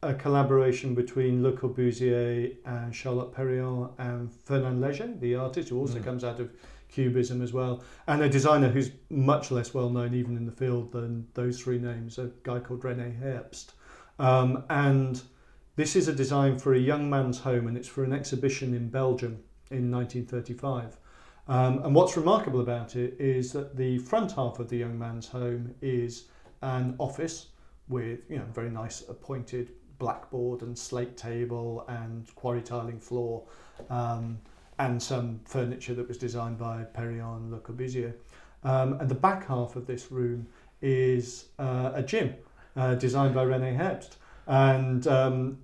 a 0.02 0.14
collaboration 0.14 0.94
between 0.94 1.42
Le 1.42 1.52
Corbusier 1.52 2.54
and 2.64 2.94
Charlotte 2.94 3.32
Perriand 3.32 3.90
and 3.98 4.32
Fernand 4.32 4.80
Léger, 4.82 5.18
the 5.20 5.34
artist 5.36 5.70
who 5.70 5.78
also 5.78 5.98
Mm. 5.98 6.04
comes 6.04 6.24
out 6.24 6.38
of 6.40 6.50
Cubism 6.88 7.42
as 7.42 7.52
well, 7.52 7.82
and 8.06 8.22
a 8.22 8.28
designer 8.28 8.68
who's 8.68 8.90
much 9.10 9.50
less 9.50 9.74
well 9.74 9.90
known 9.90 10.14
even 10.14 10.36
in 10.36 10.46
the 10.46 10.52
field 10.52 10.92
than 10.92 11.26
those 11.34 11.60
three 11.60 11.78
names, 11.78 12.18
a 12.18 12.30
guy 12.44 12.60
called 12.60 12.82
René 12.82 13.20
Herbst. 13.20 13.72
Um, 14.18 14.62
and 14.70 15.20
this 15.74 15.96
is 15.96 16.06
a 16.08 16.12
design 16.12 16.58
for 16.58 16.72
a 16.74 16.78
young 16.78 17.10
man's 17.10 17.40
home, 17.40 17.66
and 17.66 17.76
it's 17.76 17.88
for 17.88 18.04
an 18.04 18.12
exhibition 18.12 18.72
in 18.72 18.88
Belgium 18.88 19.42
in 19.70 19.90
1935. 19.90 20.96
Um, 21.48 21.84
and 21.84 21.94
what's 21.94 22.16
remarkable 22.16 22.60
about 22.60 22.96
it 22.96 23.14
is 23.20 23.52
that 23.52 23.76
the 23.76 23.98
front 23.98 24.32
half 24.32 24.58
of 24.58 24.68
the 24.68 24.76
young 24.76 24.98
man's 24.98 25.28
home 25.28 25.74
is 25.80 26.24
an 26.62 26.96
office 26.98 27.48
with 27.88 28.20
you 28.28 28.38
know 28.38 28.44
very 28.52 28.70
nice 28.70 29.02
appointed 29.08 29.70
blackboard 29.98 30.62
and 30.62 30.76
slate 30.76 31.16
table 31.16 31.84
and 31.88 32.34
quarry 32.34 32.60
tiling 32.62 32.98
floor 32.98 33.44
um, 33.90 34.38
and 34.78 35.02
some 35.02 35.40
furniture 35.44 35.94
that 35.94 36.06
was 36.08 36.18
designed 36.18 36.58
by 36.58 36.84
and 36.94 37.50
Le 37.50 37.58
Corbusier. 37.60 38.12
Um, 38.64 38.94
and 39.00 39.08
the 39.08 39.14
back 39.14 39.46
half 39.46 39.76
of 39.76 39.86
this 39.86 40.10
room 40.10 40.46
is 40.82 41.46
uh, 41.58 41.92
a 41.94 42.02
gym 42.02 42.34
uh, 42.76 42.94
designed 42.94 43.34
by 43.34 43.44
René 43.44 43.76
Herbst. 43.76 44.16
And 44.46 45.06
um, 45.06 45.58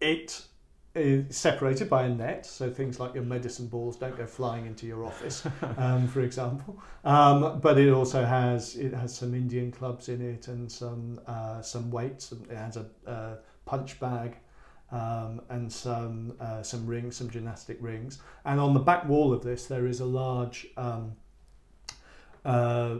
it 0.00 0.46
is 0.94 1.36
separated 1.36 1.88
by 1.88 2.04
a 2.04 2.08
net, 2.08 2.44
so 2.44 2.70
things 2.70 3.00
like 3.00 3.14
your 3.14 3.22
medicine 3.22 3.66
balls 3.66 3.96
don't 3.96 4.16
go 4.16 4.26
flying 4.26 4.66
into 4.66 4.86
your 4.86 5.04
office, 5.04 5.46
um, 5.78 6.06
for 6.06 6.20
example. 6.20 6.80
Um, 7.04 7.60
but 7.60 7.78
it 7.78 7.90
also 7.90 8.24
has 8.24 8.76
it 8.76 8.92
has 8.92 9.14
some 9.14 9.34
Indian 9.34 9.72
clubs 9.72 10.08
in 10.08 10.20
it 10.20 10.48
and 10.48 10.70
some 10.70 11.20
uh, 11.26 11.62
some 11.62 11.90
weights. 11.90 12.32
It 12.32 12.56
has 12.56 12.76
a, 12.76 12.86
a 13.06 13.38
punch 13.64 13.98
bag 14.00 14.36
um, 14.90 15.40
and 15.48 15.72
some 15.72 16.34
uh, 16.38 16.62
some 16.62 16.86
rings, 16.86 17.16
some 17.16 17.30
gymnastic 17.30 17.78
rings. 17.80 18.20
And 18.44 18.60
on 18.60 18.74
the 18.74 18.80
back 18.80 19.08
wall 19.08 19.32
of 19.32 19.42
this, 19.42 19.66
there 19.66 19.86
is 19.86 20.00
a 20.00 20.04
large 20.06 20.66
um, 20.76 21.12
uh, 22.44 22.98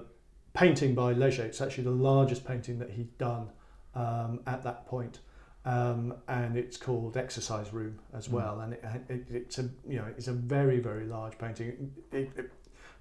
painting 0.54 0.94
by 0.94 1.12
Leger. 1.12 1.44
It's 1.44 1.60
actually 1.60 1.84
the 1.84 1.90
largest 1.90 2.44
painting 2.46 2.78
that 2.78 2.90
he'd 2.90 3.16
done 3.18 3.50
um, 3.94 4.40
at 4.46 4.62
that 4.64 4.86
point. 4.86 5.20
Um, 5.64 6.14
and 6.26 6.56
it's 6.56 6.76
called 6.76 7.16
Exercise 7.16 7.72
Room 7.72 7.98
as 8.12 8.26
Mm. 8.26 8.32
well, 8.32 8.60
and 8.60 8.72
it, 8.72 8.84
it, 9.08 9.24
it's 9.30 9.58
a 9.58 9.68
you 9.88 9.96
know 9.98 10.06
it's 10.18 10.26
a 10.28 10.32
very 10.32 10.80
very 10.80 11.04
large 11.06 11.38
painting. 11.38 11.92
It, 12.10 12.30
it 12.36 12.50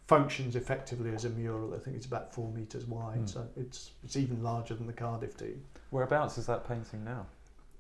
functions 0.08 0.56
effectively 0.56 1.12
as 1.16 1.26
a 1.26 1.30
mural. 1.30 1.74
I 1.74 1.80
think 1.80 1.96
it's 1.96 2.06
about 2.06 2.34
four 2.36 2.52
meters 2.52 2.86
wide, 2.86 3.22
Mm. 3.24 3.30
so 3.30 3.48
it's 3.58 3.92
it's 4.04 4.16
even 4.16 4.44
larger 4.44 4.76
than 4.76 4.86
the 4.86 4.94
Cardiff 4.94 5.36
team. 5.38 5.64
Whereabouts 5.90 6.38
is 6.38 6.46
that 6.46 6.68
painting 6.68 7.04
now? 7.04 7.26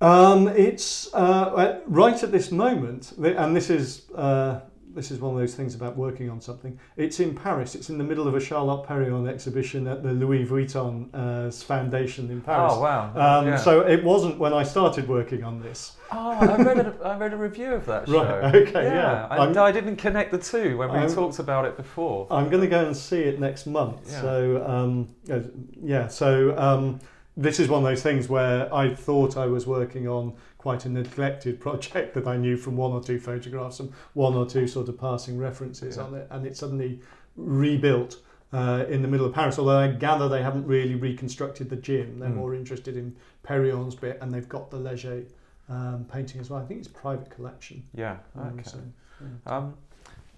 Um, 0.01 0.47
it's 0.47 1.13
uh, 1.13 1.79
right 1.85 2.23
at 2.23 2.31
this 2.31 2.49
moment, 2.51 3.13
and 3.23 3.55
this 3.55 3.69
is 3.69 4.09
uh, 4.15 4.61
this 4.93 5.11
is 5.11 5.19
one 5.19 5.33
of 5.33 5.39
those 5.39 5.55
things 5.55 5.75
about 5.75 5.97
working 5.97 6.29
on 6.29 6.41
something. 6.41 6.79
It's 6.97 7.19
in 7.19 7.35
Paris. 7.35 7.75
It's 7.75 7.89
in 7.89 7.97
the 7.97 8.03
middle 8.03 8.27
of 8.27 8.35
a 8.35 8.39
Charlotte 8.39 8.85
Perriand 8.87 9.27
exhibition 9.27 9.87
at 9.87 10.03
the 10.03 10.11
Louis 10.11 10.45
Vuitton 10.45 11.09
uh, 11.13 11.51
Foundation 11.51 12.29
in 12.29 12.41
Paris. 12.41 12.73
Oh 12.75 12.81
wow! 12.81 13.39
Um, 13.39 13.47
yeah. 13.47 13.55
So 13.57 13.81
it 13.81 14.03
wasn't 14.03 14.37
when 14.37 14.53
I 14.53 14.63
started 14.63 15.07
working 15.07 15.43
on 15.43 15.61
this. 15.61 15.97
Oh, 16.11 16.31
I 16.31 16.57
read 16.61 16.77
a, 16.79 16.95
I 17.05 17.17
read 17.17 17.33
a 17.33 17.37
review 17.37 17.73
of 17.73 17.85
that 17.85 18.07
show. 18.07 18.23
Right, 18.23 18.53
okay, 18.55 18.83
yeah. 18.83 19.27
I, 19.29 19.37
I'm- 19.37 19.57
I 19.57 19.71
didn't 19.71 19.95
connect 19.97 20.31
the 20.31 20.37
two 20.37 20.77
when 20.77 20.91
we 20.91 20.97
I'm- 20.97 21.13
talked 21.13 21.39
about 21.39 21.65
it 21.65 21.77
before. 21.77 22.27
I'm 22.29 22.49
going 22.49 22.61
to 22.61 22.67
go 22.67 22.85
and 22.85 22.95
see 22.95 23.21
it 23.21 23.39
next 23.39 23.65
month. 23.67 23.99
Yeah. 24.09 24.21
So 24.21 24.65
um, 24.67 25.15
uh, 25.29 25.39
yeah, 25.81 26.07
so 26.07 26.57
um, 26.57 26.99
this 27.37 27.59
is 27.59 27.69
one 27.69 27.83
of 27.83 27.89
those 27.89 28.03
things 28.03 28.27
where 28.27 28.73
I 28.73 28.93
thought 28.93 29.37
I 29.37 29.45
was 29.45 29.65
working 29.65 30.07
on 30.07 30.33
quite 30.61 30.85
a 30.85 30.89
neglected 30.89 31.59
project 31.67 32.13
that 32.13 32.27
I 32.27 32.37
knew 32.37 32.55
from 32.55 32.77
one 32.77 32.91
or 32.91 33.01
two 33.01 33.19
photographs 33.19 33.79
and 33.79 33.91
one 34.13 34.35
or 34.35 34.45
two 34.45 34.67
sort 34.67 34.89
of 34.89 34.97
passing 34.99 35.39
references 35.39 35.97
Yeah. 35.97 36.03
on 36.03 36.13
it, 36.13 36.27
and 36.29 36.45
it 36.45 36.55
suddenly 36.55 36.99
rebuilt. 37.35 38.17
Uh, 38.53 38.83
in 38.89 39.01
the 39.01 39.07
middle 39.07 39.25
of 39.25 39.33
Paris, 39.33 39.57
although 39.57 39.77
I 39.79 39.87
gather 39.87 40.27
they 40.27 40.43
haven't 40.43 40.67
really 40.67 40.95
reconstructed 40.95 41.69
the 41.69 41.77
gym, 41.77 42.19
they're 42.19 42.29
Mm. 42.29 42.35
more 42.35 42.53
interested 42.53 42.97
in 42.97 43.15
Perriand's 43.43 43.95
bit, 43.95 44.17
and 44.21 44.31
they've 44.33 44.47
got 44.49 44.69
the 44.69 44.77
Leger 44.77 45.23
um, 45.69 46.05
painting 46.11 46.41
as 46.41 46.49
well. 46.49 46.59
I 46.61 46.65
think 46.65 46.79
it's 46.81 46.89
private 46.89 47.29
collection. 47.29 47.81
Yeah. 47.95 48.17
Um, 48.35 48.47
Okay. 48.59 48.63
so, 48.63 48.77
yeah. 49.21 49.27
Um, 49.57 49.73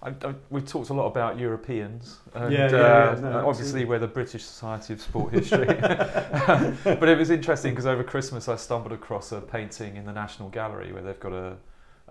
I, 0.04 0.10
I, 0.26 0.34
we've 0.50 0.66
talked 0.66 0.90
a 0.90 0.94
lot 0.94 1.06
about 1.06 1.38
Europeans, 1.38 2.18
and 2.34 2.52
Yeah, 2.52 2.70
yeah, 2.70 2.76
uh, 2.76 3.14
yeah, 3.14 3.20
no, 3.20 3.38
obviously 3.38 3.50
absolutely. 3.50 3.84
we're 3.86 3.98
the 4.00 4.06
British 4.06 4.44
Society 4.44 4.92
of 4.92 5.00
Sport 5.00 5.32
History. 5.32 5.66
but 6.84 7.08
it 7.08 7.16
was 7.16 7.30
interesting 7.30 7.72
because 7.72 7.86
over 7.86 8.04
Christmas 8.04 8.46
I 8.48 8.56
stumbled 8.56 8.92
across 8.92 9.32
a 9.32 9.40
painting 9.40 9.96
in 9.96 10.04
the 10.04 10.12
National 10.12 10.50
Gallery 10.50 10.92
where 10.92 11.02
they've 11.02 11.20
got 11.20 11.32
a 11.32 11.56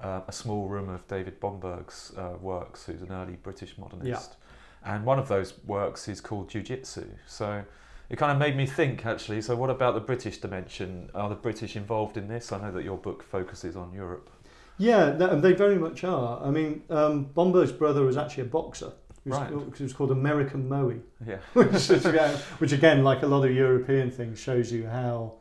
uh, 0.01 0.21
a 0.27 0.31
small 0.31 0.67
room 0.67 0.89
of 0.89 1.07
David 1.07 1.39
Bomberg's 1.39 2.11
uh, 2.17 2.33
works, 2.41 2.85
who's 2.85 3.03
an 3.03 3.11
early 3.11 3.37
British 3.41 3.77
modernist, 3.77 4.35
and 4.83 5.05
one 5.05 5.19
of 5.19 5.27
those 5.27 5.53
works 5.65 6.07
is 6.07 6.19
called 6.19 6.49
Jiu-Jitsu. 6.49 7.07
So. 7.27 7.63
It 8.09 8.17
kind 8.17 8.31
of 8.31 8.37
made 8.37 8.55
me 8.55 8.67
think, 8.67 9.07
actually. 9.07 9.41
So, 9.41 9.55
what 9.55 9.71
about 9.71 9.95
the 9.95 10.01
British 10.01 10.37
dimension? 10.37 11.09
Are 11.15 11.29
the 11.29 11.35
British 11.35 11.75
involved 11.75 12.15
in 12.15 12.27
this? 12.27 12.51
I 12.51 12.59
know 12.59 12.71
that 12.71 12.83
your 12.83 12.97
book 12.97 13.23
focuses 13.23 13.75
on 13.75 13.91
Europe. 13.91 14.29
Yeah, 14.77 15.15
th- 15.17 15.41
they 15.41 15.53
very 15.53 15.77
much 15.77 16.03
are. 16.03 16.41
I 16.43 16.49
mean, 16.49 16.81
um, 16.89 17.25
Bomberg's 17.35 17.71
brother 17.71 18.03
was 18.03 18.17
actually 18.17 18.43
a 18.43 18.47
boxer. 18.47 18.91
He 19.23 19.29
was, 19.29 19.39
Right. 19.39 19.53
He 19.77 19.83
was 19.83 19.93
called 19.93 20.11
American 20.11 20.67
Moe, 20.67 20.99
Yeah. 21.25 21.37
which, 21.53 21.89
again, 21.89 22.35
which 22.57 22.71
again, 22.73 23.03
like 23.03 23.21
a 23.23 23.27
lot 23.27 23.45
of 23.47 23.53
European 23.53 24.11
things, 24.11 24.39
shows 24.39 24.71
you 24.71 24.85
how 24.87 25.33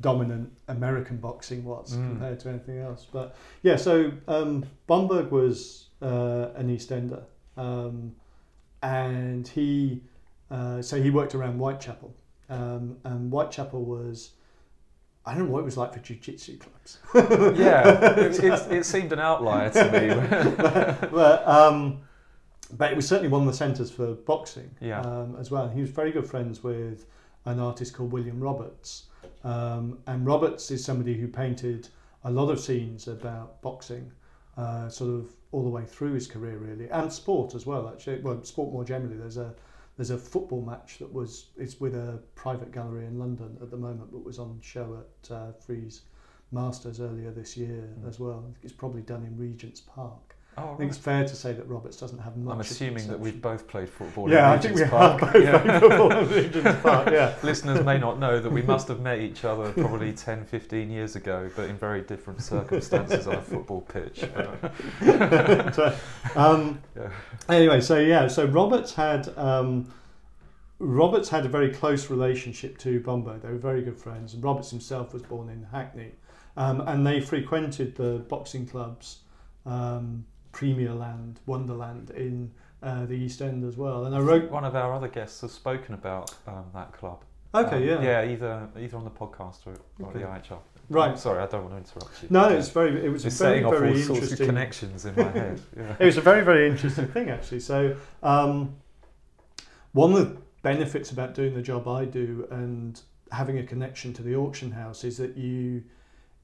dominant 0.00 0.50
American 0.68 1.18
boxing 1.18 1.64
was 1.64 1.94
Mm. 1.96 2.08
compared 2.08 2.40
to 2.40 2.48
anything 2.48 2.78
else. 2.78 3.06
But 3.10 3.36
yeah, 3.62 3.76
so 3.76 4.12
um, 4.28 4.64
Bomberg 4.88 5.30
was 5.30 5.86
uh, 6.02 6.48
an 6.56 6.68
East 6.70 6.90
Ender, 6.92 7.22
um, 7.56 8.14
and 8.82 9.46
he 9.48 10.02
uh, 10.50 10.82
so 10.82 11.00
he 11.00 11.10
worked 11.10 11.34
around 11.34 11.58
Whitechapel, 11.58 12.12
um, 12.48 12.96
and 13.04 13.30
Whitechapel 13.30 13.84
was. 13.84 14.30
I 15.26 15.34
don't 15.34 15.46
know 15.46 15.52
what 15.52 15.60
it 15.60 15.64
was 15.64 15.76
like 15.76 15.92
for 15.92 16.00
jiu-jitsu 16.00 16.58
clubs. 16.58 16.98
yeah, 17.58 18.14
it, 18.18 18.42
it, 18.44 18.72
it 18.72 18.86
seemed 18.86 19.12
an 19.12 19.18
outlier 19.20 19.70
to 19.70 19.92
me. 19.92 21.08
but, 21.12 21.46
um, 21.46 22.00
but 22.76 22.90
it 22.90 22.96
was 22.96 23.06
certainly 23.06 23.28
one 23.28 23.42
of 23.42 23.46
the 23.46 23.52
centres 23.52 23.90
for 23.90 24.14
boxing 24.14 24.70
Yeah. 24.80 25.00
um, 25.02 25.36
as 25.38 25.50
well. 25.50 25.68
He 25.68 25.80
was 25.82 25.90
very 25.90 26.10
good 26.10 26.26
friends 26.26 26.62
with 26.64 27.04
an 27.44 27.60
artist 27.60 27.94
called 27.94 28.12
William 28.12 28.40
Roberts. 28.40 29.04
Um, 29.44 29.98
and 30.06 30.26
Roberts 30.26 30.70
is 30.70 30.84
somebody 30.84 31.14
who 31.14 31.28
painted 31.28 31.88
a 32.24 32.30
lot 32.30 32.50
of 32.50 32.58
scenes 32.60 33.06
about 33.08 33.60
boxing, 33.62 34.10
uh, 34.56 34.88
sort 34.88 35.10
of 35.10 35.30
all 35.52 35.62
the 35.64 35.70
way 35.70 35.84
through 35.84 36.12
his 36.12 36.26
career, 36.26 36.56
really, 36.58 36.88
and 36.90 37.12
sport 37.12 37.54
as 37.54 37.66
well. 37.66 37.88
Actually, 37.88 38.20
well, 38.20 38.42
sport 38.44 38.72
more 38.72 38.84
generally. 38.84 39.16
There's 39.16 39.36
a 39.38 39.54
there's 40.00 40.08
a 40.08 40.16
football 40.16 40.62
match 40.62 40.96
that 40.96 41.12
was 41.12 41.50
it's 41.58 41.78
with 41.78 41.94
a 41.94 42.22
private 42.34 42.72
gallery 42.72 43.04
in 43.04 43.18
London 43.18 43.58
at 43.60 43.70
the 43.70 43.76
moment, 43.76 44.10
but 44.10 44.24
was 44.24 44.38
on 44.38 44.58
show 44.62 44.96
at 45.04 45.30
uh, 45.30 45.52
Frieze 45.52 46.00
Masters 46.52 47.02
earlier 47.02 47.30
this 47.30 47.54
year 47.54 47.86
Mm. 48.00 48.08
as 48.08 48.18
well. 48.18 48.54
It's 48.62 48.72
probably 48.72 49.02
done 49.02 49.24
in 49.26 49.36
Regent's 49.36 49.82
Park. 49.82 50.36
Oh, 50.58 50.74
I 50.74 50.76
think 50.76 50.90
it's 50.90 50.98
fair 50.98 51.22
to 51.24 51.36
say 51.36 51.52
that 51.52 51.66
Roberts 51.68 51.96
doesn't 51.96 52.18
have 52.18 52.36
much. 52.36 52.54
I'm 52.54 52.60
assuming 52.60 53.06
that 53.08 53.18
we've 53.18 53.40
both 53.40 53.68
played 53.68 53.88
football. 53.88 54.30
Yeah, 54.30 54.50
I 54.50 54.58
think 54.58 54.74
we 54.74 54.84
Park. 54.84 55.20
have 55.20 55.32
both 55.32 55.42
yeah. 55.42 55.58
played 55.58 55.80
football 55.80 56.12
in 56.12 56.28
Regent's 56.28 56.80
Park. 56.80 57.08
Yeah. 57.10 57.34
Listeners 57.42 57.84
may 57.84 57.98
not 57.98 58.18
know 58.18 58.40
that 58.40 58.50
we 58.50 58.62
must 58.62 58.88
have 58.88 59.00
met 59.00 59.20
each 59.20 59.44
other 59.44 59.72
probably 59.80 60.12
10, 60.12 60.44
15 60.44 60.90
years 60.90 61.14
ago, 61.14 61.48
but 61.54 61.70
in 61.70 61.78
very 61.78 62.02
different 62.02 62.42
circumstances 62.42 63.26
on 63.28 63.36
a 63.36 63.42
football 63.42 63.82
pitch. 63.82 64.20
so, 65.00 65.96
um, 66.34 66.80
yeah. 66.96 67.10
Anyway, 67.48 67.80
so 67.80 67.98
yeah, 67.98 68.26
so 68.28 68.44
Roberts 68.46 68.94
had. 68.94 69.36
Um, 69.38 69.92
Roberts 70.82 71.28
had 71.28 71.44
a 71.44 71.48
very 71.48 71.74
close 71.74 72.08
relationship 72.08 72.78
to 72.78 73.00
Bomberg. 73.00 73.42
They 73.42 73.50
were 73.50 73.58
very 73.58 73.82
good 73.82 73.98
friends, 73.98 74.32
and 74.32 74.42
Roberts 74.42 74.70
himself 74.70 75.12
was 75.12 75.20
born 75.20 75.50
in 75.50 75.62
Hackney, 75.70 76.12
um, 76.56 76.80
and 76.80 77.06
they 77.06 77.20
frequented 77.20 77.96
the 77.96 78.24
boxing 78.30 78.66
clubs 78.66 79.18
um, 79.66 80.24
Premier 80.52 80.92
Land, 80.92 81.40
Wonderland 81.46 82.10
in 82.10 82.50
uh, 82.82 83.06
the 83.06 83.14
East 83.14 83.42
End 83.42 83.64
as 83.64 83.76
well. 83.76 84.06
And 84.06 84.14
I 84.14 84.20
wrote 84.20 84.50
one 84.50 84.64
of 84.64 84.74
our 84.74 84.92
other 84.94 85.08
guests 85.08 85.40
has 85.42 85.52
spoken 85.52 85.94
about 85.94 86.34
um, 86.46 86.64
that 86.74 86.92
club. 86.92 87.24
Okay, 87.54 87.76
um, 87.76 88.02
yeah, 88.02 88.22
yeah, 88.22 88.32
either 88.32 88.68
either 88.78 88.96
on 88.96 89.04
the 89.04 89.10
podcast 89.10 89.66
or, 89.66 89.74
or 89.98 90.10
okay. 90.10 90.20
the 90.20 90.24
IHR. 90.24 90.58
Right. 90.88 91.10
I'm 91.10 91.16
sorry, 91.16 91.40
I 91.40 91.46
don't 91.46 91.70
want 91.70 91.84
to 91.84 91.90
interrupt 91.90 92.22
you. 92.22 92.28
No, 92.30 92.48
it's 92.48 92.68
very. 92.68 93.04
It 93.04 93.08
was 93.08 93.22
Just 93.22 93.38
very, 93.38 93.58
setting 93.58 93.70
very 93.70 93.90
off 94.02 94.10
all 94.10 94.16
sorts 94.16 94.32
of 94.32 94.38
connections 94.38 95.04
in 95.04 95.14
my 95.16 95.22
head. 95.30 95.60
Yeah. 95.76 95.96
it 95.98 96.04
was 96.04 96.16
a 96.16 96.20
very, 96.20 96.44
very 96.44 96.68
interesting 96.68 97.06
thing 97.08 97.28
actually. 97.30 97.60
So, 97.60 97.96
um, 98.22 98.74
one 99.92 100.12
of 100.12 100.18
the 100.18 100.36
benefits 100.62 101.10
about 101.10 101.34
doing 101.34 101.54
the 101.54 101.62
job 101.62 101.88
I 101.88 102.04
do 102.04 102.46
and 102.50 103.00
having 103.32 103.58
a 103.58 103.62
connection 103.62 104.12
to 104.14 104.22
the 104.22 104.34
auction 104.36 104.72
house 104.72 105.04
is 105.04 105.16
that 105.18 105.36
you, 105.36 105.84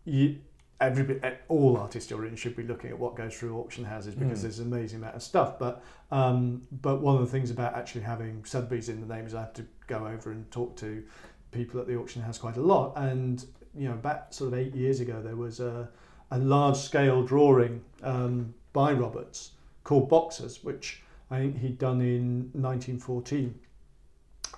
you 0.05 0.39
every 0.81 1.21
all 1.49 1.77
art 1.77 1.93
historians 1.93 2.39
should 2.39 2.57
be 2.57 2.63
looking 2.63 2.91
at 2.91 2.99
what 2.99 3.17
goes 3.17 3.37
through 3.37 3.57
auction 3.57 3.85
houses 3.85 4.15
because 4.15 4.41
mm. 4.41 4.43
there's 4.43 4.59
an 4.59 4.73
amazing 4.73 4.99
amount 4.99 5.17
of 5.17 5.23
stuff. 5.23 5.59
But 5.59 5.83
um, 6.11 6.63
but 6.71 7.01
one 7.01 7.17
of 7.17 7.23
the 7.23 7.29
things 7.29 7.51
about 7.51 7.75
actually 7.75 8.03
having 8.03 8.45
Sotheby's 8.45 8.89
in 8.89 9.01
the 9.01 9.13
name 9.13 9.27
is 9.27 9.35
I 9.35 9.41
have 9.41 9.55
to 9.55 9.67
go 9.87 10.07
over 10.07 10.31
and 10.31 10.51
talk 10.51 10.77
to 10.79 11.03
people 11.51 11.81
at 11.81 11.87
the 11.87 11.97
auction 11.97 12.23
house 12.23 12.39
quite 12.39 12.57
a 12.57 12.63
lot. 12.63 12.93
And 12.97 13.45
you 13.75 13.89
know, 13.89 13.95
about 13.95 14.35
sort 14.35 14.53
of 14.53 14.59
eight 14.59 14.75
years 14.75 15.01
ago, 15.01 15.21
there 15.23 15.37
was 15.37 15.61
a, 15.61 15.89
a 16.31 16.39
large 16.39 16.77
scale 16.77 17.23
drawing 17.23 17.83
um, 18.03 18.55
by 18.73 18.93
Roberts 18.93 19.53
called 19.85 20.09
Boxers, 20.09 20.63
which 20.63 21.03
I 21.31 21.39
think 21.39 21.59
he'd 21.59 21.79
done 21.79 22.01
in 22.01 22.51
1914. 22.53 23.59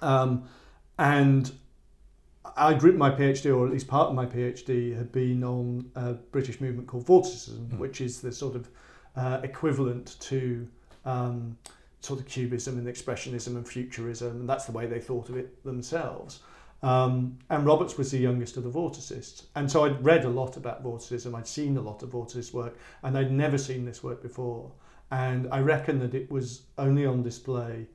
Um, 0.02 0.48
and 0.98 1.50
I'd 2.56 2.82
written 2.82 2.98
my 2.98 3.10
PhD, 3.10 3.54
or 3.54 3.66
at 3.66 3.72
least 3.72 3.88
part 3.88 4.08
of 4.08 4.14
my 4.14 4.26
PhD, 4.26 4.96
had 4.96 5.12
been 5.12 5.44
on 5.44 5.90
a 5.94 6.14
British 6.14 6.60
movement 6.60 6.88
called 6.88 7.06
Vorticism, 7.06 7.68
mm. 7.68 7.78
which 7.78 8.00
is 8.00 8.20
the 8.20 8.32
sort 8.32 8.56
of 8.56 8.68
uh, 9.16 9.40
equivalent 9.42 10.16
to 10.20 10.68
um, 11.04 11.56
sort 12.00 12.20
of 12.20 12.26
Cubism 12.26 12.78
and 12.78 12.86
Expressionism 12.86 13.48
and 13.48 13.68
Futurism, 13.68 14.40
and 14.40 14.48
that's 14.48 14.66
the 14.66 14.72
way 14.72 14.86
they 14.86 15.00
thought 15.00 15.28
of 15.28 15.36
it 15.36 15.62
themselves. 15.64 16.40
Um, 16.82 17.38
and 17.50 17.66
Roberts 17.66 17.98
was 17.98 18.10
the 18.10 18.18
youngest 18.18 18.56
of 18.56 18.62
the 18.62 18.70
Vorticists. 18.70 19.46
And 19.56 19.70
so 19.70 19.84
I'd 19.84 20.04
read 20.04 20.24
a 20.24 20.28
lot 20.28 20.56
about 20.56 20.84
Vorticism, 20.84 21.34
I'd 21.34 21.46
seen 21.46 21.76
a 21.76 21.80
lot 21.80 22.02
of 22.02 22.10
Vorticist 22.10 22.52
work, 22.52 22.78
and 23.02 23.18
I'd 23.18 23.32
never 23.32 23.58
seen 23.58 23.84
this 23.84 24.02
work 24.02 24.22
before. 24.22 24.70
And 25.10 25.48
I 25.50 25.60
reckon 25.60 25.98
that 26.00 26.14
it 26.14 26.30
was 26.30 26.62
only 26.76 27.06
on 27.06 27.22
display 27.22 27.88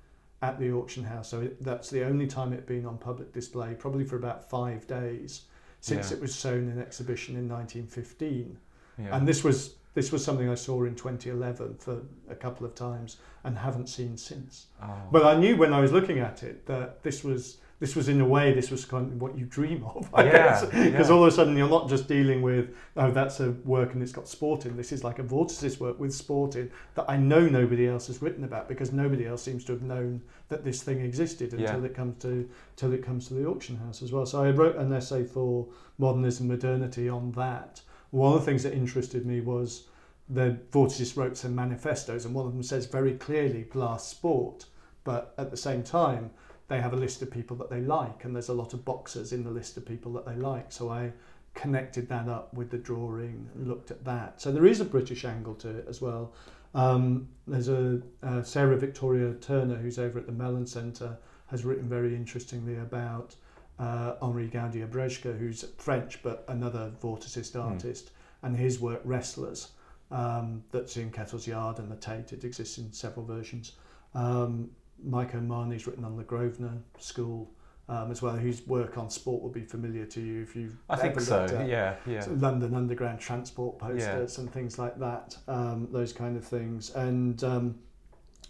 at 0.43 0.59
the 0.59 0.71
auction 0.73 1.05
house. 1.05 1.29
So 1.29 1.41
it, 1.41 1.63
that's 1.63 1.89
the 1.89 2.03
only 2.03 2.27
time 2.27 2.51
it 2.51 2.67
been 2.67 2.85
on 2.85 2.97
public 2.97 3.31
display, 3.33 3.73
probably 3.73 4.03
for 4.03 4.17
about 4.17 4.49
five 4.49 4.85
days 4.85 5.43
since 5.79 6.11
yeah. 6.11 6.17
it 6.17 6.21
was 6.21 6.37
shown 6.37 6.69
in 6.69 6.79
exhibition 6.79 7.35
in 7.35 7.47
1915. 7.47 8.57
Yeah. 8.99 9.17
And 9.17 9.27
this 9.27 9.43
was 9.43 9.75
this 9.93 10.11
was 10.11 10.23
something 10.23 10.49
I 10.49 10.55
saw 10.55 10.83
in 10.83 10.95
2011 10.95 11.75
for 11.77 12.01
a 12.27 12.35
couple 12.35 12.65
of 12.65 12.75
times 12.75 13.17
and 13.43 13.57
haven't 13.57 13.87
seen 13.87 14.17
since. 14.17 14.65
Oh. 14.81 14.89
But 15.11 15.23
I 15.25 15.39
knew 15.39 15.55
when 15.55 15.71
I 15.71 15.79
was 15.79 15.91
looking 15.91 16.19
at 16.19 16.43
it 16.43 16.65
that 16.65 17.03
this 17.03 17.23
was 17.23 17.57
this 17.83 17.97
was 17.97 18.07
in 18.07 18.21
a 18.21 18.25
way 18.25 18.53
this 18.53 18.71
was 18.71 18.85
kind 18.85 19.11
of 19.11 19.21
what 19.21 19.37
you 19.37 19.43
dream 19.43 19.83
of 19.83 20.09
I 20.13 20.23
yeah, 20.23 20.31
guess. 20.31 20.65
because 20.67 21.09
yeah. 21.09 21.13
all 21.13 21.25
of 21.25 21.27
a 21.27 21.35
sudden 21.35 21.57
you're 21.57 21.67
not 21.67 21.89
just 21.89 22.07
dealing 22.07 22.41
with 22.41 22.73
oh 22.95 23.11
that's 23.11 23.41
a 23.41 23.51
work 23.65 23.93
and 23.93 24.01
it's 24.01 24.13
got 24.13 24.29
sport 24.29 24.65
in 24.65 24.77
this 24.77 24.93
is 24.93 25.03
like 25.03 25.19
a 25.19 25.23
vorticist 25.23 25.81
work 25.81 25.99
with 25.99 26.13
sport 26.13 26.55
in 26.55 26.71
that 26.95 27.03
I 27.09 27.17
know 27.17 27.41
nobody 27.41 27.85
else 27.85 28.07
has 28.07 28.21
written 28.21 28.45
about 28.45 28.69
because 28.69 28.93
nobody 28.93 29.27
else 29.27 29.43
seems 29.43 29.65
to 29.65 29.73
have 29.73 29.81
known 29.81 30.21
that 30.47 30.63
this 30.63 30.81
thing 30.81 31.01
existed 31.01 31.51
until 31.51 31.81
yeah. 31.81 31.85
it 31.85 31.93
comes 31.93 32.21
to 32.21 32.49
until 32.69 32.93
it 32.93 33.03
comes 33.03 33.27
to 33.27 33.33
the 33.33 33.45
auction 33.45 33.75
house 33.75 34.01
as 34.01 34.13
well. 34.13 34.25
So 34.25 34.41
I 34.41 34.51
wrote 34.51 34.77
an 34.77 34.93
essay 34.93 35.25
for 35.25 35.67
modernism 35.97 36.47
modernity 36.47 37.09
on 37.09 37.33
that. 37.33 37.81
One 38.11 38.31
of 38.31 38.39
the 38.39 38.45
things 38.45 38.63
that 38.63 38.71
interested 38.71 39.25
me 39.25 39.41
was 39.41 39.87
the 40.29 40.57
vorticists 40.71 41.17
wrote 41.17 41.35
some 41.35 41.53
manifestos 41.53 42.23
and 42.23 42.33
one 42.33 42.47
of 42.47 42.53
them 42.53 42.63
says 42.63 42.85
very 42.85 43.15
clearly 43.15 43.63
glass 43.63 44.07
sport. 44.07 44.67
But 45.03 45.33
at 45.37 45.51
the 45.51 45.57
same 45.57 45.83
time 45.83 46.31
they 46.67 46.79
have 46.79 46.93
a 46.93 46.97
list 46.97 47.21
of 47.21 47.29
people 47.29 47.57
that 47.57 47.69
they 47.69 47.81
like, 47.81 48.23
and 48.25 48.35
there's 48.35 48.49
a 48.49 48.53
lot 48.53 48.73
of 48.73 48.85
boxers 48.85 49.33
in 49.33 49.43
the 49.43 49.51
list 49.51 49.77
of 49.77 49.85
people 49.85 50.13
that 50.13 50.25
they 50.25 50.35
like. 50.35 50.71
So 50.71 50.89
I 50.89 51.11
connected 51.53 52.09
that 52.09 52.27
up 52.27 52.53
with 52.53 52.69
the 52.71 52.77
drawing 52.77 53.49
and 53.53 53.67
looked 53.67 53.91
at 53.91 54.03
that. 54.05 54.41
So 54.41 54.51
there 54.51 54.65
is 54.65 54.79
a 54.79 54.85
British 54.85 55.25
angle 55.25 55.55
to 55.55 55.69
it 55.69 55.85
as 55.87 56.01
well. 56.01 56.33
Um, 56.73 57.27
there's 57.47 57.69
a 57.69 58.01
uh, 58.23 58.41
Sarah 58.41 58.77
Victoria 58.77 59.33
Turner 59.35 59.75
who's 59.75 59.99
over 59.99 60.17
at 60.17 60.25
the 60.25 60.31
Mellon 60.31 60.65
Centre 60.65 61.17
has 61.47 61.63
written 61.63 61.87
very 61.87 62.15
interestingly 62.15 62.77
about 62.77 63.35
uh, 63.77 64.15
Henri 64.21 64.47
Gaudier-Brzeska, 64.47 65.37
who's 65.37 65.65
French 65.77 66.23
but 66.23 66.45
another 66.47 66.91
vorticist 67.01 67.53
hmm. 67.53 67.61
artist, 67.61 68.05
mm. 68.05 68.47
and 68.47 68.57
his 68.57 68.79
work 68.79 69.01
Wrestlers, 69.03 69.69
um, 70.11 70.63
that's 70.71 70.97
in 70.97 71.11
Kettle's 71.11 71.47
Yard 71.47 71.79
and 71.79 71.91
the 71.91 71.95
Tate. 71.95 72.33
It 72.33 72.43
exists 72.43 72.77
in 72.77 72.91
several 72.91 73.25
versions. 73.25 73.73
Um, 74.13 74.69
Mike 75.03 75.35
O'Mahony's 75.35 75.87
written 75.87 76.05
on 76.05 76.17
the 76.17 76.23
Grosvenor 76.23 76.77
School 76.97 77.51
um, 77.89 78.11
as 78.11 78.21
well, 78.21 78.35
whose 78.35 78.65
work 78.65 78.97
on 78.97 79.09
sport 79.09 79.41
will 79.41 79.49
be 79.49 79.63
familiar 79.63 80.05
to 80.05 80.21
you 80.21 80.41
if 80.41 80.55
you've 80.55 80.77
I 80.89 80.95
think 80.95 81.19
so. 81.19 81.45
yeah, 81.67 81.95
yeah. 82.05 82.25
London 82.29 82.73
Underground 82.73 83.19
transport 83.19 83.77
posters 83.77 84.37
yeah. 84.37 84.41
and 84.41 84.51
things 84.51 84.79
like 84.79 84.97
that, 84.99 85.37
um, 85.47 85.89
those 85.91 86.13
kind 86.13 86.37
of 86.37 86.45
things. 86.45 86.91
And 86.91 87.43
um, 87.43 87.75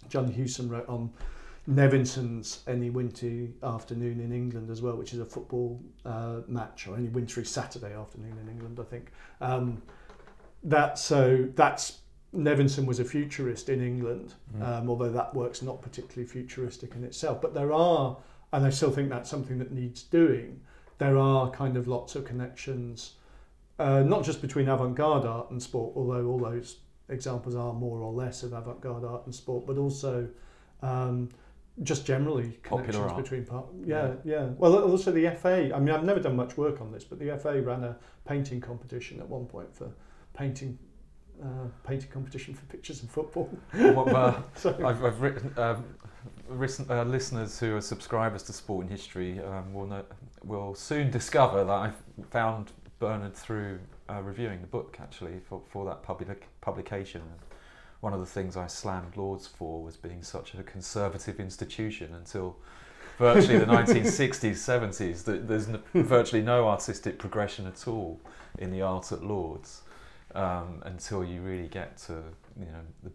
John 0.09 0.31
Hewson 0.31 0.69
wrote 0.69 0.87
on 0.87 1.11
Nevinson's 1.65 2.63
Any 2.67 2.89
Wintry 2.91 3.53
Afternoon 3.63 4.19
in 4.19 4.31
England 4.31 4.69
as 4.69 4.81
well, 4.81 4.95
which 4.95 5.13
is 5.13 5.19
a 5.19 5.25
football 5.25 5.81
uh, 6.05 6.41
match 6.47 6.87
or 6.87 6.95
any 6.95 7.07
wintry 7.09 7.45
Saturday 7.45 7.93
afternoon 7.95 8.37
in 8.41 8.49
England, 8.49 8.79
I 8.79 8.83
think. 8.83 9.11
Um, 9.41 9.81
that 10.65 10.97
so 10.97 11.49
that's 11.55 11.99
Nevinson 12.35 12.85
was 12.85 12.99
a 12.99 13.05
futurist 13.05 13.69
in 13.69 13.81
England, 13.81 14.33
mm. 14.55 14.61
um, 14.61 14.89
although 14.89 15.11
that 15.11 15.33
work's 15.35 15.61
not 15.61 15.81
particularly 15.81 16.27
futuristic 16.27 16.95
in 16.95 17.03
itself. 17.03 17.41
But 17.41 17.53
there 17.53 17.71
are, 17.71 18.17
and 18.51 18.65
I 18.65 18.69
still 18.69 18.91
think 18.91 19.09
that's 19.09 19.29
something 19.29 19.59
that 19.59 19.71
needs 19.71 20.03
doing, 20.03 20.61
there 20.97 21.17
are 21.17 21.51
kind 21.51 21.77
of 21.77 21.87
lots 21.87 22.15
of 22.15 22.25
connections, 22.25 23.15
uh, 23.79 24.01
not 24.01 24.23
just 24.23 24.41
between 24.41 24.67
avant 24.67 24.95
garde 24.95 25.25
art 25.25 25.51
and 25.51 25.61
sport, 25.61 25.93
although 25.95 26.25
all 26.25 26.39
those 26.39 26.77
examples 27.09 27.55
are 27.55 27.73
more 27.73 27.99
or 27.99 28.11
less 28.11 28.43
of 28.43 28.53
avant 28.53 28.81
garde 28.81 29.03
art 29.03 29.25
and 29.25 29.35
sport, 29.35 29.67
but 29.67 29.77
also 29.77 30.27
um, 30.81 31.29
just 31.81 32.05
generally 32.05 32.57
connections 32.63 33.13
between 33.13 33.45
part. 33.45 33.65
Yeah, 33.85 34.13
yeah, 34.23 34.33
yeah. 34.33 34.45
Well, 34.57 34.83
also 34.83 35.11
the 35.11 35.29
FA. 35.31 35.73
I 35.73 35.79
mean, 35.79 35.89
I've 35.89 36.03
never 36.03 36.19
done 36.19 36.35
much 36.35 36.57
work 36.57 36.81
on 36.81 36.91
this, 36.91 37.03
but 37.03 37.19
the 37.19 37.37
FA 37.37 37.61
ran 37.61 37.83
a 37.83 37.97
painting 38.25 38.61
competition 38.61 39.19
at 39.19 39.27
one 39.27 39.45
point 39.45 39.75
for 39.75 39.91
painting 40.33 40.77
uh, 41.41 41.67
painting 41.85 42.09
competition 42.09 42.53
for 42.53 42.65
pictures 42.65 43.01
and 43.01 43.09
football. 43.09 43.49
well, 43.73 44.15
uh, 44.15 44.41
I've, 44.85 45.03
I've, 45.03 45.21
written. 45.21 45.53
Um, 45.57 45.85
uh, 46.49 47.03
listeners 47.03 47.59
who 47.59 47.75
are 47.75 47.81
subscribers 47.81 48.43
to 48.43 48.53
Sport 48.53 48.83
and 48.83 48.91
History 48.91 49.39
um, 49.39 49.73
will 49.73 49.87
know, 49.87 50.05
will 50.43 50.75
soon 50.75 51.09
discover 51.09 51.63
that 51.63 51.71
I 51.71 51.91
found 52.29 52.71
Bernard 52.99 53.35
through 53.35 53.79
uh, 54.09 54.21
reviewing 54.21 54.61
the 54.61 54.67
book 54.67 54.97
actually 55.01 55.39
for, 55.47 55.61
for 55.69 55.85
that 55.85 56.03
public 56.03 56.47
publication. 56.61 57.21
One 58.01 58.13
of 58.13 58.19
the 58.19 58.25
things 58.25 58.57
I 58.57 58.67
slammed 58.67 59.15
Lords 59.15 59.47
for 59.47 59.81
was 59.81 59.95
being 59.95 60.21
such 60.21 60.53
a 60.53 60.63
conservative 60.63 61.39
institution 61.39 62.13
until 62.13 62.57
virtually 63.17 63.57
the 63.57 63.65
1960s, 63.65 64.55
70s. 64.55 65.23
There's 65.47 65.67
virtually 65.93 66.41
no 66.41 66.67
artistic 66.67 67.17
progression 67.17 67.65
at 67.65 67.87
all 67.87 68.19
in 68.59 68.71
the 68.71 68.81
art 68.81 69.11
at 69.11 69.23
Lords 69.23 69.83
um, 70.35 70.81
until 70.83 71.23
you 71.23 71.41
really 71.41 71.67
get 71.67 71.97
to 71.97 72.23
you 72.59 72.65
know 72.65 72.81
the 73.03 73.11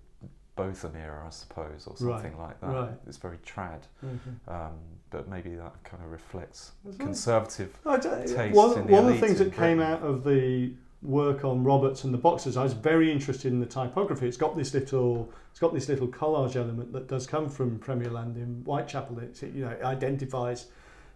Botham 0.59 0.97
era, 0.97 1.23
I 1.25 1.31
suppose, 1.31 1.87
or 1.87 1.97
something 1.97 2.37
right, 2.37 2.49
like 2.49 2.61
that. 2.61 2.67
Right. 2.67 2.91
It's 3.07 3.17
very 3.17 3.39
trad, 3.39 3.83
mm-hmm. 4.05 4.51
um, 4.53 4.73
but 5.11 5.29
maybe 5.29 5.55
that 5.55 5.73
kind 5.85 6.03
of 6.03 6.11
reflects 6.11 6.73
That's 6.85 6.97
conservative 6.97 7.79
right. 7.85 8.03
taste. 8.03 8.55
One, 8.55 8.77
in 8.77 8.87
the 8.89 8.93
one 8.93 9.07
of 9.07 9.13
the 9.13 9.21
things 9.25 9.39
that 9.39 9.55
came 9.55 9.81
out 9.81 10.03
of 10.03 10.25
the 10.25 10.73
work 11.01 11.45
on 11.45 11.63
Roberts 11.63 12.03
and 12.03 12.13
the 12.13 12.19
boxers, 12.19 12.57
I 12.57 12.65
was 12.65 12.73
very 12.73 13.13
interested 13.13 13.53
in 13.53 13.61
the 13.61 13.67
typography. 13.67 14.27
It's 14.27 14.37
got 14.37 14.57
this 14.57 14.75
little, 14.75 15.33
it's 15.53 15.61
got 15.61 15.73
this 15.73 15.89
little 15.89 16.09
collage 16.09 16.57
element 16.57 16.93
that 16.93 17.07
does 17.07 17.25
come 17.25 17.49
from 17.49 17.79
Premier 17.79 18.11
Land 18.11 18.37
in 18.37 18.63
Whitechapel. 18.65 19.21
It, 19.21 19.41
you 19.55 19.65
know, 19.65 19.71
it 19.71 19.85
identifies 19.85 20.67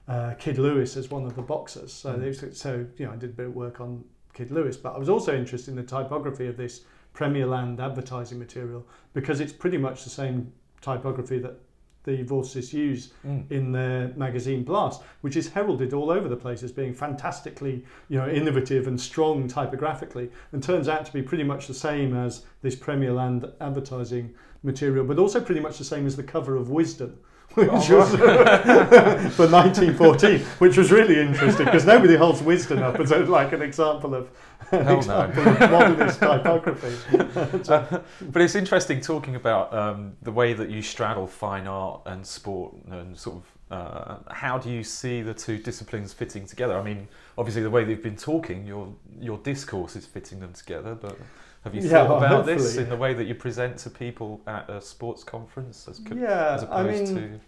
uh, 0.07 0.34
Kid 0.34 0.59
Lewis 0.59 0.96
as 0.96 1.11
one 1.11 1.24
of 1.24 1.34
the 1.34 1.42
boxers. 1.42 1.92
So, 1.92 2.14
mm. 2.14 2.55
so 2.55 2.86
you 2.96 3.07
know, 3.07 3.12
I 3.12 3.16
did 3.16 3.30
a 3.30 3.32
bit 3.32 3.46
of 3.46 3.57
work 3.57 3.80
on 3.80 4.05
Kid 4.35 4.51
Lewis, 4.51 4.76
but 4.76 4.95
I 4.95 4.99
was 4.99 5.09
also 5.09 5.37
interested 5.37 5.70
in 5.70 5.76
the 5.76 5.83
typography 5.83 6.47
of 6.47 6.57
this 6.57 6.83
Premier 7.12 7.47
Land 7.47 7.80
advertising 7.80 8.39
material 8.39 8.87
because 9.12 9.41
it's 9.41 9.53
pretty 9.53 9.78
much 9.78 10.05
the 10.05 10.11
same 10.11 10.53
typography 10.80 11.39
that 11.41 11.61
the 12.05 12.24
Vorticists 12.24 12.72
use 12.72 13.12
mm. 13.24 13.49
in 13.51 13.70
their 13.70 14.09
magazine 14.16 14.64
Blast, 14.64 15.03
which 15.20 15.37
is 15.37 15.49
heralded 15.49 15.93
all 15.93 16.11
over 16.11 16.28
the 16.28 16.37
place 16.37 16.62
as 16.62 16.72
being 16.72 16.93
fantastically, 16.93 17.85
you 18.09 18.18
know, 18.18 18.28
innovative 18.28 18.89
and 18.89 19.01
strong 19.01 19.47
typographically, 19.47 20.30
and 20.51 20.62
turns 20.62 20.89
out 20.89 21.07
to 21.07 21.12
be 21.12 21.22
pretty 21.22 21.45
much 21.45 21.68
the 21.68 21.74
same 21.74 22.16
as 22.16 22.45
this 22.61 22.74
Premier 22.74 23.12
Land 23.12 23.51
advertising 23.61 24.35
material, 24.64 25.05
but 25.05 25.18
also 25.18 25.41
pretty 25.41 25.61
much 25.61 25.78
the 25.78 25.85
same 25.85 26.07
as 26.07 26.16
the 26.16 26.22
cover 26.22 26.57
of 26.57 26.68
Wisden, 26.68 27.14
which 27.55 27.90
was 27.90 28.11
for 29.36 29.48
1914, 29.48 30.40
which 30.59 30.76
was 30.76 30.90
really 30.90 31.20
interesting 31.20 31.66
because 31.66 31.84
nobody 31.86 32.16
holds 32.16 32.40
Wisden 32.40 32.82
up 32.82 32.98
as 33.00 33.11
a, 33.11 33.18
like 33.18 33.53
an 33.53 33.62
example 33.62 34.14
of, 34.14 34.30
an 34.72 34.88
example 34.88 35.44
no. 35.44 35.53
of 35.53 35.70
modernist 35.70 36.18
typography. 36.18 36.96
uh, 37.68 38.00
but 38.30 38.42
it's 38.42 38.55
interesting 38.55 39.00
talking 39.00 39.36
about 39.36 39.72
um, 39.74 40.14
the 40.22 40.32
way 40.32 40.53
that 40.55 40.70
you 40.70 40.82
straddle 40.82 41.26
fine 41.26 41.66
art 41.66 42.03
and 42.07 42.26
sport 42.26 42.74
and 42.90 43.16
sort 43.18 43.36
of 43.36 43.44
uh, 43.72 44.18
how 44.30 44.59
do 44.59 44.70
you 44.70 44.84
see 44.84 45.22
the 45.22 45.32
two 45.32 45.57
disciplines 45.57 46.12
fitting 46.12 46.46
together? 46.46 46.78
I 46.78 46.82
mean, 46.82 47.09
obviously 47.38 47.62
the 47.62 47.70
way 47.70 47.84
they've 47.84 48.03
been 48.03 48.16
talking, 48.16 48.66
your 48.66 48.94
your 49.18 49.38
discourse 49.38 49.96
is 49.96 50.05
fitting 50.05 50.40
them 50.40 50.53
together, 50.53 50.94
but 50.94 51.18
have 51.65 51.75
you 51.75 51.83
yeah, 51.83 51.89
thought 51.91 52.19
about 52.19 52.31
hopefully. 52.31 52.57
this 52.57 52.77
in 52.77 52.89
the 52.89 52.97
way 52.97 53.15
that 53.15 53.25
you 53.25 53.35
present 53.35 53.79
to 53.79 53.91
people 53.91 54.41
at 54.47 54.69
a 54.69 54.81
sports 54.81 55.23
conference 55.23 55.87
as, 55.89 56.01
co- 56.01 56.17
yeah, 56.17 56.55
as 56.55 56.63
opposed 56.65 57.11
I 57.11 57.15
mean, 57.15 57.15
to? 57.15 57.41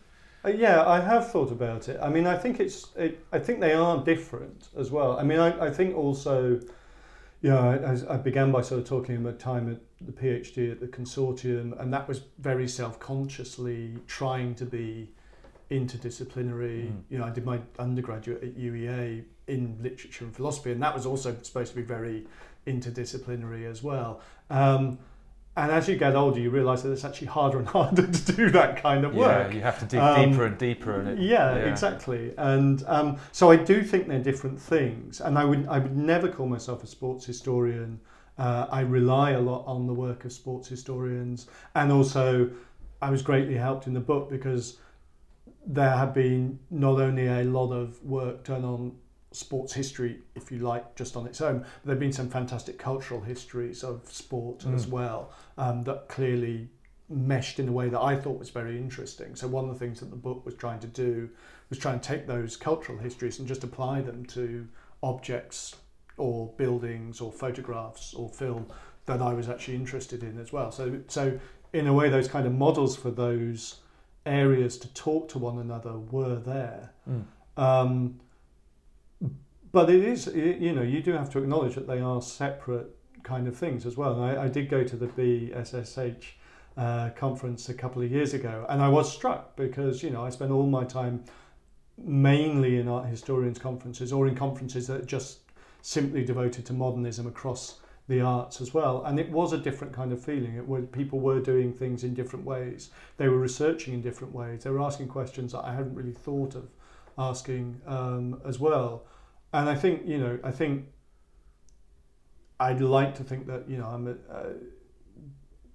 Uh, 0.44 0.48
yeah, 0.50 0.86
I 0.86 1.00
have 1.00 1.32
thought 1.32 1.50
about 1.50 1.88
it. 1.88 1.98
I 2.00 2.10
mean, 2.10 2.26
I 2.26 2.36
think 2.36 2.60
it's. 2.60 2.88
It, 2.96 3.24
I 3.32 3.38
think 3.38 3.60
they 3.60 3.72
are 3.72 4.04
different 4.04 4.68
as 4.78 4.90
well. 4.90 5.18
I 5.18 5.24
mean, 5.24 5.40
I, 5.40 5.66
I 5.66 5.70
think 5.70 5.96
also, 5.96 6.60
you 7.40 7.50
know, 7.50 7.58
I, 8.08 8.14
I 8.14 8.16
began 8.18 8.52
by 8.52 8.60
sort 8.60 8.82
of 8.82 8.86
talking 8.86 9.16
about 9.16 9.38
time 9.40 9.72
at 9.72 9.80
the 10.06 10.12
PhD 10.12 10.70
at 10.70 10.80
the 10.80 10.86
consortium, 10.86 11.80
and 11.80 11.92
that 11.92 12.06
was 12.06 12.22
very 12.38 12.68
self-consciously 12.68 13.96
trying 14.06 14.54
to 14.56 14.64
be 14.64 15.10
interdisciplinary. 15.70 16.86
Mm. 16.86 17.02
You 17.08 17.18
know, 17.18 17.24
I 17.24 17.30
did 17.30 17.44
my 17.44 17.58
undergraduate 17.78 18.44
at 18.44 18.56
UEA 18.56 19.24
in 19.48 19.78
literature 19.80 20.24
and 20.24 20.34
philosophy, 20.34 20.72
and 20.72 20.82
that 20.82 20.94
was 20.94 21.06
also 21.06 21.36
supposed 21.42 21.70
to 21.70 21.76
be 21.76 21.82
very 21.82 22.26
interdisciplinary 22.66 23.70
as 23.70 23.82
well. 23.82 24.20
Um, 24.50 24.98
and 25.56 25.70
as 25.70 25.88
you 25.88 25.96
get 25.96 26.16
older, 26.16 26.40
you 26.40 26.50
realise 26.50 26.82
that 26.82 26.90
it's 26.90 27.04
actually 27.04 27.28
harder 27.28 27.58
and 27.58 27.68
harder 27.76 28.06
to 28.06 28.32
do 28.32 28.50
that 28.50 28.76
kind 28.76 29.04
of 29.04 29.14
work. 29.14 29.50
Yeah, 29.50 29.54
you 29.54 29.62
have 29.62 29.78
to 29.80 29.84
dig 29.84 30.00
um, 30.00 30.30
deeper 30.30 30.46
and 30.46 30.58
deeper 30.58 31.00
in 31.00 31.06
it. 31.06 31.18
Yeah, 31.18 31.56
yeah. 31.56 31.70
exactly. 31.70 32.34
And 32.36 32.82
um, 32.86 33.18
so 33.30 33.50
I 33.50 33.56
do 33.56 33.82
think 33.82 34.08
they're 34.08 34.18
different 34.18 34.60
things. 34.60 35.20
And 35.20 35.38
I 35.38 35.44
would 35.44 35.66
I 35.68 35.78
would 35.78 35.96
never 35.96 36.28
call 36.28 36.46
myself 36.46 36.82
a 36.82 36.86
sports 36.86 37.24
historian. 37.24 38.00
Uh, 38.36 38.66
I 38.68 38.80
rely 38.80 39.32
a 39.32 39.40
lot 39.40 39.64
on 39.66 39.86
the 39.86 39.94
work 39.94 40.24
of 40.24 40.32
sports 40.32 40.66
historians, 40.68 41.46
and 41.76 41.92
also 41.92 42.50
I 43.00 43.10
was 43.10 43.22
greatly 43.22 43.54
helped 43.54 43.86
in 43.86 43.94
the 43.94 44.00
book 44.00 44.28
because 44.28 44.78
there 45.66 45.90
have 45.90 46.12
been 46.12 46.58
not 46.70 47.00
only 47.00 47.26
a 47.28 47.44
lot 47.44 47.70
of 47.70 48.02
work 48.04 48.44
done 48.44 48.64
on 48.64 48.96
sports 49.34 49.72
history, 49.72 50.20
if 50.34 50.50
you 50.50 50.58
like, 50.58 50.94
just 50.96 51.16
on 51.16 51.26
its 51.26 51.40
own. 51.40 51.58
But 51.58 51.84
there 51.84 51.94
have 51.94 52.00
been 52.00 52.12
some 52.12 52.30
fantastic 52.30 52.78
cultural 52.78 53.20
histories 53.20 53.82
of 53.82 54.10
sport 54.12 54.60
mm. 54.60 54.74
as 54.74 54.86
well 54.86 55.32
um, 55.58 55.84
that 55.84 56.08
clearly 56.08 56.68
meshed 57.08 57.58
in 57.58 57.68
a 57.68 57.72
way 57.72 57.88
that 57.88 58.00
I 58.00 58.16
thought 58.16 58.38
was 58.38 58.50
very 58.50 58.78
interesting. 58.78 59.36
So 59.36 59.46
one 59.46 59.68
of 59.68 59.78
the 59.78 59.78
things 59.78 60.00
that 60.00 60.10
the 60.10 60.16
book 60.16 60.44
was 60.44 60.54
trying 60.54 60.80
to 60.80 60.86
do 60.86 61.28
was 61.68 61.78
try 61.78 61.92
and 61.92 62.02
take 62.02 62.26
those 62.26 62.56
cultural 62.56 62.98
histories 62.98 63.38
and 63.38 63.46
just 63.46 63.64
apply 63.64 64.00
them 64.00 64.24
to 64.26 64.66
objects 65.02 65.76
or 66.16 66.52
buildings 66.56 67.20
or 67.20 67.30
photographs 67.30 68.14
or 68.14 68.28
film 68.28 68.66
that 69.06 69.20
I 69.20 69.34
was 69.34 69.48
actually 69.48 69.74
interested 69.74 70.22
in 70.22 70.38
as 70.38 70.52
well. 70.52 70.70
So 70.72 71.00
so 71.08 71.38
in 71.72 71.86
a 71.86 71.92
way 71.92 72.08
those 72.08 72.28
kind 72.28 72.46
of 72.46 72.54
models 72.54 72.96
for 72.96 73.10
those 73.10 73.80
areas 74.24 74.78
to 74.78 74.88
talk 74.94 75.28
to 75.30 75.38
one 75.38 75.58
another 75.58 75.98
were 75.98 76.36
there. 76.36 76.92
Mm. 77.08 77.24
Um, 77.56 78.20
but 79.74 79.90
it 79.90 80.04
is, 80.04 80.28
you 80.28 80.72
know, 80.72 80.82
you 80.82 81.02
do 81.02 81.12
have 81.12 81.28
to 81.30 81.40
acknowledge 81.40 81.74
that 81.74 81.88
they 81.88 81.98
are 81.98 82.22
separate 82.22 82.94
kind 83.24 83.48
of 83.48 83.56
things 83.56 83.84
as 83.84 83.96
well. 83.96 84.22
I, 84.22 84.44
I 84.44 84.48
did 84.48 84.70
go 84.70 84.84
to 84.84 84.96
the 84.96 85.08
BSSH 85.08 86.24
uh, 86.76 87.10
conference 87.16 87.68
a 87.68 87.74
couple 87.74 88.00
of 88.00 88.08
years 88.08 88.34
ago, 88.34 88.64
and 88.68 88.80
I 88.80 88.88
was 88.88 89.12
struck 89.12 89.56
because 89.56 90.00
you 90.00 90.10
know 90.10 90.24
I 90.24 90.30
spent 90.30 90.52
all 90.52 90.66
my 90.66 90.84
time 90.84 91.24
mainly 91.98 92.78
in 92.78 92.86
art 92.86 93.06
historians 93.06 93.58
conferences 93.58 94.12
or 94.12 94.28
in 94.28 94.36
conferences 94.36 94.86
that 94.86 95.00
are 95.00 95.04
just 95.04 95.40
simply 95.82 96.24
devoted 96.24 96.64
to 96.66 96.72
modernism 96.72 97.26
across 97.26 97.80
the 98.06 98.20
arts 98.20 98.60
as 98.60 98.72
well. 98.72 99.02
And 99.04 99.18
it 99.18 99.28
was 99.30 99.52
a 99.52 99.58
different 99.58 99.92
kind 99.92 100.12
of 100.12 100.22
feeling. 100.22 100.54
It 100.54 100.68
was 100.68 100.84
people 100.92 101.18
were 101.18 101.40
doing 101.40 101.72
things 101.72 102.04
in 102.04 102.14
different 102.14 102.44
ways. 102.44 102.90
They 103.16 103.26
were 103.26 103.38
researching 103.38 103.94
in 103.94 104.02
different 104.02 104.32
ways. 104.32 104.62
They 104.62 104.70
were 104.70 104.82
asking 104.82 105.08
questions 105.08 105.50
that 105.50 105.64
i 105.64 105.74
hadn't 105.74 105.96
really 105.96 106.12
thought 106.12 106.54
of 106.54 106.68
asking 107.18 107.80
um, 107.86 108.40
as 108.44 108.60
well 108.60 109.04
and 109.54 109.70
I 109.70 109.74
think 109.74 110.02
you 110.04 110.18
know 110.18 110.38
I 110.44 110.50
think 110.50 110.86
I'd 112.60 112.80
like 112.80 113.14
to 113.16 113.24
think 113.24 113.46
that 113.46 113.68
you 113.68 113.78
know 113.78 113.86
I'm 113.86 114.06
a, 114.08 114.32
uh, 114.32 114.52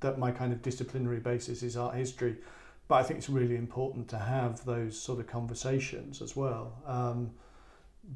that 0.02 0.20
my 0.20 0.32
kind 0.32 0.54
of 0.54 0.62
disciplinary 0.62 1.20
basis 1.20 1.64
is 1.64 1.76
art 1.78 1.96
history, 1.96 2.36
but 2.88 2.96
I 2.96 3.04
think 3.04 3.20
it's 3.20 3.30
really 3.30 3.56
important 3.56 4.08
to 4.10 4.18
have 4.18 4.64
those 4.66 5.00
sort 5.00 5.20
of 5.20 5.28
conversations 5.28 6.22
as 6.22 6.36
well. 6.36 6.82
Um, 6.86 7.32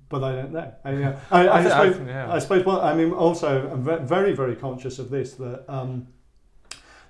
but 0.09 0.23
I 0.23 0.35
don't 0.35 0.51
know. 0.51 0.73
I, 0.83 0.91
I, 1.31 1.45
I, 1.45 1.59
I, 1.59 1.63
suppose, 1.63 2.07
yeah. 2.07 2.33
I 2.33 2.39
suppose. 2.39 2.65
Well, 2.65 2.81
I 2.81 2.93
mean, 2.93 3.11
also 3.13 3.69
I'm 3.69 4.05
very, 4.05 4.33
very 4.33 4.55
conscious 4.55 4.99
of 4.99 5.09
this 5.09 5.33
that 5.35 5.63
um, 5.69 6.07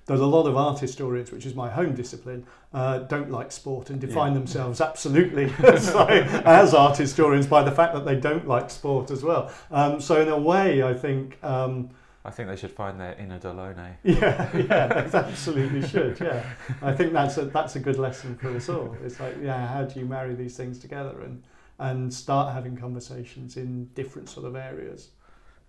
there's 0.06 0.20
a 0.20 0.26
lot 0.26 0.46
of 0.46 0.56
art 0.56 0.78
historians, 0.80 1.32
which 1.32 1.46
is 1.46 1.54
my 1.54 1.70
home 1.70 1.94
discipline, 1.94 2.46
uh, 2.72 2.98
don't 2.98 3.30
like 3.30 3.52
sport 3.52 3.90
and 3.90 4.00
define 4.00 4.32
yeah. 4.32 4.38
themselves 4.38 4.80
absolutely 4.80 5.44
as, 5.64 5.88
as, 5.94 6.74
art 6.74 6.96
historians 6.96 7.46
by 7.46 7.62
the 7.62 7.72
fact 7.72 7.94
that 7.94 8.04
they 8.04 8.16
don't 8.16 8.46
like 8.46 8.70
sport 8.70 9.10
as 9.10 9.22
well. 9.22 9.50
Um, 9.70 10.00
so 10.00 10.20
in 10.20 10.28
a 10.28 10.38
way, 10.38 10.82
I 10.82 10.94
think. 10.94 11.42
Um, 11.42 11.90
I 12.26 12.30
think 12.30 12.48
they 12.48 12.56
should 12.56 12.72
find 12.72 12.98
their 12.98 13.14
inner 13.14 13.38
Delaunay. 13.38 13.96
Yeah, 14.02 14.56
yeah, 14.56 14.86
they 14.86 15.18
absolutely 15.18 15.86
should. 15.86 16.18
Yeah, 16.20 16.42
I 16.80 16.92
think 16.92 17.12
that's 17.12 17.36
a 17.36 17.44
that's 17.46 17.76
a 17.76 17.80
good 17.80 17.98
lesson 17.98 18.36
for 18.36 18.48
us 18.56 18.68
all. 18.70 18.96
It's 19.04 19.20
like, 19.20 19.36
yeah, 19.42 19.66
how 19.66 19.84
do 19.84 20.00
you 20.00 20.06
marry 20.06 20.34
these 20.34 20.56
things 20.56 20.78
together 20.78 21.20
and 21.20 21.42
and 21.78 22.12
start 22.12 22.54
having 22.54 22.76
conversations 22.76 23.56
in 23.56 23.86
different 23.94 24.28
sort 24.28 24.46
of 24.46 24.54
areas. 24.54 25.10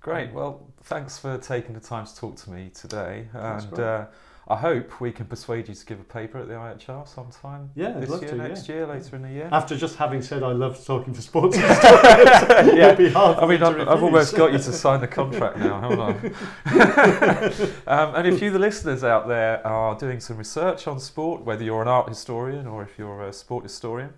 Great. 0.06 0.32
Well, 0.34 0.62
thanks 0.84 1.18
for 1.18 1.36
taking 1.39 1.74
the 1.74 1.80
time 1.80 2.06
to 2.06 2.16
talk 2.16 2.36
to 2.36 2.51
me 2.51 2.70
today, 2.76 3.28
and 3.34 3.80
uh, 3.80 4.06
I 4.47 4.56
hope 4.56 5.01
we 5.01 5.12
can 5.12 5.26
persuade 5.26 5.68
you 5.68 5.74
to 5.74 5.84
give 5.84 5.99
a 5.99 6.03
paper 6.03 6.38
at 6.38 6.47
the 6.47 6.53
IHR 6.53 7.08
sometime. 7.08 7.72
Yeah, 7.74 7.93
this 7.93 8.12
year, 8.22 8.30
to, 8.30 8.36
next 8.36 8.70
yeah. 8.70 8.76
year, 8.76 8.86
later 8.86 9.16
in 9.16 9.24
the 9.24 9.32
year. 9.32 9.49
After 9.51 9.76
just 9.76 9.95
having 9.95 10.22
said 10.22 10.43
I 10.43 10.51
love 10.51 10.86
talking 10.86 11.12
to 11.16 11.24
sports 11.24 11.58
yeah, 11.58 12.95
I 13.16 13.47
mean, 13.47 13.64
I've, 13.64 13.80
I've, 13.80 14.03
almost 14.03 14.36
got 14.36 14.51
you 14.51 14.60
to 14.60 14.74
sign 14.74 15.01
the 15.01 15.08
contract 15.08 15.58
now, 15.58 15.82
haven't 15.82 16.36
I? 16.68 17.58
um, 17.88 18.14
and 18.14 18.28
if 18.28 18.43
you, 18.43 18.51
the 18.51 18.60
listeners 18.60 19.03
out 19.03 19.28
there, 19.28 19.66
are 19.66 19.97
doing 19.97 20.20
some 20.20 20.38
research 20.38 20.88
on 20.88 20.99
sport, 20.99 21.41
whether 21.41 21.64
you're 21.64 21.82
an 21.82 21.88
art 21.88 22.10
historian 22.10 22.68
or 22.68 22.84
if 22.84 22.99
you're 22.99 23.24
a 23.24 23.34
sport 23.34 23.64
historian, 23.64 24.14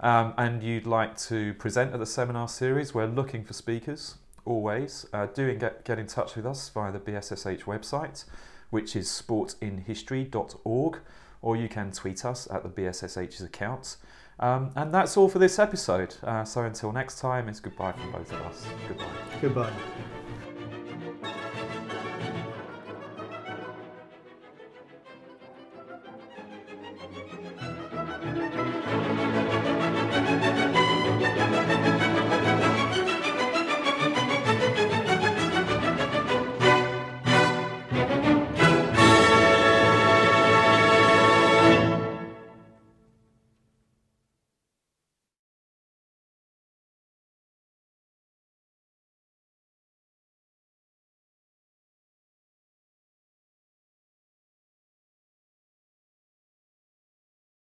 um, 0.00 0.34
and 0.36 0.62
you'd 0.62 0.86
like 0.86 1.16
to 1.16 1.54
present 1.54 1.94
at 1.94 2.00
the 2.00 2.04
seminar 2.04 2.48
series, 2.48 2.92
we're 2.92 3.06
looking 3.06 3.44
for 3.44 3.54
speakers 3.54 4.16
always. 4.44 5.06
Uh, 5.12 5.26
do 5.26 5.54
get, 5.54 5.84
get 5.84 5.98
in 5.98 6.06
touch 6.06 6.36
with 6.36 6.46
us 6.46 6.68
via 6.68 6.92
the 6.92 7.00
BSSH 7.00 7.62
website 7.64 8.24
which 8.72 8.96
is 8.96 9.06
sportinhistory.org, 9.06 10.98
or 11.42 11.56
you 11.56 11.68
can 11.68 11.92
tweet 11.92 12.24
us 12.24 12.48
at 12.50 12.62
the 12.62 12.70
BSSH's 12.70 13.42
account. 13.42 13.98
Um, 14.40 14.70
and 14.74 14.92
that's 14.92 15.16
all 15.18 15.28
for 15.28 15.38
this 15.38 15.58
episode. 15.58 16.16
Uh, 16.22 16.42
so 16.44 16.62
until 16.62 16.90
next 16.90 17.20
time, 17.20 17.50
it's 17.50 17.60
goodbye 17.60 17.92
from 17.92 18.10
both 18.12 18.32
of 18.32 18.40
us. 18.40 18.66
Goodbye. 18.88 19.04
Goodbye. 19.42 19.72